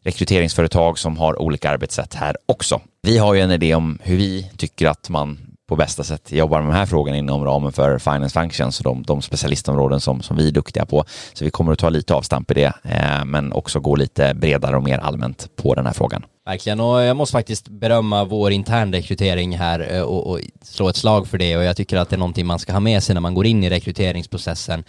rekryteringsföretag 0.04 0.98
som 0.98 1.16
har 1.16 1.42
olika 1.42 1.70
arbetssätt 1.70 2.14
här 2.14 2.36
också. 2.46 2.80
Vi 3.02 3.18
har 3.18 3.34
ju 3.34 3.40
en 3.40 3.50
idé 3.50 3.74
om 3.74 3.98
hur 4.02 4.16
vi 4.16 4.50
tycker 4.56 4.86
att 4.86 5.08
man 5.08 5.38
på 5.68 5.76
bästa 5.76 6.04
sätt 6.04 6.32
jobbar 6.32 6.62
med 6.62 6.70
de 6.70 6.76
här 6.78 6.86
frågorna 6.86 7.16
inom 7.16 7.44
ramen 7.44 7.72
för 7.72 7.98
Finance 7.98 8.40
Functions 8.40 8.80
och 8.80 8.84
de, 8.84 9.02
de 9.02 9.22
specialistområden 9.22 10.00
som, 10.00 10.22
som 10.22 10.36
vi 10.36 10.48
är 10.48 10.52
duktiga 10.52 10.86
på. 10.86 11.04
Så 11.32 11.44
vi 11.44 11.50
kommer 11.50 11.72
att 11.72 11.78
ta 11.78 11.88
lite 11.88 12.14
avstamp 12.14 12.50
i 12.50 12.54
det, 12.54 12.72
eh, 12.82 13.24
men 13.24 13.52
också 13.52 13.80
gå 13.80 13.96
lite 13.96 14.34
bredare 14.34 14.76
och 14.76 14.82
mer 14.82 14.98
allmänt 14.98 15.48
på 15.56 15.74
den 15.74 15.86
här 15.86 15.92
frågan. 15.92 16.24
Verkligen, 16.46 16.80
och 16.80 17.02
jag 17.02 17.16
måste 17.16 17.32
faktiskt 17.32 17.68
berömma 17.68 18.24
vår 18.24 18.52
intern 18.52 18.92
rekrytering 18.92 19.56
här 19.58 19.94
eh, 19.94 20.02
och, 20.02 20.30
och 20.30 20.40
slå 20.62 20.88
ett 20.88 20.96
slag 20.96 21.26
för 21.26 21.38
det 21.38 21.56
och 21.56 21.64
jag 21.64 21.76
tycker 21.76 21.96
att 21.96 22.08
det 22.08 22.16
är 22.16 22.18
någonting 22.18 22.46
man 22.46 22.58
ska 22.58 22.72
ha 22.72 22.80
med 22.80 23.02
sig 23.02 23.14
när 23.14 23.20
man 23.20 23.34
går 23.34 23.46
in 23.46 23.64
i 23.64 23.70
rekryteringsprocessen. 23.70 24.84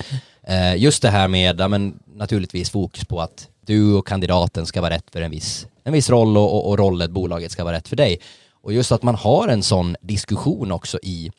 Eh, 0.47 0.75
Just 0.75 1.01
det 1.01 1.09
här 1.09 1.27
med, 1.27 1.59
ja, 1.59 1.67
men 1.67 1.99
naturligtvis 2.15 2.69
fokus 2.69 3.05
på 3.05 3.21
att 3.21 3.47
du 3.65 3.93
och 3.93 4.07
kandidaten 4.07 4.65
ska 4.65 4.81
vara 4.81 4.93
rätt 4.93 5.05
för 5.13 5.21
en 5.21 5.31
viss, 5.31 5.67
en 5.83 5.93
viss 5.93 6.09
roll 6.09 6.37
och, 6.37 6.53
och, 6.53 6.69
och 6.69 6.77
rollet, 6.79 7.11
bolaget 7.11 7.51
ska 7.51 7.63
vara 7.63 7.75
rätt 7.75 7.87
för 7.87 7.95
dig. 7.95 8.19
Och 8.67 8.73
just 8.73 8.91
att 8.91 9.03
man 9.03 9.15
har 9.15 9.47
en 9.47 9.63
sån 9.63 9.95
diskussion 10.01 10.71
också 10.71 10.99
i, 11.03 11.32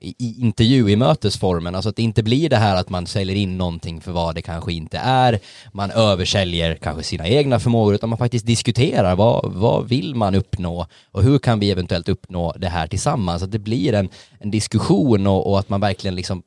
i, 0.00 0.14
i 0.18 0.40
intervju, 0.40 0.90
i 0.90 0.96
mötesformen, 0.96 1.74
alltså 1.74 1.88
att 1.88 1.96
det 1.96 2.02
inte 2.02 2.22
blir 2.22 2.48
det 2.48 2.56
här 2.56 2.76
att 2.76 2.90
man 2.90 3.06
säljer 3.06 3.36
in 3.36 3.58
någonting 3.58 4.00
för 4.00 4.12
vad 4.12 4.34
det 4.34 4.42
kanske 4.42 4.72
inte 4.72 4.98
är, 4.98 5.40
man 5.72 5.90
översäljer 5.90 6.74
kanske 6.74 7.02
sina 7.02 7.28
egna 7.28 7.60
förmågor, 7.60 7.94
utan 7.94 8.08
man 8.08 8.18
faktiskt 8.18 8.46
diskuterar 8.46 9.16
vad, 9.16 9.52
vad 9.52 9.88
vill 9.88 10.14
man 10.14 10.34
uppnå? 10.34 10.86
Och 11.12 11.22
hur 11.22 11.38
kan 11.38 11.60
vi 11.60 11.70
eventuellt 11.70 12.08
uppnå 12.08 12.52
det 12.58 12.68
här 12.68 12.86
tillsammans, 12.86 13.42
att 13.42 13.52
det 13.52 13.58
blir 13.58 13.92
en, 13.92 14.08
en 14.38 14.50
diskussion 14.50 15.26
och, 15.26 15.50
och 15.50 15.58
att 15.58 15.68
man 15.68 15.80
verkligen 15.80 16.14
liksom 16.14 16.42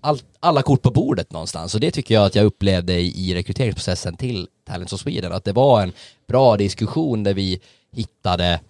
all, 0.00 0.18
alla 0.40 0.62
kort 0.62 0.82
på 0.82 0.90
bordet 0.90 1.32
någonstans. 1.32 1.74
Och 1.74 1.80
det 1.80 1.90
tycker 1.90 2.14
jag 2.14 2.26
att 2.26 2.34
jag 2.34 2.44
upplevde 2.44 3.00
i, 3.00 3.30
i 3.30 3.34
rekryteringsprocessen 3.34 4.16
till 4.16 4.48
Talents 4.64 4.92
of 4.92 5.00
Sweden, 5.00 5.32
att 5.32 5.44
det 5.44 5.52
var 5.52 5.82
en 5.82 5.92
bra 6.28 6.56
diskussion 6.56 7.24
där 7.24 7.34
vi 7.34 7.60
hittade 7.92 8.60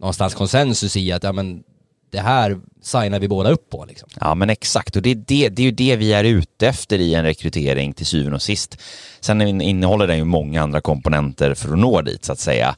någonstans 0.00 0.34
konsensus 0.34 0.96
i 0.96 1.12
att 1.12 1.22
ja, 1.22 1.32
men 1.32 1.62
det 2.10 2.20
här 2.20 2.58
signar 2.82 3.18
vi 3.18 3.28
båda 3.28 3.50
upp 3.50 3.70
på. 3.70 3.84
Liksom. 3.84 4.08
Ja 4.20 4.34
men 4.34 4.50
exakt 4.50 4.96
och 4.96 5.02
det 5.02 5.10
är, 5.10 5.14
det, 5.14 5.48
det 5.48 5.62
är 5.62 5.64
ju 5.64 5.70
det 5.70 5.96
vi 5.96 6.12
är 6.12 6.24
ute 6.24 6.68
efter 6.68 6.98
i 6.98 7.14
en 7.14 7.24
rekrytering 7.24 7.92
till 7.92 8.06
syvende 8.06 8.36
och 8.36 8.42
sist. 8.42 8.80
Sen 9.20 9.60
innehåller 9.60 10.06
den 10.06 10.18
ju 10.18 10.24
många 10.24 10.62
andra 10.62 10.80
komponenter 10.80 11.54
för 11.54 11.72
att 11.72 11.78
nå 11.78 12.02
dit 12.02 12.24
så 12.24 12.32
att 12.32 12.38
säga. 12.38 12.74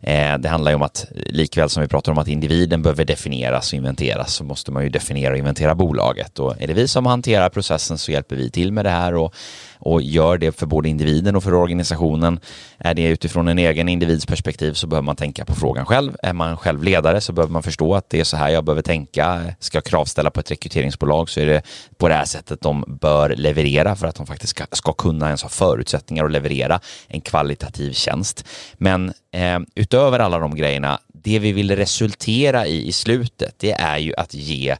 Eh, 0.00 0.38
det 0.38 0.48
handlar 0.48 0.70
ju 0.70 0.74
om 0.74 0.82
att 0.82 1.06
likväl 1.14 1.68
som 1.68 1.82
vi 1.82 1.88
pratar 1.88 2.12
om 2.12 2.18
att 2.18 2.28
individen 2.28 2.82
behöver 2.82 3.04
definieras 3.04 3.72
och 3.72 3.76
inventeras 3.76 4.34
så 4.34 4.44
måste 4.44 4.72
man 4.72 4.82
ju 4.82 4.88
definiera 4.88 5.32
och 5.32 5.38
inventera 5.38 5.74
bolaget 5.74 6.38
och 6.38 6.62
är 6.62 6.66
det 6.66 6.74
vi 6.74 6.88
som 6.88 7.06
hanterar 7.06 7.48
processen 7.48 7.98
så 7.98 8.12
hjälper 8.12 8.36
vi 8.36 8.50
till 8.50 8.72
med 8.72 8.84
det 8.84 8.90
här 8.90 9.14
och, 9.14 9.34
och 9.78 10.02
gör 10.02 10.38
det 10.38 10.52
för 10.52 10.66
både 10.66 10.88
individen 10.88 11.36
och 11.36 11.42
för 11.42 11.54
organisationen. 11.54 12.40
Är 12.78 12.94
det 12.94 13.06
utifrån 13.06 13.48
en 13.48 13.58
egen 13.58 13.88
individs 13.88 14.26
perspektiv 14.26 14.72
så 14.72 14.86
behöver 14.86 15.04
man 15.04 15.16
tänka 15.16 15.44
på 15.44 15.54
frågan 15.54 15.86
själv. 15.86 16.16
Är 16.22 16.32
man 16.32 16.56
själv 16.56 16.82
ledare 16.82 17.20
så 17.20 17.32
behöver 17.32 17.52
man 17.52 17.62
förstå 17.62 17.94
att 17.94 18.10
det 18.10 18.20
är 18.20 18.24
så 18.24 18.36
här 18.36 18.48
jag 18.48 18.64
behöver 18.64 18.82
tänka. 18.82 19.42
Ska 19.60 19.76
jag 19.76 19.84
kravställa 19.84 20.30
på 20.30 20.40
ett 20.40 20.50
rekryteringsbolag 20.50 21.28
så 21.28 21.40
är 21.40 21.46
det 21.46 21.62
på 21.96 22.08
det 22.08 22.14
här 22.14 22.24
sättet 22.24 22.60
de 22.60 22.98
bör 23.00 23.30
leverera 23.36 23.96
för 23.96 24.06
att 24.06 24.14
de 24.14 24.26
faktiskt 24.26 24.50
ska, 24.50 24.64
ska 24.72 24.92
kunna 24.92 25.26
ens 25.26 25.42
ha 25.42 25.48
förutsättningar 25.48 26.24
att 26.24 26.32
leverera 26.32 26.80
en 27.08 27.20
kvalitativ 27.20 27.92
tjänst. 27.92 28.44
Men 28.74 29.12
eh, 29.32 29.58
utöver 29.74 30.18
alla 30.18 30.38
de 30.38 30.56
grejerna, 30.56 30.98
det 31.14 31.38
vi 31.38 31.52
vill 31.52 31.76
resultera 31.76 32.66
i 32.66 32.86
i 32.86 32.92
slutet, 32.92 33.54
det 33.58 33.72
är 33.72 33.98
ju 33.98 34.14
att 34.14 34.34
ge 34.34 34.76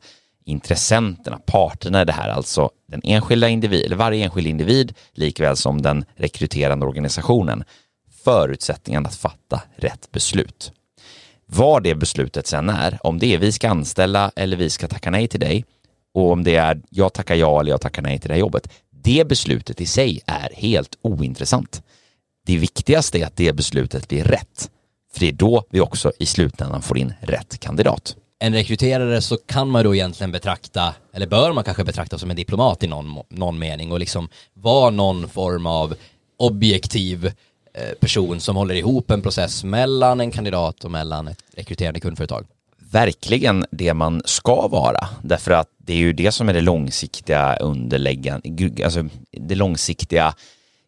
intressenterna, 0.46 1.38
parterna 1.46 2.02
i 2.02 2.04
det 2.04 2.12
här, 2.12 2.28
alltså 2.28 2.70
den 2.88 3.00
enskilda 3.04 3.48
individ, 3.48 3.84
eller 3.84 3.96
varje 3.96 4.24
enskild 4.24 4.46
individ, 4.46 4.94
likväl 5.12 5.56
som 5.56 5.82
den 5.82 6.04
rekryterande 6.16 6.86
organisationen, 6.86 7.64
förutsättningen 8.24 9.06
att 9.06 9.14
fatta 9.14 9.62
rätt 9.76 10.12
beslut. 10.12 10.72
Vad 11.46 11.82
det 11.82 11.94
beslutet 11.94 12.46
sen 12.46 12.68
är, 12.68 12.98
om 13.00 13.18
det 13.18 13.34
är 13.34 13.38
vi 13.38 13.52
ska 13.52 13.68
anställa 13.68 14.32
eller 14.36 14.56
vi 14.56 14.70
ska 14.70 14.88
tacka 14.88 15.10
nej 15.10 15.28
till 15.28 15.40
dig, 15.40 15.64
och 16.14 16.32
om 16.32 16.44
det 16.44 16.56
är 16.56 16.80
jag 16.90 17.12
tackar 17.12 17.34
ja 17.34 17.60
eller 17.60 17.70
jag 17.70 17.80
tackar 17.80 18.02
nej 18.02 18.18
till 18.18 18.28
det 18.28 18.34
här 18.34 18.40
jobbet, 18.40 18.68
det 18.90 19.28
beslutet 19.28 19.80
i 19.80 19.86
sig 19.86 20.20
är 20.26 20.50
helt 20.54 20.98
ointressant. 21.02 21.82
Det 22.46 22.56
viktigaste 22.56 23.18
är 23.18 23.26
att 23.26 23.36
det 23.36 23.52
beslutet 23.52 24.08
blir 24.08 24.24
rätt, 24.24 24.70
för 25.12 25.20
det 25.20 25.28
är 25.28 25.32
då 25.32 25.64
vi 25.70 25.80
också 25.80 26.12
i 26.18 26.26
slutändan 26.26 26.82
får 26.82 26.98
in 26.98 27.14
rätt 27.20 27.60
kandidat. 27.60 28.16
En 28.38 28.54
rekryterare 28.54 29.22
så 29.22 29.36
kan 29.36 29.70
man 29.70 29.84
då 29.84 29.94
egentligen 29.94 30.32
betrakta, 30.32 30.94
eller 31.12 31.26
bör 31.26 31.52
man 31.52 31.64
kanske 31.64 31.84
betrakta 31.84 32.18
som 32.18 32.30
en 32.30 32.36
diplomat 32.36 32.82
i 32.82 32.86
någon, 32.86 33.22
någon 33.28 33.58
mening 33.58 33.92
och 33.92 34.00
liksom 34.00 34.28
vara 34.54 34.90
någon 34.90 35.28
form 35.28 35.66
av 35.66 35.94
objektiv 36.38 37.26
eh, 37.26 37.94
person 38.00 38.40
som 38.40 38.56
håller 38.56 38.74
ihop 38.74 39.10
en 39.10 39.22
process 39.22 39.64
mellan 39.64 40.20
en 40.20 40.30
kandidat 40.30 40.84
och 40.84 40.90
mellan 40.90 41.28
ett 41.28 41.38
rekryterande 41.56 42.00
kundföretag. 42.00 42.46
verkligen 42.78 43.66
det 43.70 43.94
man 43.94 44.22
ska 44.24 44.68
vara. 44.68 45.08
Därför 45.22 45.50
att 45.50 45.68
det 45.78 45.92
är 45.92 45.96
ju 45.96 46.12
det 46.12 46.32
som 46.32 46.48
är 46.48 46.54
det 46.54 46.60
långsiktiga 46.60 47.56
underläggande, 47.56 48.84
alltså 48.84 49.08
det 49.30 49.54
långsiktiga 49.54 50.34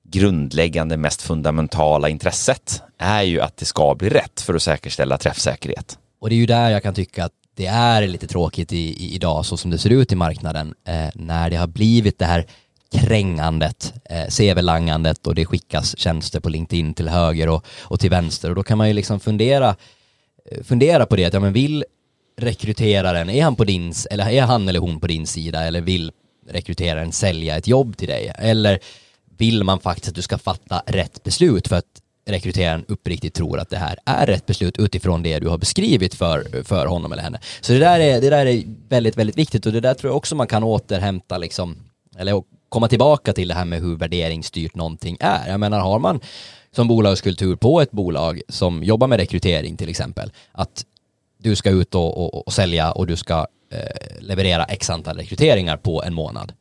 grundläggande, 0.03 0.97
mest 0.97 1.23
fundamentala 1.23 2.09
intresset 2.09 2.83
är 2.99 3.23
ju 3.23 3.41
att 3.41 3.57
det 3.57 3.65
ska 3.65 3.95
bli 3.95 4.09
rätt 4.09 4.41
för 4.41 4.55
att 4.55 4.63
säkerställa 4.63 5.19
träffsäkerhet. 5.19 5.99
Och 6.21 6.29
det 6.29 6.35
är 6.35 6.37
ju 6.37 6.47
där 6.47 6.71
jag 6.71 6.83
kan 6.83 6.95
tycka 6.95 7.25
att 7.25 7.33
det 7.59 7.67
är 7.67 8.07
lite 8.07 8.27
tråkigt 8.27 8.73
i, 8.73 8.77
i, 8.77 9.15
idag 9.15 9.47
så 9.47 9.57
som 9.57 9.71
det 9.71 9.79
ser 9.79 9.91
ut 9.91 10.13
i 10.13 10.17
marknaden 10.17 10.75
eh, 10.85 11.09
när 11.15 11.51
det 11.51 11.57
har 11.57 11.67
blivit 11.67 12.19
det 12.19 12.25
här 12.25 12.47
krängandet, 12.93 13.95
eh, 14.05 14.27
CV-langandet 14.27 15.27
och 15.27 15.35
det 15.35 15.47
skickas 15.47 15.99
tjänster 15.99 16.41
på 16.41 16.49
LinkedIn 16.49 16.95
till 16.95 17.09
höger 17.09 17.49
och, 17.49 17.67
och 17.81 18.01
till 18.01 18.11
vänster. 18.11 18.49
Och 18.49 18.55
då 18.55 18.63
kan 18.63 18.79
man 18.79 18.89
ju 18.89 18.95
liksom 18.95 19.21
fundera, 19.21 19.77
eh, 20.51 20.63
fundera 20.65 21.07
på 21.07 21.17
det 21.17 21.25
att 21.25 21.35
ja 21.35 21.41
men 21.41 21.53
vill 21.53 21.85
rekryteraren, 22.37 23.31
är 23.31 23.45
han 23.45 23.57
på 23.57 23.65
din, 23.65 23.93
eller 24.11 24.31
är 24.31 24.43
han 24.43 24.69
eller 24.69 24.81
hon 24.81 25.01
på 25.01 25.07
din 25.07 25.27
sida? 25.27 25.65
Eller 25.65 25.81
vill 25.81 26.13
rekryteraren 26.51 27.13
sälja 27.13 27.57
ett 27.57 27.69
jobb 27.69 27.97
till 27.97 28.09
dig? 28.09 28.33
Eller 28.39 28.79
vill 29.39 29.65
man 29.65 29.81
faktiskt 29.81 30.09
att 30.09 30.15
du 30.15 30.23
ska 30.23 30.39
fatta 30.39 30.83
rätt 30.87 31.23
beslut? 31.23 31.69
För 31.69 31.77
att 31.77 32.03
rekryteraren 32.29 32.85
uppriktigt 32.89 33.35
tror 33.35 33.59
att 33.59 33.71
det 33.71 33.77
här 33.77 33.99
är 34.05 34.27
rätt 34.27 34.47
beslut 34.47 34.79
utifrån 34.79 35.23
det 35.23 35.39
du 35.39 35.49
har 35.49 35.59
beskrivit 35.59 36.15
för, 36.15 36.65
för 36.65 36.87
honom 36.87 37.13
eller 37.13 37.23
henne. 37.23 37.41
Så 37.61 37.73
det 37.73 37.79
där, 37.79 38.01
är, 38.01 38.21
det 38.21 38.31
där 38.31 38.47
är 38.47 38.65
väldigt, 38.89 39.17
väldigt 39.17 39.39
viktigt 39.39 39.67
och 39.67 39.73
det 39.73 39.81
där 39.81 39.95
tror 39.95 40.11
jag 40.11 40.17
också 40.17 40.35
man 40.35 40.47
kan 40.47 40.63
återhämta 40.63 41.39
liksom, 41.39 41.77
eller 42.19 42.43
komma 42.69 42.89
tillbaka 42.89 43.33
till 43.33 43.49
det 43.49 43.55
här 43.55 43.65
med 43.65 43.81
hur 43.81 43.97
värderingsstyrt 43.97 44.75
någonting 44.75 45.17
är. 45.21 45.49
Jag 45.49 45.61
menar, 45.61 45.81
har 45.81 45.99
man 45.99 46.21
som 46.73 46.89
bolagskultur 46.89 47.57
på 47.57 47.81
ett 47.81 47.91
bolag 47.91 48.43
som 48.49 48.83
jobbar 48.83 49.07
med 49.07 49.21
rekrytering 49.21 49.77
till 49.77 49.89
exempel, 49.89 50.33
att 50.53 50.85
du 51.39 51.57
ska 51.57 51.71
ut 51.71 51.95
och, 51.95 52.25
och, 52.25 52.47
och 52.47 52.53
sälja 52.53 52.93
och 52.93 53.07
du 53.07 53.17
ska 53.17 53.47
eh, 53.73 54.21
leverera 54.21 54.65
x 54.65 54.91
antal 54.91 55.17
rekryteringar 55.17 55.77
på 55.77 56.03
en 56.03 56.15
månad 56.15 56.53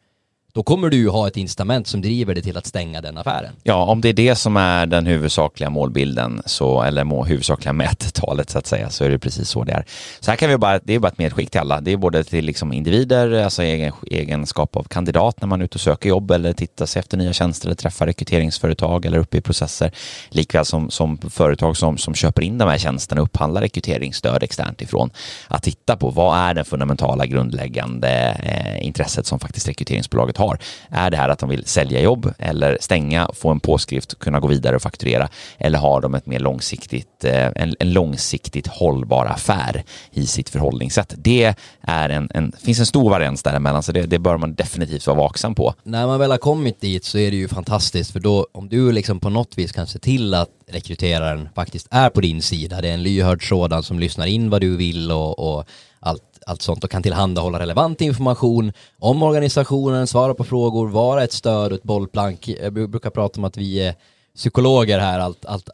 då 0.57 0.63
kommer 0.63 0.89
du 0.89 0.97
ju 0.97 1.09
ha 1.09 1.27
ett 1.27 1.37
incitament 1.37 1.87
som 1.87 2.01
driver 2.01 2.33
dig 2.33 2.43
till 2.43 2.57
att 2.57 2.65
stänga 2.65 3.01
den 3.01 3.17
affären. 3.17 3.53
Ja, 3.63 3.85
om 3.85 4.01
det 4.01 4.09
är 4.09 4.13
det 4.13 4.35
som 4.35 4.57
är 4.57 4.85
den 4.85 5.05
huvudsakliga 5.05 5.69
målbilden, 5.69 6.41
så, 6.45 6.81
eller 6.81 7.03
må, 7.03 7.25
huvudsakliga 7.25 7.73
mättalet 7.73 8.49
så 8.49 8.57
att 8.57 8.67
säga, 8.67 8.89
så 8.89 9.03
är 9.03 9.09
det 9.09 9.19
precis 9.19 9.49
så 9.49 9.63
det 9.63 9.71
är. 9.71 9.85
Så 10.19 10.31
här 10.31 10.35
kan 10.35 10.49
vi 10.49 10.57
bara, 10.57 10.79
det 10.79 10.93
är 10.93 10.99
bara 10.99 11.07
ett 11.07 11.17
medskick 11.17 11.49
till 11.49 11.59
alla. 11.59 11.81
Det 11.81 11.91
är 11.91 11.97
både 11.97 12.23
till 12.23 12.45
liksom 12.45 12.73
individer, 12.73 13.43
alltså 13.43 13.63
egen, 13.63 13.93
egenskap 14.11 14.75
av 14.75 14.83
kandidat 14.83 15.41
när 15.41 15.47
man 15.47 15.61
är 15.61 15.65
ute 15.65 15.75
och 15.75 15.81
söker 15.81 16.09
jobb 16.09 16.31
eller 16.31 16.53
tittar 16.53 16.85
sig 16.85 16.99
efter 16.99 17.17
nya 17.17 17.33
tjänster 17.33 17.67
eller 17.67 17.75
träffar 17.75 18.05
rekryteringsföretag 18.05 19.05
eller 19.05 19.17
uppe 19.17 19.37
i 19.37 19.41
processer. 19.41 19.91
Likväl 20.29 20.65
som, 20.65 20.89
som 20.89 21.17
företag 21.17 21.77
som, 21.77 21.97
som 21.97 22.15
köper 22.15 22.41
in 22.41 22.57
de 22.57 22.69
här 22.69 22.77
tjänsterna 22.77 23.21
och 23.21 23.27
upphandlar 23.27 23.61
rekryteringsstöd 23.61 24.43
externt 24.43 24.81
ifrån. 24.81 25.09
Att 25.47 25.63
titta 25.63 25.95
på 25.95 26.09
vad 26.09 26.37
är 26.37 26.53
det 26.53 26.63
fundamentala 26.63 27.25
grundläggande 27.25 28.37
eh, 28.43 28.87
intresset 28.87 29.25
som 29.25 29.39
faktiskt 29.39 29.67
rekryteringsbolaget 29.67 30.37
har 30.37 30.46
har. 30.47 30.59
Är 30.89 31.09
det 31.09 31.17
här 31.17 31.29
att 31.29 31.39
de 31.39 31.49
vill 31.49 31.65
sälja 31.65 32.01
jobb 32.01 32.33
eller 32.39 32.77
stänga, 32.81 33.29
få 33.33 33.49
en 33.49 33.59
påskrift, 33.59 34.19
kunna 34.19 34.39
gå 34.39 34.47
vidare 34.47 34.75
och 34.75 34.81
fakturera? 34.81 35.29
Eller 35.57 35.79
har 35.79 36.01
de 36.01 36.15
ett 36.15 36.25
mer 36.25 36.39
långsiktigt, 36.39 37.23
eh, 37.23 37.47
en, 37.55 37.75
en 37.79 37.93
långsiktigt 37.93 38.67
hållbar 38.67 39.25
affär 39.25 39.83
i 40.11 40.25
sitt 40.25 40.49
förhållningssätt? 40.49 41.13
Det 41.17 41.55
är 41.81 42.09
en, 42.09 42.29
en, 42.33 42.51
finns 42.63 42.79
en 42.79 42.85
stor 42.85 43.09
varians 43.09 43.43
däremellan, 43.43 43.83
så 43.83 43.91
det, 43.91 44.01
det 44.01 44.19
bör 44.19 44.37
man 44.37 44.55
definitivt 44.55 45.07
vara 45.07 45.17
vaksam 45.17 45.55
på. 45.55 45.73
När 45.83 46.07
man 46.07 46.19
väl 46.19 46.31
har 46.31 46.37
kommit 46.37 46.81
dit 46.81 47.05
så 47.05 47.17
är 47.17 47.31
det 47.31 47.37
ju 47.37 47.47
fantastiskt, 47.47 48.11
för 48.11 48.19
då 48.19 48.47
om 48.51 48.69
du 48.69 48.91
liksom 48.91 49.19
på 49.19 49.29
något 49.29 49.57
vis 49.57 49.71
kan 49.71 49.87
se 49.87 49.99
till 49.99 50.33
att 50.33 50.49
rekryteraren 50.67 51.49
faktiskt 51.55 51.87
är 51.91 52.09
på 52.09 52.21
din 52.21 52.41
sida, 52.41 52.81
det 52.81 52.89
är 52.89 52.93
en 52.93 53.03
lyhörd 53.03 53.49
sådan 53.49 53.83
som 53.83 53.99
lyssnar 53.99 54.25
in 54.25 54.49
vad 54.49 54.61
du 54.61 54.75
vill 54.75 55.11
och, 55.11 55.39
och 55.39 55.65
allt 55.99 56.36
allt 56.47 56.61
sånt 56.61 56.83
och 56.83 56.91
kan 56.91 57.03
tillhandahålla 57.03 57.59
relevant 57.59 58.01
information 58.01 58.71
om 58.99 59.23
organisationen, 59.23 60.07
svara 60.07 60.33
på 60.33 60.43
frågor, 60.43 60.87
vara 60.87 61.23
ett 61.23 61.33
stöd 61.33 61.71
och 61.71 61.77
ett 61.77 61.83
bollplank. 61.83 62.47
Jag 62.47 62.73
brukar 62.73 63.09
prata 63.09 63.39
om 63.39 63.43
att 63.43 63.57
vi 63.57 63.79
är 63.81 63.95
psykologer 64.35 64.99
här 64.99 65.19
allt, 65.19 65.45
allt, 65.45 65.69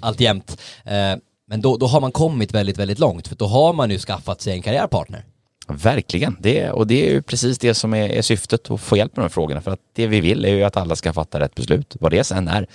allt 0.00 0.20
jämt. 0.20 0.60
Eh, 0.84 1.16
men 1.46 1.60
då, 1.60 1.76
då 1.76 1.86
har 1.86 2.00
man 2.00 2.12
kommit 2.12 2.54
väldigt, 2.54 2.78
väldigt 2.78 2.98
långt 2.98 3.28
för 3.28 3.36
då 3.36 3.46
har 3.46 3.72
man 3.72 3.90
ju 3.90 3.98
skaffat 3.98 4.40
sig 4.40 4.52
en 4.52 4.62
karriärpartner. 4.62 5.24
Verkligen, 5.68 6.36
det, 6.40 6.70
och 6.70 6.86
det 6.86 7.08
är 7.08 7.12
ju 7.12 7.22
precis 7.22 7.58
det 7.58 7.74
som 7.74 7.94
är, 7.94 8.08
är 8.08 8.22
syftet 8.22 8.70
att 8.70 8.80
få 8.80 8.96
hjälp 8.96 9.16
med 9.16 9.22
de 9.22 9.24
här 9.24 9.28
frågorna 9.28 9.60
för 9.60 9.70
att 9.70 9.80
det 9.92 10.06
vi 10.06 10.20
vill 10.20 10.44
är 10.44 10.54
ju 10.54 10.62
att 10.62 10.76
alla 10.76 10.96
ska 10.96 11.12
fatta 11.12 11.40
rätt 11.40 11.54
beslut, 11.54 11.96
vad 12.00 12.12
det 12.12 12.24
sen 12.24 12.48
är 12.48 12.66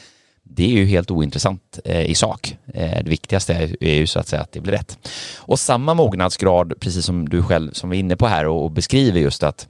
det 0.49 0.63
är 0.63 0.69
ju 0.69 0.85
helt 0.85 1.11
ointressant 1.11 1.79
eh, 1.85 2.01
i 2.01 2.15
sak. 2.15 2.57
Eh, 2.73 3.03
det 3.03 3.09
viktigaste 3.09 3.53
är, 3.53 3.83
är, 3.83 3.95
ju 3.95 4.07
så 4.07 4.19
att 4.19 4.27
säga 4.27 4.41
att 4.41 4.51
det 4.51 4.59
blir 4.59 4.73
rätt. 4.73 4.97
Och 5.37 5.59
samma 5.59 5.93
mognadsgrad, 5.93 6.73
precis 6.79 7.05
som 7.05 7.29
du 7.29 7.43
själv 7.43 7.71
som 7.71 7.89
vi 7.89 7.97
är 7.97 7.99
inne 7.99 8.15
på 8.15 8.27
här 8.27 8.45
och, 8.45 8.63
och 8.63 8.71
beskriver 8.71 9.19
just 9.19 9.43
att, 9.43 9.67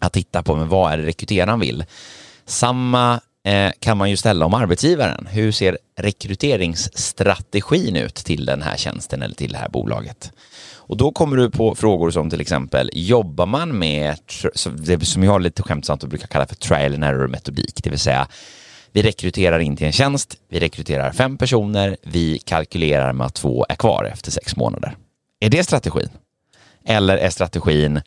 att 0.00 0.12
titta 0.12 0.42
på 0.42 0.56
men 0.56 0.68
vad 0.68 0.92
är 0.92 0.98
det 0.98 1.06
rekryteraren 1.06 1.60
vill. 1.60 1.84
Samma 2.46 3.20
eh, 3.44 3.70
kan 3.78 3.96
man 3.96 4.10
ju 4.10 4.16
ställa 4.16 4.46
om 4.46 4.54
arbetsgivaren. 4.54 5.28
Hur 5.30 5.52
ser 5.52 5.78
rekryteringsstrategin 5.96 7.96
ut 7.96 8.14
till 8.14 8.46
den 8.46 8.62
här 8.62 8.76
tjänsten 8.76 9.22
eller 9.22 9.34
till 9.34 9.52
det 9.52 9.58
här 9.58 9.68
bolaget? 9.68 10.32
Och 10.88 10.96
då 10.96 11.12
kommer 11.12 11.36
du 11.36 11.50
på 11.50 11.74
frågor 11.74 12.10
som 12.10 12.30
till 12.30 12.40
exempel, 12.40 12.90
jobbar 12.92 13.46
man 13.46 13.78
med 13.78 14.16
det 14.78 15.04
som 15.04 15.24
jag 15.24 15.42
lite 15.42 15.62
skämtsamt 15.62 16.04
brukar 16.04 16.26
kalla 16.26 16.46
för 16.46 16.54
trial 16.54 16.94
and 16.94 17.04
error 17.04 17.28
metodik, 17.28 17.80
det 17.82 17.90
vill 17.90 17.98
säga 17.98 18.28
vi 18.92 19.02
rekryterar 19.02 19.58
in 19.58 19.76
till 19.76 19.86
en 19.86 19.92
tjänst, 19.92 20.36
vi 20.48 20.60
rekryterar 20.60 21.12
fem 21.12 21.38
personer, 21.38 21.96
vi 22.02 22.38
kalkylerar 22.38 23.12
med 23.12 23.26
att 23.26 23.34
två 23.34 23.66
är 23.68 23.74
kvar 23.74 24.04
efter 24.12 24.30
sex 24.30 24.56
månader. 24.56 24.96
Är 25.40 25.48
det 25.48 25.64
strategin? 25.64 26.08
Eller 26.84 27.16
är 27.16 27.30
strategin 27.30 28.00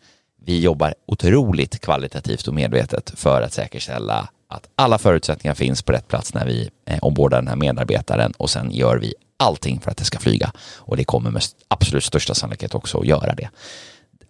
vi 0.46 0.60
jobbar 0.60 0.94
otroligt 1.06 1.82
kvalitativt 1.82 2.48
och 2.48 2.54
medvetet 2.54 3.14
för 3.16 3.42
att 3.42 3.54
säkerställa 3.54 4.30
att 4.50 4.70
alla 4.76 4.98
förutsättningar 4.98 5.56
finns 5.56 5.82
på 5.82 5.92
rätt 5.92 6.08
plats 6.08 6.34
när 6.34 6.46
vi 6.46 6.70
eh, 6.86 7.00
ombordar 7.02 7.38
den 7.38 7.48
här 7.48 7.56
medarbetaren 7.56 8.32
och 8.32 8.50
sen 8.50 8.72
gör 8.72 8.98
vi 8.98 9.14
allting 9.38 9.80
för 9.80 9.92
att 9.92 9.98
det 9.98 10.06
ska 10.06 10.20
flyga. 10.20 10.52
Och 10.78 10.98
det 10.98 11.04
kommer 11.04 11.32
med 11.32 11.44
absolut 11.68 12.04
största 12.04 12.34
sannolikhet 12.34 12.76
också 12.76 13.00
att 13.00 13.06
göra 13.06 13.36
det. 13.36 13.50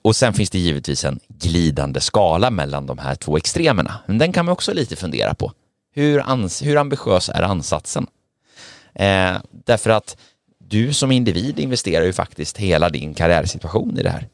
Och 0.02 0.16
sen 0.16 0.34
finns 0.34 0.50
det 0.50 0.60
givetvis 0.60 1.06
en 1.06 1.20
glidande 1.28 2.00
skala 2.00 2.52
mellan 2.52 2.86
de 2.86 2.98
här 2.98 3.16
två 3.16 3.38
extremerna. 3.38 4.00
Men 4.06 4.18
den 4.18 4.34
kan 4.34 4.46
man 4.46 4.54
också 4.54 4.74
lite 4.74 4.96
fundera 4.96 5.34
på. 5.34 5.52
Hur, 5.94 6.30
ans 6.30 6.62
hur 6.62 6.78
ambitiös 6.78 7.30
är 7.30 7.42
ansatsen? 7.42 8.08
Eh, 8.96 9.38
därför 9.52 9.90
att 9.90 10.18
du 10.58 10.94
som 10.94 11.12
individ 11.12 11.60
investerar 11.60 12.06
ju 12.06 12.14
faktiskt 12.14 12.58
hela 12.58 12.90
din 12.90 13.14
karriärsituation 13.14 14.00
i 14.00 14.04
det 14.04 14.10
här. 14.10 14.28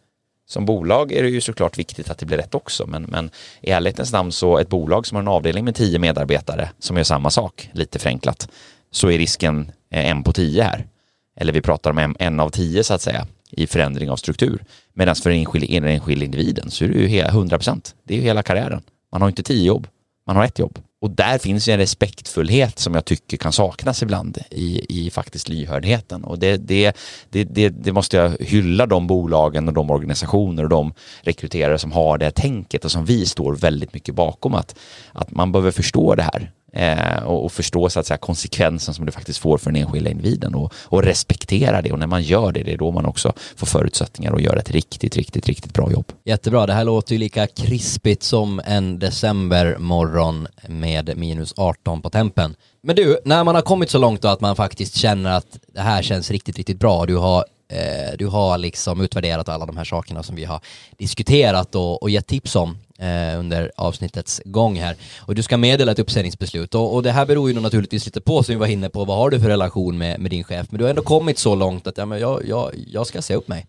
Som 0.45 0.65
bolag 0.65 1.11
är 1.11 1.23
det 1.23 1.29
ju 1.29 1.41
såklart 1.41 1.77
viktigt 1.77 2.09
att 2.09 2.17
det 2.17 2.25
blir 2.25 2.37
rätt 2.37 2.55
också, 2.55 2.87
men, 2.87 3.03
men 3.03 3.29
i 3.61 3.71
ärlighetens 3.71 4.11
namn 4.11 4.31
så 4.31 4.57
ett 4.57 4.69
bolag 4.69 5.07
som 5.07 5.15
har 5.15 5.21
en 5.21 5.27
avdelning 5.27 5.65
med 5.65 5.75
tio 5.75 5.99
medarbetare 5.99 6.69
som 6.79 6.97
gör 6.97 7.03
samma 7.03 7.29
sak, 7.29 7.69
lite 7.71 7.99
förenklat, 7.99 8.49
så 8.91 9.11
är 9.11 9.17
risken 9.17 9.71
eh, 9.91 10.09
en 10.09 10.23
på 10.23 10.33
tio 10.33 10.63
här. 10.63 10.87
Eller 11.35 11.53
vi 11.53 11.61
pratar 11.61 11.91
om 11.91 11.97
en, 11.97 12.15
en 12.19 12.39
av 12.39 12.49
tio 12.49 12.83
så 12.83 12.93
att 12.93 13.01
säga 13.01 13.27
i 13.51 13.67
förändring 13.67 14.09
av 14.09 14.15
struktur. 14.15 14.63
Medan 14.93 15.15
för 15.15 15.29
den 15.29 15.39
enskilda 15.39 15.89
enskild 15.89 16.23
individen 16.23 16.71
så 16.71 16.83
är 16.83 16.87
det 16.87 16.99
ju 16.99 17.19
100 17.19 17.57
procent. 17.57 17.95
Det 18.03 18.13
är 18.13 18.17
ju 18.17 18.23
hela 18.23 18.43
karriären. 18.43 18.81
Man 19.11 19.21
har 19.21 19.29
inte 19.29 19.43
tio 19.43 19.65
jobb, 19.65 19.87
man 20.27 20.35
har 20.35 20.43
ett 20.43 20.59
jobb 20.59 20.79
och 21.01 21.09
där 21.09 21.37
finns 21.37 21.67
ju 21.67 21.73
en 21.73 21.79
respektfullhet 21.79 22.79
som 22.79 22.93
jag 22.93 23.05
tycker 23.05 23.37
kan 23.37 23.53
saknas 23.53 24.03
ibland 24.03 24.37
i, 24.51 24.85
i 24.89 25.09
faktiskt 25.09 25.49
lyhördheten. 25.49 26.23
Och 26.23 26.39
det, 26.39 26.57
det, 26.57 26.97
det, 27.29 27.43
det, 27.43 27.69
det 27.69 27.91
måste 27.91 28.17
jag 28.17 28.37
hylla 28.39 28.85
de 28.85 29.07
bolagen 29.07 29.67
och 29.67 29.73
de 29.73 29.91
organisationer 29.91 30.63
och 30.63 30.69
de 30.69 30.93
rekryterare 31.21 31.77
som 31.77 31.91
har 31.91 32.17
det 32.17 32.31
tänket 32.31 32.85
och 32.85 32.91
som 32.91 33.05
vi 33.05 33.25
står 33.25 33.55
väldigt 33.55 33.93
mycket 33.93 34.15
bakom 34.15 34.53
att, 34.53 34.75
att 35.11 35.31
man 35.31 35.51
behöver 35.51 35.71
förstå 35.71 36.15
det 36.15 36.23
här 36.23 36.51
eh, 36.73 37.23
och, 37.23 37.45
och, 37.45 37.51
förstå 37.51 37.89
så 37.89 37.99
att 37.99 38.05
säga, 38.05 38.17
konsekvensen 38.17 38.93
som 38.93 39.05
det 39.05 39.11
faktiskt 39.11 39.39
får 39.39 39.57
för 39.57 39.71
den 39.71 39.81
enskilda 39.81 40.09
individen 40.09 40.55
och, 40.55 40.73
och 40.75 41.03
respektera 41.03 41.81
det 41.81 41.91
och 41.91 41.99
när 41.99 42.07
man 42.07 42.23
gör 42.23 42.51
det, 42.51 42.63
det 42.63 42.73
är 42.73 42.77
då 42.77 42.91
man 42.91 43.05
också 43.05 43.33
får 43.55 43.67
förutsättningar 43.67 44.33
att 44.33 44.41
göra 44.41 44.59
ett 44.59 44.71
riktigt, 44.71 45.15
riktigt, 45.15 45.47
riktigt 45.47 45.73
bra 45.73 45.91
jobb. 45.91 46.11
Jättebra, 46.25 46.65
det 46.65 46.73
här 46.73 46.83
låter 46.83 47.13
ju 47.13 47.19
lika 47.19 47.47
krispigt 47.47 48.23
som 48.23 48.61
en 48.65 48.99
decembermorgon 48.99 50.47
med 50.67 50.86
med 50.87 51.17
minus 51.17 51.53
18 51.57 52.01
på 52.01 52.09
tempen. 52.09 52.55
Men 52.83 52.95
du, 52.95 53.19
när 53.25 53.43
man 53.43 53.55
har 53.55 53.61
kommit 53.61 53.89
så 53.89 53.97
långt 53.97 54.21
då 54.21 54.27
att 54.27 54.41
man 54.41 54.55
faktiskt 54.55 54.95
känner 54.95 55.31
att 55.31 55.59
det 55.67 55.81
här 55.81 56.01
känns 56.01 56.31
riktigt, 56.31 56.57
riktigt 56.57 56.79
bra, 56.79 57.05
du 57.05 57.15
har 57.15 57.45
eh, 57.69 58.17
du 58.17 58.27
har 58.27 58.57
liksom 58.57 59.01
utvärderat 59.01 59.49
alla 59.49 59.65
de 59.65 59.77
här 59.77 59.83
sakerna 59.83 60.23
som 60.23 60.35
vi 60.35 60.45
har 60.45 60.61
diskuterat 60.97 61.75
och, 61.75 62.03
och 62.03 62.09
gett 62.09 62.27
tips 62.27 62.55
om 62.55 62.77
eh, 62.99 63.39
under 63.39 63.71
avsnittets 63.77 64.41
gång 64.45 64.79
här. 64.79 64.95
Och 65.17 65.35
du 65.35 65.43
ska 65.43 65.57
meddela 65.57 65.91
ett 65.91 65.99
uppsägningsbeslut 65.99 66.75
och, 66.75 66.95
och 66.95 67.03
det 67.03 67.11
här 67.11 67.25
beror 67.25 67.51
ju 67.51 67.59
naturligtvis 67.59 68.05
lite 68.05 68.21
på 68.21 68.43
som 68.43 68.55
vi 68.55 68.59
var 68.59 68.67
inne 68.67 68.89
på, 68.89 69.05
vad 69.05 69.17
har 69.17 69.29
du 69.29 69.39
för 69.39 69.47
relation 69.47 69.97
med, 69.97 70.19
med 70.19 70.31
din 70.31 70.43
chef? 70.43 70.67
Men 70.69 70.77
du 70.77 70.83
har 70.83 70.89
ändå 70.89 71.01
kommit 71.01 71.37
så 71.37 71.55
långt 71.55 71.87
att 71.87 71.97
ja, 71.97 72.05
men 72.05 72.19
jag, 72.19 72.47
jag, 72.47 72.71
jag 72.87 73.07
ska 73.07 73.21
se 73.21 73.35
upp 73.35 73.47
mig. 73.47 73.65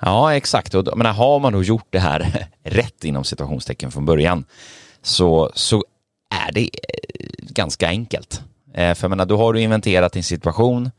Ja, 0.00 0.34
exakt. 0.34 0.74
Och, 0.74 0.98
men 0.98 1.06
har 1.06 1.38
man 1.38 1.52
då 1.52 1.62
gjort 1.62 1.86
det 1.90 1.98
här 1.98 2.48
rätt 2.64 3.04
inom 3.04 3.24
situationstecken 3.24 3.90
från 3.90 4.06
början 4.06 4.44
så, 5.02 5.52
så 5.54 5.84
är 6.30 6.52
det 6.52 6.62
eh, 6.62 6.68
ganska 7.40 7.88
enkelt. 7.88 8.42
Eh, 8.74 8.94
för 8.94 9.04
jag 9.04 9.10
menar, 9.10 9.26
då 9.26 9.36
har 9.36 9.52
du 9.52 9.60
inventerat 9.60 10.12
din 10.12 10.24
situation, 10.24 10.90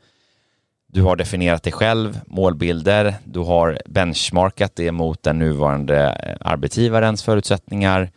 du 0.86 1.02
har 1.02 1.16
definierat 1.16 1.62
dig 1.62 1.72
själv, 1.72 2.20
målbilder, 2.26 3.14
du 3.24 3.40
har 3.40 3.82
benchmarkat 3.86 4.72
det 4.76 4.92
mot 4.92 5.22
den 5.22 5.38
nuvarande 5.38 5.96
eh, 6.08 6.36
arbetsgivarens 6.50 7.22
förutsättningar 7.22 8.10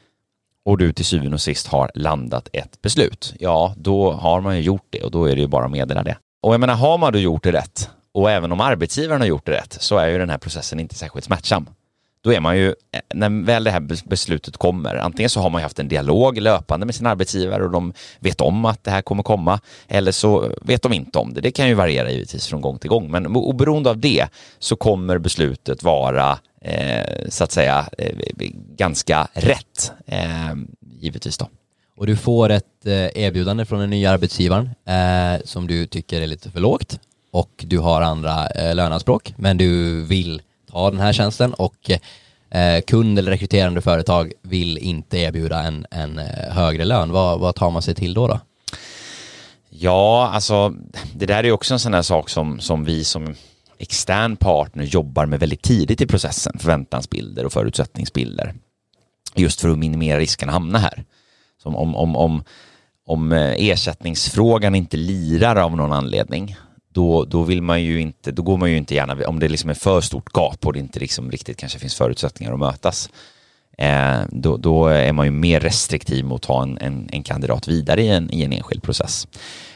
och 0.66 0.78
du 0.78 0.94
till 0.94 1.06
syvende 1.06 1.34
och 1.34 1.42
sist 1.42 1.68
har 1.68 1.92
landat 1.96 2.50
ett 2.54 2.82
beslut, 2.82 3.34
ja 3.40 3.74
då 3.78 4.12
har 4.12 4.42
man 4.42 4.58
ju 4.58 4.62
gjort 4.62 4.88
det 4.90 5.04
och 5.04 5.12
då 5.12 5.26
är 5.26 5.36
det 5.36 5.42
ju 5.42 5.48
bara 5.48 5.66
att 5.66 5.72
meddela 5.72 6.04
det. 6.04 6.18
Och 6.42 6.54
jag 6.54 6.60
menar, 6.60 6.76
har 6.76 6.98
man 6.98 7.14
då 7.14 7.20
gjort 7.20 7.44
det 7.44 7.52
rätt 7.52 7.90
och 8.12 8.32
även 8.32 8.52
om 8.52 8.62
arbetsgivaren 8.62 9.22
har 9.22 9.28
gjort 9.28 9.46
det 9.46 9.52
rätt 9.52 9.78
så 9.80 9.98
är 9.98 10.08
ju 10.08 10.18
den 10.18 10.30
här 10.30 10.38
processen 10.38 10.80
inte 10.80 10.96
särskilt 10.96 11.26
smärtsam. 11.26 11.70
Då 12.24 12.34
är 12.34 12.40
man 12.40 12.58
ju, 12.58 12.76
när 13.14 13.46
väl 13.46 13.64
det 13.64 13.72
här 13.72 14.08
beslutet 14.10 14.58
kommer, 14.58 14.96
antingen 14.96 15.30
så 15.30 15.40
har 15.40 15.50
man 15.50 15.62
ju 15.62 15.64
haft 15.64 15.80
en 15.80 15.88
dialog 15.88 16.38
löpande 16.38 16.86
med 16.86 16.96
sin 16.96 17.08
arbetsgivare 17.08 17.64
och 17.64 17.72
de 17.72 17.94
vet 18.20 18.42
om 18.42 18.66
att 18.66 18.84
det 18.84 18.92
här 18.92 19.02
kommer 19.02 19.24
komma, 19.24 19.60
eller 19.88 20.12
så 20.12 20.52
vet 20.62 20.82
de 20.82 20.94
inte 20.94 21.20
om 21.20 21.34
det. 21.34 21.42
Det 21.42 21.52
kan 21.52 21.68
ju 21.68 21.74
variera 21.74 22.12
givetvis 22.12 22.48
från 22.48 22.62
gång 22.62 22.80
till 22.80 22.90
gång, 22.90 23.12
men 23.12 23.28
oberoende 23.28 23.90
av 23.90 23.98
det 23.98 24.28
så 24.60 24.76
kommer 24.76 25.18
beslutet 25.18 25.84
vara 25.84 26.40
eh, 26.62 27.30
så 27.30 27.44
att 27.44 27.52
säga 27.52 27.90
eh, 27.98 28.16
ganska 28.76 29.28
rätt, 29.34 29.92
eh, 30.06 30.56
givetvis 30.82 31.38
då. 31.38 31.50
Och 31.98 32.08
du 32.08 32.16
får 32.16 32.50
ett 32.50 32.86
eh, 32.86 33.24
erbjudande 33.24 33.66
från 33.66 33.80
den 33.80 33.90
nya 33.90 34.12
arbetsgivaren 34.12 34.70
eh, 34.86 35.42
som 35.44 35.68
du 35.68 35.86
tycker 35.86 36.22
är 36.22 36.28
lite 36.28 36.52
för 36.52 36.60
lågt 36.60 37.00
och 37.32 37.66
du 37.68 37.78
har 37.78 38.02
andra 38.02 38.48
eh, 38.48 38.76
löneanspråk, 38.76 39.34
men 39.38 39.58
du 39.58 40.02
vill 40.04 40.42
ta 40.72 40.92
den 40.92 41.00
här 41.00 41.14
tjänsten 41.14 41.54
och 41.54 41.92
eh, 42.50 42.82
kund 42.82 43.20
eller 43.20 43.32
rekryterande 43.32 43.82
företag 43.82 44.32
vill 44.42 44.78
inte 44.78 45.18
erbjuda 45.18 45.60
en, 45.60 45.86
en 45.92 46.20
eh, 46.20 46.54
högre 46.54 46.86
lön. 46.86 47.12
Vad, 47.12 47.40
vad 47.40 47.56
tar 47.56 47.72
man 47.72 47.82
sig 47.82 47.96
till 47.96 48.14
då? 48.14 48.28
då? 48.28 48.40
Ja, 49.70 50.30
alltså 50.34 50.74
det 51.14 51.26
där 51.26 51.44
är 51.44 51.52
också 51.52 51.74
en 51.74 51.80
sån 51.80 51.94
här 51.94 52.02
sak 52.02 52.30
som, 52.30 52.60
som 52.60 52.86
vi 52.86 53.04
som 53.04 53.36
extern 53.78 54.36
partner 54.36 54.84
jobbar 54.84 55.26
med 55.26 55.40
väldigt 55.40 55.62
tidigt 55.62 56.02
i 56.02 56.08
processen, 56.08 56.60
förväntansbilder 56.60 57.46
och 57.46 57.54
förutsättningsbilder. 57.54 58.54
Just 59.36 59.62
för 59.62 59.70
att 59.70 59.78
minimera 59.78 60.20
risken 60.20 60.50
att 60.50 60.54
hamna 60.54 60.80
här. 60.80 61.04
Som 61.64 61.76
om, 61.76 61.96
om, 61.96 62.16
om, 62.16 62.44
om 63.06 63.32
eh, 63.32 63.70
ersättningsfrågan 63.70 64.76
inte 64.76 64.98
lirar 64.98 65.56
av 65.56 65.76
någon 65.76 65.94
anledning, 65.94 66.56
då, 66.94 67.26
då 67.26 67.44
vill 67.44 67.62
man 67.62 67.84
ju 67.84 68.02
inte, 68.02 68.32
då 68.32 68.42
går 68.42 68.58
man 68.58 68.72
ju 68.72 68.78
inte 68.78 68.96
gärna, 68.96 69.28
om 69.28 69.40
det 69.40 69.48
liksom 69.48 69.70
är 69.70 69.74
för 69.74 70.02
stort 70.02 70.34
gap 70.34 70.66
och 70.66 70.74
det 70.74 70.80
inte 70.80 71.00
liksom 71.00 71.32
riktigt 71.32 71.58
kanske 71.58 71.80
finns 71.80 71.96
förutsättningar 71.96 72.54
att 72.54 72.60
mötas, 72.60 73.10
eh, 73.78 74.20
då, 74.30 74.58
då, 74.58 74.88
är 74.88 75.14
man 75.14 75.26
ju 75.26 75.32
mer 75.32 75.60
restriktiv 75.60 76.26
mot 76.26 76.36
att 76.36 76.48
ta 76.48 76.64
en, 76.64 76.78
en, 76.78 77.10
en 77.12 77.24
kandidat 77.24 77.68
vidare 77.68 78.02
i 78.02 78.10
en, 78.10 78.34
i 78.34 78.44
en 78.44 78.54
enskild 78.54 78.84
process. 78.84 79.28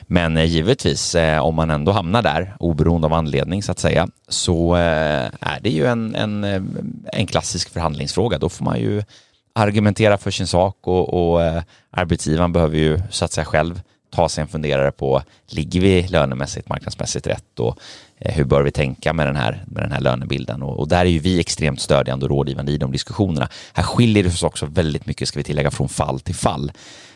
Men 0.08 0.38
eh, 0.38 0.46
givetvis, 0.46 1.16
eh, 1.16 1.40
om 1.40 1.56
man 1.56 1.70
ändå 1.70 1.92
hamnar 1.92 2.22
där, 2.22 2.56
oberoende 2.60 3.08
av 3.08 3.14
anledning 3.14 3.64
så 3.64 3.72
att 3.72 3.80
säga, 3.80 4.08
så 4.28 4.76
eh, 4.76 5.30
är 5.40 5.60
det 5.62 5.70
ju 5.70 5.86
en, 5.86 6.16
en, 6.16 6.44
eh, 6.44 6.62
en 7.14 7.28
klassisk 7.28 7.70
förhandlingsfråga. 7.70 8.38
Då 8.38 8.50
får 8.50 8.66
man 8.66 8.80
ju 8.80 9.04
argumentera 9.56 10.18
för 10.18 10.32
sin 10.32 10.48
sak 10.48 10.78
och, 10.82 11.34
och 11.34 11.44
eh, 11.44 11.64
arbetsgivaren 11.92 12.54
behöver 12.54 12.78
ju 12.78 13.00
så 13.10 13.26
att 13.26 13.32
säga 13.32 13.46
själv 13.46 13.82
ta 14.14 14.30
sig 14.30 14.42
en 14.42 14.48
funderare 14.48 14.92
på, 14.92 15.22
ligger 15.48 15.80
vi 15.80 16.08
lönemässigt, 16.08 16.70
marknadsmässigt 16.70 17.28
rätt 17.28 17.60
och 17.60 17.80
eh, 18.20 18.36
hur 18.36 18.44
bör 18.44 18.62
vi 18.62 18.72
tänka 18.72 19.14
med 19.14 19.28
den 19.28 19.36
här, 19.36 19.64
med 19.68 19.84
den 19.84 19.92
här 19.92 20.02
lönebilden? 20.02 20.64
Och, 20.64 20.80
och, 20.80 20.88
där 20.88 21.00
är 21.00 21.10
ju 21.10 21.20
vi 21.20 21.40
extremt 21.40 21.82
stödjande 21.82 22.26
och 22.26 22.30
rådgivande 22.30 22.72
i 22.72 22.78
de 22.78 22.92
diskussionerna. 22.92 23.50
Här 23.74 23.84
skiljer 23.84 24.24
det 24.24 24.32
sig 24.32 24.48
också 24.48 24.66
väldigt 24.66 25.06
mycket, 25.06 25.28
ska 25.28 25.40
vi 25.40 25.44
tillägga, 25.44 25.72
från 25.72 25.90
fall 25.90 26.20
till 26.20 26.36
fall. 26.36 26.72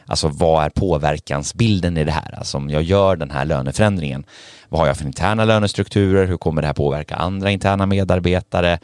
Alltså 0.05 0.27
vad 0.27 0.65
är 0.65 0.69
påverkansbilden 0.69 1.97
i 1.97 2.03
det 2.03 2.11
här? 2.11 2.35
Alltså 2.37 2.57
om 2.57 2.69
jag 2.69 2.83
gör 2.83 3.15
den 3.15 3.31
här 3.31 3.45
löneförändringen, 3.45 4.25
vad 4.69 4.81
har 4.81 4.87
jag 4.87 4.97
för 4.97 5.05
interna 5.05 5.45
lönestrukturer? 5.45 6.27
Hur 6.27 6.37
kommer 6.37 6.61
det 6.61 6.67
här 6.67 6.73
påverka 6.73 7.15
andra 7.15 7.51
interna 7.51 7.85
medarbetare? 7.85 8.79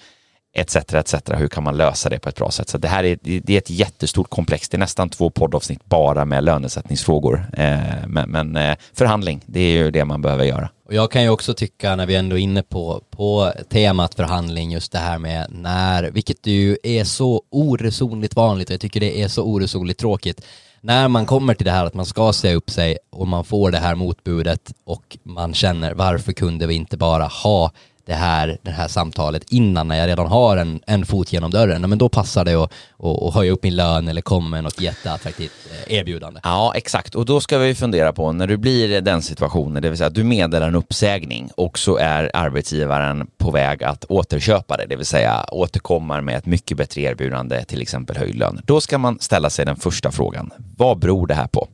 Etc. 0.54 0.76
etc. 0.76 1.16
Hur 1.28 1.48
kan 1.48 1.64
man 1.64 1.78
lösa 1.78 2.10
det 2.10 2.20
på 2.20 2.30
ett 2.30 2.36
bra 2.36 2.52
sätt? 2.52 2.70
Så 2.70 2.78
det 2.78 2.88
här 2.88 3.04
är, 3.04 3.18
det 3.22 3.54
är 3.54 3.58
ett 3.58 3.70
jättestort 3.70 4.30
komplex. 4.30 4.70
Det 4.70 4.78
är 4.78 4.80
nästan 4.80 5.10
två 5.10 5.30
poddavsnitt 5.30 5.86
bara 5.86 6.26
med 6.26 6.44
lönesättningsfrågor. 6.44 7.46
Eh, 7.54 7.80
men, 8.08 8.30
men 8.30 8.56
eh, 8.56 8.76
förhandling, 8.94 9.42
det 9.46 9.60
är 9.60 9.78
ju 9.78 9.92
det 9.92 10.06
man 10.06 10.22
behöver 10.22 10.46
göra. 10.46 10.70
Och 10.86 10.94
jag 10.94 11.12
kan 11.12 11.24
ju 11.24 11.30
också 11.30 11.54
tycka, 11.54 11.96
när 11.96 12.06
vi 12.06 12.16
ändå 12.16 12.38
är 12.38 12.42
inne 12.42 12.64
på, 12.64 13.02
på 13.10 13.54
temat 13.70 14.16
förhandling, 14.16 14.72
just 14.72 14.92
det 14.92 14.98
här 14.98 15.20
med 15.20 15.48
när, 15.50 16.04
vilket 16.04 16.48
ju 16.48 16.78
är 16.84 17.04
så 17.04 17.42
oresonligt 17.50 18.36
vanligt 18.36 18.70
och 18.70 18.74
jag 18.74 18.82
tycker 18.82 19.00
det 19.00 19.22
är 19.22 19.28
så 19.28 19.44
oresonligt 19.44 20.00
tråkigt, 20.00 20.42
när 20.82 21.08
man 21.08 21.26
kommer 21.26 21.54
till 21.54 21.66
det 21.66 21.72
här 21.72 21.86
att 21.86 21.94
man 21.94 22.06
ska 22.06 22.34
säga 22.34 22.56
upp 22.56 22.70
sig 22.70 22.98
och 23.12 23.28
man 23.28 23.46
får 23.46 23.72
det 23.72 23.78
här 23.78 23.96
motbudet 23.96 24.74
och 24.86 25.18
man 25.24 25.54
känner 25.54 25.94
varför 25.94 26.34
kunde 26.34 26.68
vi 26.68 26.74
inte 26.74 26.98
bara 26.98 27.26
ha 27.26 27.72
det 28.06 28.14
här, 28.14 28.58
det 28.62 28.72
här 28.72 28.88
samtalet 28.88 29.44
innan 29.50 29.88
när 29.88 29.96
jag 29.96 30.08
redan 30.08 30.28
har 30.28 30.58
en, 30.58 30.82
en 30.88 31.06
fot 31.06 31.34
genom 31.34 31.52
dörren, 31.52 31.90
men 31.90 31.98
då 31.98 32.10
passar 32.10 32.46
det 32.46 32.54
att, 32.54 32.74
att, 33.00 33.24
att 33.24 33.34
höja 33.34 33.52
upp 33.52 33.64
min 33.64 33.76
lön 33.76 34.08
eller 34.08 34.22
komma 34.22 34.50
med 34.50 34.64
något 34.64 34.82
jätteattraktivt 34.82 35.52
eh, 35.72 35.98
erbjudande. 35.98 36.40
Ja, 36.44 36.74
exakt. 36.76 37.16
Och 37.16 37.26
då 37.26 37.42
ska 37.42 37.58
vi 37.58 37.76
fundera 37.76 38.14
på 38.14 38.32
när 38.32 38.48
du 38.48 38.58
blir 38.58 38.92
i 38.92 39.02
den 39.02 39.22
situationen, 39.22 39.84
det 39.84 39.90
vill 39.90 39.98
säga 39.98 40.08
att 40.08 40.16
du 40.16 40.24
meddelar 40.24 40.68
en 40.68 40.76
uppsägning 40.76 41.50
och 41.56 41.80
så 41.80 41.98
är 41.98 42.32
arbetsgivaren 42.34 43.28
på 43.38 43.52
väg 43.52 43.84
att 43.84 44.06
återköpa 44.06 44.78
det, 44.78 44.86
det 44.86 44.96
vill 44.96 45.06
säga 45.06 45.46
återkommer 45.52 46.22
med 46.22 46.38
ett 46.38 46.46
mycket 46.46 46.78
bättre 46.78 47.02
erbjudande, 47.02 47.66
till 47.66 47.82
exempel 47.82 48.18
höjd 48.18 48.36
lön. 48.36 48.62
Då 48.66 48.82
ska 48.82 48.98
man 48.98 49.20
ställa 49.20 49.50
sig 49.50 49.66
den 49.66 49.76
första 49.76 50.12
frågan. 50.12 50.52
Vad 50.78 51.00
beror 51.00 51.28
det 51.28 51.34
här 51.34 51.48
på? 51.48 51.68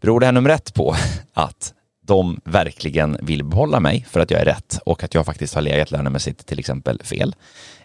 Beror 0.00 0.20
det 0.20 0.26
här 0.26 0.32
nummer 0.32 0.50
ett 0.50 0.74
på 0.74 0.94
att 1.34 1.74
de 2.08 2.40
verkligen 2.44 3.18
vill 3.22 3.44
behålla 3.44 3.80
mig 3.80 4.06
för 4.10 4.20
att 4.20 4.30
jag 4.30 4.40
är 4.40 4.44
rätt 4.44 4.78
och 4.84 5.04
att 5.04 5.14
jag 5.14 5.26
faktiskt 5.26 5.54
har 5.54 5.62
legat 5.62 5.90
lönemässigt 5.90 6.46
till 6.46 6.58
exempel 6.58 7.00
fel? 7.04 7.34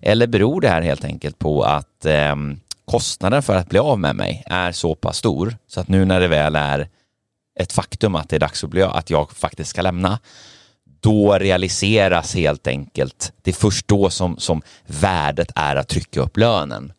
Eller 0.01 0.27
beror 0.27 0.61
det 0.61 0.69
här 0.69 0.81
helt 0.81 1.03
enkelt 1.03 1.39
på 1.39 1.63
att 1.63 2.05
eh, 2.05 2.35
kostnaden 2.85 3.43
för 3.43 3.55
att 3.55 3.69
bli 3.69 3.79
av 3.79 3.99
med 3.99 4.15
mig 4.15 4.43
är 4.45 4.71
så 4.71 4.95
pass 4.95 5.17
stor 5.17 5.55
så 5.67 5.79
att 5.79 5.87
nu 5.87 6.05
när 6.05 6.19
det 6.19 6.27
väl 6.27 6.55
är 6.55 6.87
ett 7.59 7.71
faktum 7.71 8.15
att 8.15 8.29
det 8.29 8.35
är 8.35 8.39
dags 8.39 8.63
att, 8.63 8.69
bli, 8.69 8.81
att 8.81 9.09
jag 9.09 9.31
faktiskt 9.31 9.69
ska 9.69 9.81
lämna, 9.81 10.19
då 11.01 11.37
realiseras 11.37 12.35
helt 12.35 12.67
enkelt, 12.67 13.33
det 13.41 13.51
är 13.51 13.55
först 13.55 13.87
då 13.87 14.09
som, 14.09 14.37
som 14.37 14.61
värdet 14.85 15.51
är 15.55 15.75
att 15.75 15.87
trycka 15.87 16.21
upp 16.21 16.37
lönen 16.37 16.93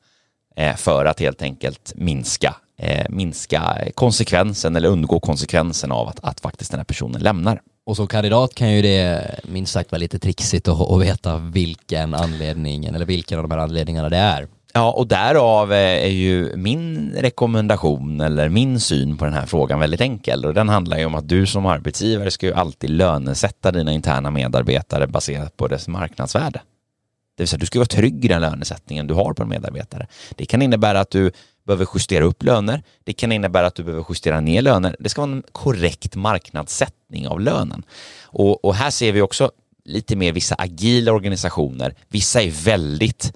eh, 0.57 0.77
för 0.77 1.05
att 1.05 1.20
helt 1.20 1.43
enkelt 1.43 1.93
minska 1.97 2.55
eh, 2.77 3.07
minska 3.09 3.79
konsekvensen 3.95 4.77
eller 4.77 4.89
undgå 4.89 5.20
konsekvensen 5.20 5.93
av 5.93 6.09
att, 6.09 6.20
att 6.22 6.41
faktiskt 6.41 6.70
den 6.70 6.81
här 6.81 6.85
personen 6.85 7.22
lämnar. 7.22 7.61
Och 7.87 7.97
som 7.97 8.07
kandidat 8.07 8.55
kan 8.55 8.72
ju 8.72 8.83
det 8.83 9.41
minst 9.45 9.72
sagt 9.72 9.93
vara 9.93 9.99
lite 9.99 10.18
trixigt 10.18 10.68
att, 10.68 10.91
att 10.91 11.03
veta 11.03 11.39
vilken 11.39 12.14
anledning 12.14 12.85
eller 12.85 13.07
vilken 13.07 13.39
av 13.39 13.45
de 13.45 13.51
här 13.51 13.59
anledningarna 13.59 14.09
det 14.09 14.16
är. 14.16 14.49
Ja, 14.77 14.93
och 14.93 15.07
därav 15.07 15.72
är 15.72 16.07
ju 16.07 16.57
min 16.57 17.14
rekommendation 17.18 18.20
eller 18.20 18.49
min 18.49 18.81
syn 18.81 19.16
på 19.16 19.25
den 19.25 19.35
här 19.35 19.47
frågan 19.47 19.81
väldigt 19.81 20.01
enkel 20.01 20.45
och 20.45 20.55
den 20.55 20.68
handlar 20.68 20.99
ju 20.99 21.05
om 21.05 21.14
att 21.14 21.29
du 21.29 21.47
som 21.47 21.66
arbetsgivare 21.66 22.31
ska 22.31 22.47
ju 22.47 22.55
alltid 22.55 22.91
lönesätta 22.91 23.72
dina 23.72 23.93
interna 23.93 24.31
medarbetare 24.31 25.07
baserat 25.07 25.57
på 25.57 25.68
dess 25.68 25.89
marknadsvärde. 25.89 26.61
Det 27.37 27.43
vill 27.43 27.49
säga 27.49 27.59
du 27.59 27.66
ska 27.66 27.78
vara 27.78 27.87
trygg 27.87 28.24
i 28.24 28.28
den 28.28 28.41
lönesättningen 28.41 29.07
du 29.07 29.14
har 29.14 29.32
på 29.32 29.43
en 29.43 29.49
medarbetare. 29.49 30.07
Det 30.37 30.47
kan 30.47 30.62
innebära 30.62 31.01
att 31.01 31.11
du 31.11 31.32
behöver 31.66 31.87
justera 31.95 32.24
upp 32.24 32.43
löner. 32.43 32.82
Det 33.05 33.12
kan 33.12 33.32
innebära 33.32 33.66
att 33.66 33.74
du 33.74 33.82
behöver 33.82 34.05
justera 34.09 34.41
ner 34.41 34.62
löner. 34.62 34.97
Det 34.99 35.09
ska 35.09 35.20
vara 35.20 35.32
en 35.32 35.43
korrekt 35.53 36.16
marknadssättning 36.16 37.28
av 37.28 37.41
lönen. 37.41 37.82
Och, 38.22 38.64
och 38.64 38.74
här 38.74 38.91
ser 38.91 39.12
vi 39.12 39.22
också 39.22 39.51
lite 39.85 40.16
mer 40.16 40.32
vissa 40.32 40.55
agila 40.59 41.12
organisationer. 41.12 41.95
Vissa 42.09 42.43
är 42.43 42.51
väldigt 42.51 43.32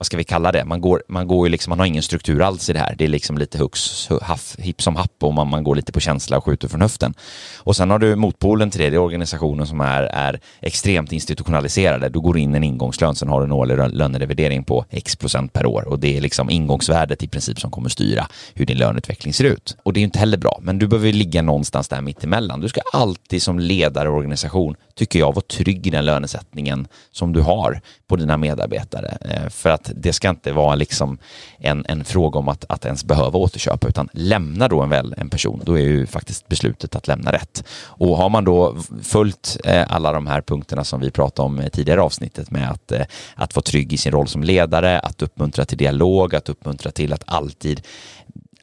vad 0.00 0.06
ska 0.06 0.16
vi 0.16 0.24
kalla 0.24 0.52
det? 0.52 0.64
Man, 0.64 0.80
går, 0.80 1.02
man, 1.08 1.28
går 1.28 1.46
ju 1.46 1.50
liksom, 1.50 1.70
man 1.70 1.78
har 1.78 1.86
ingen 1.86 2.02
struktur 2.02 2.42
alls 2.42 2.70
i 2.70 2.72
det 2.72 2.78
här. 2.78 2.94
Det 2.98 3.04
är 3.04 3.08
liksom 3.08 3.38
lite 3.38 3.58
hux, 3.58 4.08
haff, 4.22 4.56
hipp 4.58 4.82
som 4.82 4.96
happ 4.96 5.12
och 5.20 5.34
man, 5.34 5.48
man 5.48 5.64
går 5.64 5.74
lite 5.74 5.92
på 5.92 6.00
känsla 6.00 6.36
och 6.36 6.44
skjuter 6.44 6.68
från 6.68 6.80
höften. 6.80 7.14
Och 7.56 7.76
sen 7.76 7.90
har 7.90 7.98
du 7.98 8.16
motpolen 8.16 8.70
till 8.70 8.80
det, 8.80 8.90
det 8.90 8.96
är 8.96 9.00
organisationen 9.00 9.66
som 9.66 9.80
är, 9.80 10.02
är 10.02 10.40
extremt 10.60 11.12
institutionaliserade. 11.12 12.08
Du 12.08 12.20
går 12.20 12.38
in 12.38 12.54
en 12.54 12.64
ingångslön, 12.64 13.14
sen 13.14 13.28
har 13.28 13.40
du 13.40 13.44
en 13.44 13.52
årlig 13.52 13.76
lönerevidering 13.94 14.64
på 14.64 14.84
x 14.90 15.16
procent 15.16 15.52
per 15.52 15.66
år 15.66 15.88
och 15.88 15.98
det 15.98 16.16
är 16.16 16.20
liksom 16.20 16.50
ingångsvärdet 16.50 17.22
i 17.22 17.28
princip 17.28 17.60
som 17.60 17.70
kommer 17.70 17.88
styra 17.88 18.26
hur 18.54 18.66
din 18.66 18.78
löneutveckling 18.78 19.34
ser 19.34 19.44
ut. 19.44 19.76
Och 19.82 19.92
det 19.92 19.98
är 19.98 20.02
ju 20.02 20.06
inte 20.06 20.18
heller 20.18 20.38
bra, 20.38 20.58
men 20.62 20.78
du 20.78 20.86
behöver 20.86 21.12
ligga 21.12 21.42
någonstans 21.42 21.88
där 21.88 22.00
mittemellan. 22.00 22.60
Du 22.60 22.68
ska 22.68 22.80
alltid 22.92 23.42
som 23.42 23.58
ledare 23.58 24.08
och 24.08 24.16
organisation, 24.16 24.76
tycker 24.94 25.18
jag, 25.18 25.34
vara 25.34 25.44
trygg 25.44 25.86
i 25.86 25.90
den 25.90 26.04
lönesättningen 26.04 26.88
som 27.12 27.32
du 27.32 27.40
har 27.40 27.80
på 28.06 28.16
dina 28.16 28.36
medarbetare. 28.36 29.18
Eh, 29.20 29.48
för 29.48 29.70
att 29.70 29.89
det 29.96 30.12
ska 30.12 30.28
inte 30.28 30.52
vara 30.52 30.74
liksom 30.74 31.18
en, 31.58 31.84
en 31.88 32.04
fråga 32.04 32.38
om 32.38 32.48
att, 32.48 32.64
att 32.68 32.84
ens 32.84 33.04
behöva 33.04 33.38
återköpa, 33.38 33.88
utan 33.88 34.08
lämna 34.12 34.68
då 34.68 34.82
en, 34.82 34.90
väl, 34.90 35.14
en 35.16 35.30
person, 35.30 35.62
då 35.64 35.78
är 35.78 35.82
ju 35.82 36.06
faktiskt 36.06 36.48
beslutet 36.48 36.96
att 36.96 37.08
lämna 37.08 37.32
rätt. 37.32 37.64
Och 37.84 38.16
har 38.16 38.28
man 38.28 38.44
då 38.44 38.76
följt 39.02 39.56
eh, 39.64 39.92
alla 39.92 40.12
de 40.12 40.26
här 40.26 40.40
punkterna 40.40 40.84
som 40.84 41.00
vi 41.00 41.10
pratade 41.10 41.46
om 41.46 41.60
i 41.60 41.70
tidigare 41.70 42.02
avsnittet 42.02 42.50
med 42.50 42.70
att, 42.70 42.92
eh, 42.92 43.02
att 43.34 43.56
vara 43.56 43.62
trygg 43.62 43.92
i 43.92 43.96
sin 43.96 44.12
roll 44.12 44.28
som 44.28 44.42
ledare, 44.42 44.98
att 44.98 45.22
uppmuntra 45.22 45.64
till 45.64 45.78
dialog, 45.78 46.34
att 46.34 46.48
uppmuntra 46.48 46.90
till 46.90 47.12
att 47.12 47.22
alltid 47.26 47.82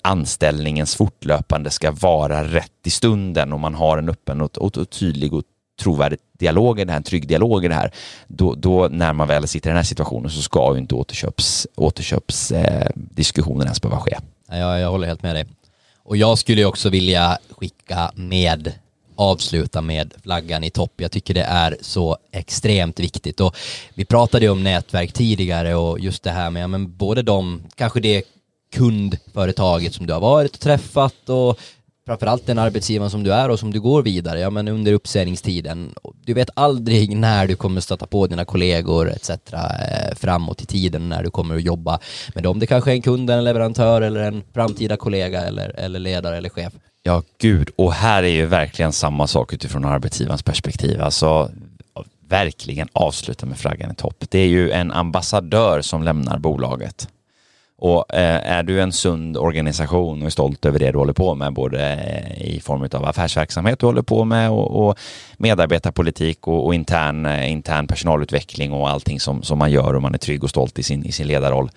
anställningens 0.01 0.95
fortlöpande 0.95 1.69
ska 1.69 1.91
vara 1.91 2.43
rätt 2.43 2.71
i 2.85 2.89
stunden 2.89 3.53
och 3.53 3.59
man 3.59 3.73
har 3.73 3.97
en 3.97 4.09
öppen 4.09 4.41
och, 4.41 4.57
och, 4.57 4.77
och 4.77 4.89
tydlig 4.89 5.33
och 5.33 5.43
trovärdig 5.79 6.19
dialog 6.39 6.79
i 6.79 6.85
det 6.85 6.91
här, 6.91 6.97
en 6.97 7.03
trygg 7.03 7.27
dialog 7.27 7.65
i 7.65 7.67
det 7.67 7.75
här, 7.75 7.91
då, 8.27 8.55
då 8.55 8.87
när 8.91 9.13
man 9.13 9.27
väl 9.27 9.47
sitter 9.47 9.69
i 9.69 9.71
den 9.71 9.77
här 9.77 9.83
situationen 9.83 10.29
så 10.29 10.41
ska 10.41 10.73
ju 10.73 10.79
inte 10.79 10.95
återköps, 10.95 11.67
återköpsdiskussionen 11.75 13.61
eh, 13.61 13.65
ens 13.65 13.81
behöva 13.81 14.01
ske. 14.01 14.17
Jag, 14.49 14.79
jag 14.79 14.91
håller 14.91 15.07
helt 15.07 15.23
med 15.23 15.35
dig. 15.35 15.45
Och 16.03 16.17
jag 16.17 16.37
skulle 16.37 16.65
också 16.65 16.89
vilja 16.89 17.37
skicka 17.49 18.11
med 18.15 18.73
avsluta 19.17 19.81
med 19.81 20.13
flaggan 20.23 20.63
i 20.63 20.69
topp. 20.69 20.93
Jag 20.97 21.11
tycker 21.11 21.33
det 21.33 21.43
är 21.43 21.77
så 21.81 22.17
extremt 22.31 22.99
viktigt. 22.99 23.39
Och 23.39 23.55
vi 23.93 24.05
pratade 24.05 24.45
ju 24.45 24.51
om 24.51 24.63
nätverk 24.63 25.13
tidigare 25.13 25.75
och 25.75 25.99
just 25.99 26.23
det 26.23 26.31
här 26.31 26.49
med 26.49 26.63
ja, 26.63 26.67
men 26.67 26.97
både 26.97 27.21
de, 27.21 27.63
kanske 27.75 27.99
det 27.99 28.23
kundföretaget 28.73 29.93
som 29.93 30.07
du 30.07 30.13
har 30.13 30.19
varit 30.19 30.53
och 30.53 30.59
träffat 30.59 31.29
och 31.29 31.59
framförallt 32.07 32.45
den 32.45 32.59
arbetsgivaren 32.59 33.11
som 33.11 33.23
du 33.23 33.33
är 33.33 33.49
och 33.49 33.59
som 33.59 33.73
du 33.73 33.79
går 33.79 34.01
vidare, 34.01 34.39
ja 34.39 34.49
men 34.49 34.67
under 34.67 34.93
uppsägningstiden. 34.93 35.93
Du 36.25 36.33
vet 36.33 36.49
aldrig 36.53 37.17
när 37.17 37.47
du 37.47 37.55
kommer 37.55 37.81
stöta 37.81 38.07
på 38.07 38.27
dina 38.27 38.45
kollegor 38.45 39.11
etc. 39.11 39.29
Eh, 39.29 40.15
framåt 40.15 40.61
i 40.61 40.65
tiden 40.65 41.09
när 41.09 41.23
du 41.23 41.29
kommer 41.29 41.55
att 41.55 41.63
jobba 41.63 41.99
med 42.35 42.43
dem. 42.43 42.59
Det 42.59 42.67
kanske 42.67 42.91
är 42.91 42.95
en 42.95 43.01
kund, 43.01 43.29
en 43.29 43.43
leverantör 43.43 44.01
eller 44.01 44.19
en 44.19 44.43
framtida 44.53 44.97
kollega 44.97 45.41
eller, 45.41 45.69
eller 45.79 45.99
ledare 45.99 46.37
eller 46.37 46.49
chef. 46.49 46.73
Ja, 47.03 47.23
gud. 47.41 47.69
Och 47.75 47.93
här 47.93 48.23
är 48.23 48.27
ju 48.27 48.45
verkligen 48.45 48.91
samma 48.91 49.27
sak 49.27 49.53
utifrån 49.53 49.85
arbetsgivarens 49.85 50.43
perspektiv. 50.43 51.01
Alltså, 51.01 51.51
verkligen 52.29 52.87
avsluta 52.93 53.45
med 53.45 53.57
flaggan 53.57 53.91
i 53.91 53.95
topp. 53.95 54.23
Det 54.29 54.39
är 54.39 54.47
ju 54.47 54.71
en 54.71 54.91
ambassadör 54.91 55.81
som 55.81 56.03
lämnar 56.03 56.37
bolaget. 56.37 57.07
Och 57.79 58.13
eh, 58.13 58.51
är 58.51 58.63
du 58.63 58.81
en 58.81 58.91
sund 58.91 59.37
organisation 59.37 60.21
och 60.21 60.25
är 60.25 60.29
stolt 60.29 60.65
över 60.65 60.79
det 60.79 60.91
du 60.91 60.97
håller 60.97 61.13
på 61.13 61.35
med, 61.35 61.53
både 61.53 61.93
eh, 61.93 62.55
i 62.55 62.59
form 62.59 62.89
av 62.91 63.05
affärsverksamhet 63.05 63.79
du 63.79 63.85
håller 63.85 64.01
på 64.01 64.25
med 64.25 64.51
och, 64.51 64.87
och 64.87 64.99
medarbetarpolitik 65.37 66.47
och, 66.47 66.65
och 66.65 66.75
intern, 66.75 67.25
eh, 67.25 67.51
intern 67.51 67.87
personalutveckling 67.87 68.73
och 68.73 68.89
allting 68.89 69.19
som, 69.19 69.43
som 69.43 69.57
man 69.57 69.71
gör 69.71 69.93
och 69.93 70.01
man 70.01 70.13
är 70.13 70.17
trygg 70.17 70.43
och 70.43 70.49
stolt 70.49 70.79
i 70.79 70.83
sin, 70.83 71.05
i 71.05 71.11
sin 71.11 71.27
ledarroll, 71.27 71.71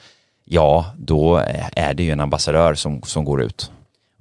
ja, 0.44 0.86
då 0.98 1.38
eh, 1.38 1.66
är 1.76 1.94
det 1.94 2.02
ju 2.02 2.10
en 2.10 2.20
ambassadör 2.20 2.74
som, 2.74 3.02
som 3.02 3.24
går 3.24 3.42
ut. 3.42 3.70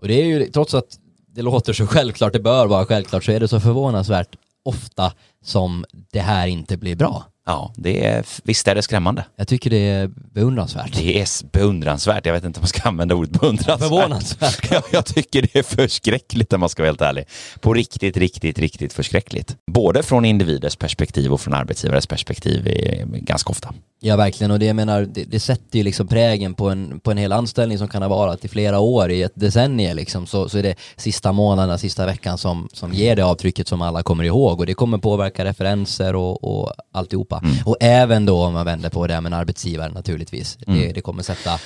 Och 0.01 0.07
det 0.07 0.21
är 0.21 0.25
ju, 0.25 0.45
trots 0.45 0.73
att 0.73 0.97
det 1.27 1.41
låter 1.41 1.73
så 1.73 1.87
självklart, 1.87 2.33
det 2.33 2.39
bör 2.39 2.67
vara 2.67 2.85
självklart, 2.85 3.23
så 3.23 3.31
är 3.31 3.39
det 3.39 3.47
så 3.47 3.59
förvånansvärt 3.59 4.35
ofta 4.63 5.13
som 5.43 5.85
det 6.11 6.19
här 6.19 6.47
inte 6.47 6.77
blir 6.77 6.95
bra. 6.95 7.25
Ja, 7.49 7.73
det 7.75 8.05
är, 8.05 8.25
visst 8.43 8.67
är 8.67 8.75
det 8.75 8.81
skrämmande. 8.81 9.25
Jag 9.35 9.47
tycker 9.47 9.69
det 9.69 9.89
är 9.89 10.07
beundransvärt. 10.07 10.97
Det 10.97 11.21
är 11.21 11.51
beundransvärt. 11.51 12.25
Jag 12.25 12.33
vet 12.33 12.43
inte 12.43 12.59
om 12.59 12.61
man 12.61 12.67
ska 12.67 12.89
använda 12.89 13.15
ordet 13.15 13.31
beundransvärt. 13.41 13.79
Förvånansvärt. 13.79 14.71
jag, 14.71 14.83
jag 14.91 15.05
tycker 15.05 15.41
det 15.41 15.55
är 15.55 15.63
förskräckligt 15.63 16.53
om 16.53 16.59
man 16.59 16.69
ska 16.69 16.83
vara 16.83 16.89
helt 16.89 17.01
ärlig. 17.01 17.25
På 17.59 17.73
riktigt, 17.73 18.17
riktigt, 18.17 18.59
riktigt 18.59 18.93
förskräckligt. 18.93 19.55
Både 19.71 20.03
från 20.03 20.25
individers 20.25 20.75
perspektiv 20.75 21.33
och 21.33 21.41
från 21.41 21.53
arbetsgivares 21.53 22.07
perspektiv 22.07 22.67
ganska 23.05 23.49
ofta. 23.49 23.73
Ja, 24.01 24.15
verkligen. 24.15 24.51
Och 24.51 24.59
det 24.59 24.65
jag 24.65 24.75
menar, 24.75 25.01
det, 25.01 25.23
det 25.23 25.39
sätter 25.39 25.77
ju 25.77 25.83
liksom 25.83 26.07
prägen 26.07 26.53
på 26.53 26.69
en, 26.69 26.99
på 26.99 27.11
en 27.11 27.17
hel 27.17 27.31
anställning 27.31 27.77
som 27.77 27.87
kan 27.87 28.01
ha 28.01 28.09
varit 28.09 28.45
i 28.45 28.47
flera 28.47 28.79
år, 28.79 29.11
i 29.11 29.23
ett 29.23 29.31
decennium 29.35 29.95
liksom. 29.95 30.27
Så, 30.27 30.49
så 30.49 30.57
är 30.57 30.63
det 30.63 30.75
sista 30.95 31.31
månaderna, 31.31 31.77
sista 31.77 32.05
veckan 32.05 32.37
som, 32.37 32.69
som 32.73 32.93
ger 32.93 33.15
det 33.15 33.25
avtrycket 33.25 33.67
som 33.67 33.81
alla 33.81 34.03
kommer 34.03 34.23
ihåg. 34.23 34.59
Och 34.59 34.65
det 34.65 34.73
kommer 34.73 34.97
påverka 34.97 35.45
referenser 35.45 36.15
och, 36.15 36.43
och 36.43 36.73
alltihopa. 36.91 37.38
Mm. 37.43 37.55
Och 37.65 37.77
även 37.79 38.25
då 38.25 38.43
om 38.43 38.53
man 38.53 38.65
vänder 38.65 38.89
på 38.89 39.07
det 39.07 39.21
med 39.21 39.33
en 39.33 39.39
arbetsgivare 39.39 39.91
naturligtvis. 39.91 40.57
Mm. 40.67 40.79
Det, 40.79 40.91
det 40.91 41.01
kommer 41.01 41.23
sätta 41.23 41.59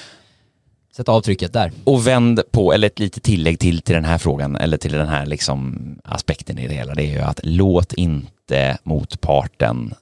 Sätta 0.95 1.11
avtrycket 1.11 1.53
där. 1.53 1.71
Och 1.83 2.07
vänd 2.07 2.41
på, 2.51 2.73
eller 2.73 2.87
ett 2.87 2.99
litet 2.99 3.23
tillägg 3.23 3.59
till, 3.59 3.81
till 3.81 3.95
den 3.95 4.05
här 4.05 4.17
frågan, 4.17 4.55
eller 4.55 4.77
till 4.77 4.91
den 4.91 5.07
här 5.07 5.25
liksom 5.25 5.79
aspekten 6.03 6.59
i 6.59 6.67
det 6.67 6.73
hela, 6.73 6.95
det 6.95 7.03
är 7.03 7.11
ju 7.11 7.19
att 7.19 7.39
låt 7.43 7.93
inte 7.93 8.77
motparten 8.83 9.93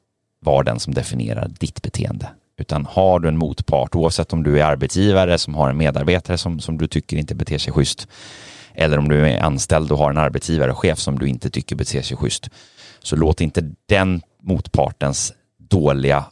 vara 0.45 0.63
den 0.63 0.79
som 0.79 0.93
definierar 0.93 1.51
ditt 1.59 1.81
beteende. 1.81 2.29
Utan 2.57 2.85
har 2.85 3.19
du 3.19 3.27
en 3.27 3.37
motpart, 3.37 3.95
oavsett 3.95 4.33
om 4.33 4.43
du 4.43 4.59
är 4.59 4.65
arbetsgivare 4.65 5.37
som 5.37 5.55
har 5.55 5.69
en 5.69 5.77
medarbetare 5.77 6.37
som, 6.37 6.59
som 6.59 6.77
du 6.77 6.87
tycker 6.87 7.17
inte 7.17 7.35
beter 7.35 7.57
sig 7.57 7.73
schysst, 7.73 8.07
eller 8.73 8.97
om 8.97 9.09
du 9.09 9.27
är 9.27 9.39
anställd 9.39 9.91
och 9.91 9.97
har 9.97 10.09
en 10.09 10.17
arbetsgivare 10.17 10.71
och 10.71 10.77
chef 10.77 10.99
som 10.99 11.19
du 11.19 11.27
inte 11.27 11.49
tycker 11.49 11.75
beter 11.75 12.01
sig 12.01 12.17
schysst, 12.17 12.49
så 12.99 13.15
låt 13.15 13.41
inte 13.41 13.71
den 13.85 14.21
motpartens 14.43 15.33
dåliga 15.71 16.25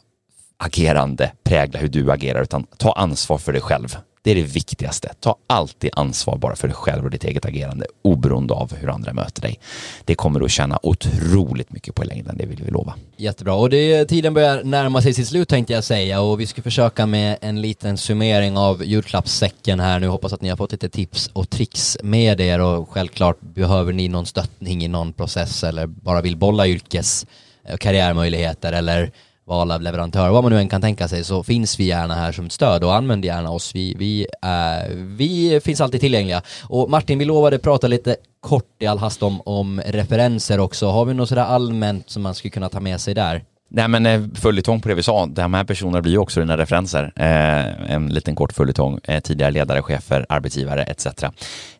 agerande 0.56 1.32
prägla 1.42 1.80
hur 1.80 1.88
du 1.88 2.12
agerar, 2.12 2.42
utan 2.42 2.66
ta 2.76 2.92
ansvar 2.92 3.38
för 3.38 3.52
dig 3.52 3.62
själv. 3.62 3.96
Det 4.22 4.30
är 4.30 4.34
det 4.34 4.42
viktigaste. 4.42 5.12
Ta 5.20 5.36
alltid 5.46 5.90
ansvar 5.96 6.36
bara 6.38 6.56
för 6.56 6.68
dig 6.68 6.74
själv 6.74 7.04
och 7.04 7.10
ditt 7.10 7.24
eget 7.24 7.44
agerande, 7.44 7.86
oberoende 8.02 8.54
av 8.54 8.74
hur 8.74 8.88
andra 8.88 9.12
möter 9.12 9.42
dig. 9.42 9.58
Det 10.04 10.14
kommer 10.14 10.40
du 10.40 10.44
att 10.44 10.50
känna 10.50 10.78
otroligt 10.82 11.72
mycket 11.72 11.94
på 11.94 12.04
i 12.04 12.06
längden, 12.06 12.36
det 12.36 12.46
vill 12.46 12.62
vi 12.64 12.70
lova. 12.70 12.94
Jättebra, 13.16 13.54
och 13.54 13.70
det, 13.70 14.04
tiden 14.04 14.34
börjar 14.34 14.64
närma 14.64 15.02
sig 15.02 15.14
sitt 15.14 15.28
slut 15.28 15.48
tänkte 15.48 15.72
jag 15.72 15.84
säga 15.84 16.20
och 16.20 16.40
vi 16.40 16.46
ska 16.46 16.62
försöka 16.62 17.06
med 17.06 17.38
en 17.40 17.60
liten 17.60 17.98
summering 17.98 18.56
av 18.56 18.84
julklappssäcken 18.84 19.80
här 19.80 20.00
nu. 20.00 20.08
Hoppas 20.08 20.32
att 20.32 20.40
ni 20.40 20.48
har 20.48 20.56
fått 20.56 20.72
lite 20.72 20.88
tips 20.88 21.30
och 21.32 21.50
tricks 21.50 21.98
med 22.02 22.40
er 22.40 22.60
och 22.60 22.90
självklart 22.90 23.40
behöver 23.40 23.92
ni 23.92 24.08
någon 24.08 24.26
stöttning 24.26 24.84
i 24.84 24.88
någon 24.88 25.12
process 25.12 25.64
eller 25.64 25.86
bara 25.86 26.20
vill 26.20 26.36
bolla 26.36 26.66
yrkes 26.66 27.26
och 27.72 27.80
karriärmöjligheter 27.80 28.72
eller 28.72 29.12
val 29.50 29.70
av 29.70 29.82
leverantör, 29.82 30.30
vad 30.30 30.44
man 30.44 30.52
nu 30.52 30.58
än 30.58 30.68
kan 30.68 30.80
tänka 30.80 31.08
sig, 31.08 31.24
så 31.24 31.42
finns 31.42 31.80
vi 31.80 31.84
gärna 31.84 32.14
här 32.14 32.32
som 32.32 32.46
ett 32.46 32.52
stöd 32.52 32.84
och 32.84 32.94
använd 32.94 33.24
gärna 33.24 33.50
oss. 33.50 33.74
Vi, 33.74 33.94
vi, 33.98 34.26
äh, 34.42 34.96
vi 34.96 35.60
finns 35.64 35.80
alltid 35.80 36.00
tillgängliga. 36.00 36.42
Och 36.62 36.90
Martin, 36.90 37.18
vi 37.18 37.24
lovade 37.24 37.58
prata 37.58 37.86
lite 37.86 38.16
kort 38.40 38.76
i 38.78 38.86
all 38.86 38.98
hast 38.98 39.22
om, 39.22 39.40
om 39.40 39.80
referenser 39.86 40.60
också. 40.60 40.86
Har 40.86 41.04
vi 41.04 41.14
något 41.14 41.28
sådär 41.28 41.42
allmänt 41.42 42.10
som 42.10 42.22
man 42.22 42.34
skulle 42.34 42.50
kunna 42.50 42.68
ta 42.68 42.80
med 42.80 43.00
sig 43.00 43.14
där? 43.14 43.44
Nej 43.72 43.88
men 43.88 44.06
eh, 44.06 44.22
följetong 44.34 44.80
på 44.80 44.88
det 44.88 44.94
vi 44.94 45.02
sa, 45.02 45.26
de 45.26 45.54
här 45.54 45.64
personerna 45.64 46.02
blir 46.02 46.12
ju 46.12 46.18
också 46.18 46.40
dina 46.40 46.56
referenser. 46.56 47.12
Eh, 47.16 47.92
en 47.94 48.06
liten 48.06 48.34
kort 48.34 48.52
följetong, 48.52 48.98
eh, 49.04 49.20
tidigare 49.20 49.50
ledare, 49.50 49.82
chefer, 49.82 50.26
arbetsgivare 50.28 50.82
etc. 50.82 51.06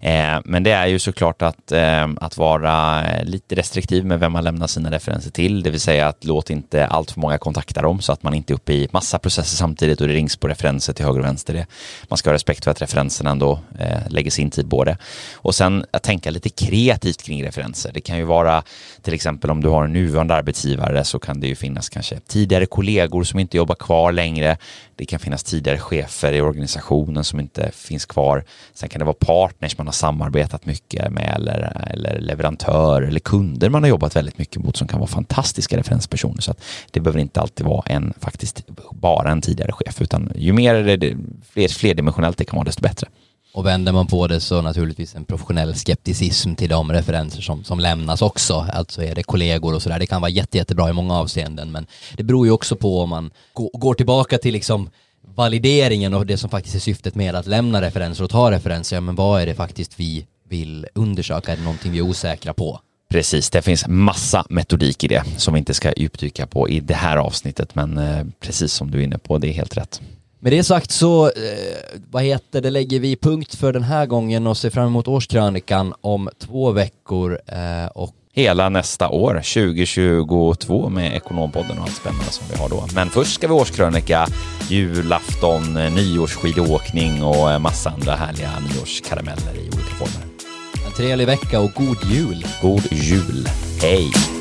Eh, 0.01 0.39
men 0.45 0.63
det 0.63 0.71
är 0.71 0.87
ju 0.87 0.99
såklart 0.99 1.43
att, 1.43 1.73
eh, 1.73 2.09
att 2.21 2.37
vara 2.37 3.05
eh, 3.05 3.25
lite 3.25 3.55
restriktiv 3.55 4.05
med 4.05 4.21
vem 4.21 4.33
man 4.33 4.45
lämnar 4.45 4.67
sina 4.67 4.91
referenser 4.91 5.31
till, 5.31 5.63
det 5.63 5.71
vill 5.71 5.81
säga 5.81 6.09
att 6.09 6.25
låt 6.25 6.51
inte 6.51 6.87
allt 6.87 7.11
för 7.11 7.21
många 7.21 7.39
kontakta 7.39 7.83
dem 7.83 8.01
så 8.01 8.13
att 8.13 8.23
man 8.23 8.35
inte 8.35 8.53
är 8.53 8.55
uppe 8.55 8.73
i 8.73 8.89
massa 8.91 9.19
processer 9.19 9.57
samtidigt 9.57 10.01
och 10.01 10.09
det 10.09 10.15
rings 10.15 10.37
på 10.37 10.49
referenser 10.49 10.93
till 10.93 11.05
höger 11.05 11.21
och 11.21 11.27
vänster. 11.27 11.55
Det. 11.55 11.67
Man 12.09 12.17
ska 12.17 12.31
ha 12.31 12.35
respekt 12.35 12.65
för 12.65 12.71
att 12.71 12.83
referenserna 12.83 13.31
ändå 13.31 13.59
eh, 13.79 14.09
lägger 14.09 14.31
sin 14.31 14.51
tid 14.51 14.71
på 14.71 14.85
det. 14.85 14.97
Och 15.35 15.55
sen 15.55 15.85
att 15.91 16.03
tänka 16.03 16.31
lite 16.31 16.49
kreativt 16.49 17.23
kring 17.23 17.45
referenser. 17.45 17.91
Det 17.95 18.01
kan 18.01 18.19
ju 18.19 18.25
vara 18.25 18.63
till 19.03 19.15
exempel 19.15 19.51
om 19.51 19.61
du 19.61 19.69
har 19.69 19.85
en 19.85 19.93
nuvarande 19.93 20.35
arbetsgivare 20.35 21.05
så 21.05 21.19
kan 21.19 21.41
det 21.41 21.47
ju 21.47 21.55
finnas 21.55 21.80
finnas 21.81 21.89
kanske 21.89 22.21
tidigare 22.27 22.67
kollegor 22.67 23.25
som 23.25 23.39
inte 23.39 23.57
jobbar 23.57 23.75
kvar 23.75 24.13
längre. 24.13 24.57
Det 24.97 25.07
kan 25.07 25.19
finnas 25.19 25.43
tidigare 25.45 25.79
chefer 25.79 26.33
i 26.33 26.41
organisationen 26.41 27.25
som 27.25 27.41
inte 27.41 27.71
finns 27.73 28.07
kvar. 28.07 28.45
Sen 28.75 28.89
kan 28.89 28.99
det 28.99 29.05
vara 29.05 29.17
partners 29.19 29.79
man 29.79 29.87
har 29.87 29.93
samarbetat 29.93 30.67
mycket 30.67 31.13
med 31.13 31.33
eller, 31.37 31.91
eller 31.91 32.21
leverantörer 32.21 33.07
eller 33.07 33.21
kunder 33.21 33.71
man 33.71 33.83
har 33.83 33.89
jobbat 33.89 34.17
väldigt 34.17 34.39
mycket 34.39 34.63
mot 34.63 34.77
som 34.77 34.89
kan 34.89 35.01
vara 35.01 35.09
fantastiska 35.09 35.77
referenspersoner. 35.77 36.41
Så 36.41 36.51
att 36.51 36.63
det 36.93 37.01
behöver 37.01 37.21
inte 37.21 37.41
alltid 37.41 37.67
vara 37.67 37.83
en, 37.87 38.13
faktiskt 38.21 38.67
bara 38.93 39.31
en 39.31 39.41
tidigare 39.41 39.73
chef, 39.73 40.03
utan 40.03 40.33
ju 40.37 40.53
mer 40.53 40.97
det, 40.97 41.17
fler, 41.53 41.69
flerdimensionellt 41.69 42.39
det 42.39 42.45
kan 42.45 42.57
vara, 42.57 42.67
desto 42.67 42.83
bättre. 42.83 43.09
Och 43.53 43.67
vänder 43.67 43.93
man 43.93 44.07
på 44.07 44.27
det 44.27 44.41
så 44.41 44.63
naturligtvis 44.63 45.15
en 45.15 45.25
professionell 45.25 45.75
skepticism 45.75 46.55
till 46.55 46.69
de 46.69 46.93
referenser 46.93 47.43
som, 47.43 47.65
som 47.65 47.81
lämnas 47.81 48.23
också. 48.23 48.67
Alltså 48.73 49.03
är 49.03 49.15
det 49.15 49.23
kollegor 49.23 49.75
och 49.75 49.83
sådär. 49.83 49.99
Det 49.99 50.07
kan 50.07 50.21
vara 50.21 50.31
jätte, 50.31 50.59
jättebra 50.59 50.91
i 50.91 50.93
många 50.93 51.15
avseenden 51.15 51.73
men 51.73 51.87
det 52.17 52.23
beror 52.23 52.47
ju 52.47 52.53
också 52.53 52.77
på 52.77 53.01
om 53.01 53.09
man 53.09 53.31
går 53.73 53.95
tillbaka 53.95 54.39
till 54.39 54.53
liksom 54.53 54.91
valideringen 55.35 56.15
och 56.15 56.27
det 56.27 56.37
som 56.37 56.51
faktiskt 56.51 56.75
är 56.75 56.81
syftet 56.81 57.15
med 57.15 57.35
att 57.35 57.47
lämna 57.47 57.83
referenser 57.83 58.25
och 58.25 58.31
ta 58.31 58.51
referenser. 58.51 58.97
Ja 58.97 59.01
men 59.01 59.15
vad 59.15 59.43
är 59.43 59.47
det 59.47 59.55
faktiskt 59.55 60.01
vi 60.01 60.27
vill 60.49 60.87
undersöka? 60.95 61.53
Är 61.53 61.57
det 61.57 61.63
någonting 61.63 61.93
vi 61.93 61.99
är 61.99 62.03
osäkra 62.03 62.55
på? 62.55 62.81
Precis, 63.11 63.51
det 63.51 63.63
finns 63.63 63.87
massa 63.89 64.45
metodik 64.49 65.05
i 65.05 65.09
det 65.09 65.25
som 65.37 65.55
vi 65.55 65.59
inte 65.59 65.75
ska 65.75 65.93
djupdyka 65.97 66.47
på 66.47 66.69
i 66.69 66.81
det 66.81 66.95
här 66.95 67.17
avsnittet 67.17 67.75
men 67.75 67.99
eh, 67.99 68.25
precis 68.41 68.73
som 68.73 68.91
du 68.91 68.99
är 68.99 69.03
inne 69.03 69.19
på, 69.19 69.39
det 69.39 69.49
är 69.49 69.53
helt 69.53 69.77
rätt. 69.77 70.01
Med 70.43 70.53
det 70.53 70.65
sagt 70.65 70.91
så, 70.91 71.27
eh, 71.27 71.33
vad 72.11 72.23
heter 72.23 72.61
det, 72.61 72.71
lägger 72.71 73.01
vi 73.01 73.17
punkt 73.17 73.55
för 73.55 73.73
den 73.73 73.83
här 73.83 74.07
gången 74.07 74.47
och 74.47 74.57
ser 74.57 74.71
fram 74.71 74.87
emot 74.87 75.09
årskrönikan 75.09 75.95
om 76.01 76.29
två 76.39 76.71
veckor 76.71 77.41
eh, 77.47 77.87
och 77.95 78.15
hela 78.33 78.69
nästa 78.69 79.09
år, 79.09 79.35
2022 79.35 80.89
med 80.89 81.17
Ekonompodden 81.17 81.79
och 81.79 81.85
allt 81.85 81.97
spännande 81.97 82.25
som 82.25 82.47
vi 82.53 82.59
har 82.59 82.69
då. 82.69 82.87
Men 82.95 83.11
först 83.11 83.35
ska 83.35 83.49
vi 83.49 83.55
årskrönika, 83.55 84.27
julafton, 84.69 85.75
nyårsskidåkning 85.75 87.23
och 87.25 87.61
massa 87.61 87.91
andra 87.91 88.15
härliga 88.15 88.51
nyårskarameller 88.61 89.55
i 89.55 89.67
olika 89.67 89.95
former. 89.99 90.27
En 90.87 90.93
trevlig 90.93 91.27
vecka 91.27 91.61
och 91.61 91.73
god 91.75 91.99
jul! 92.13 92.47
God 92.63 92.93
jul! 92.93 93.49
Hej! 93.83 94.40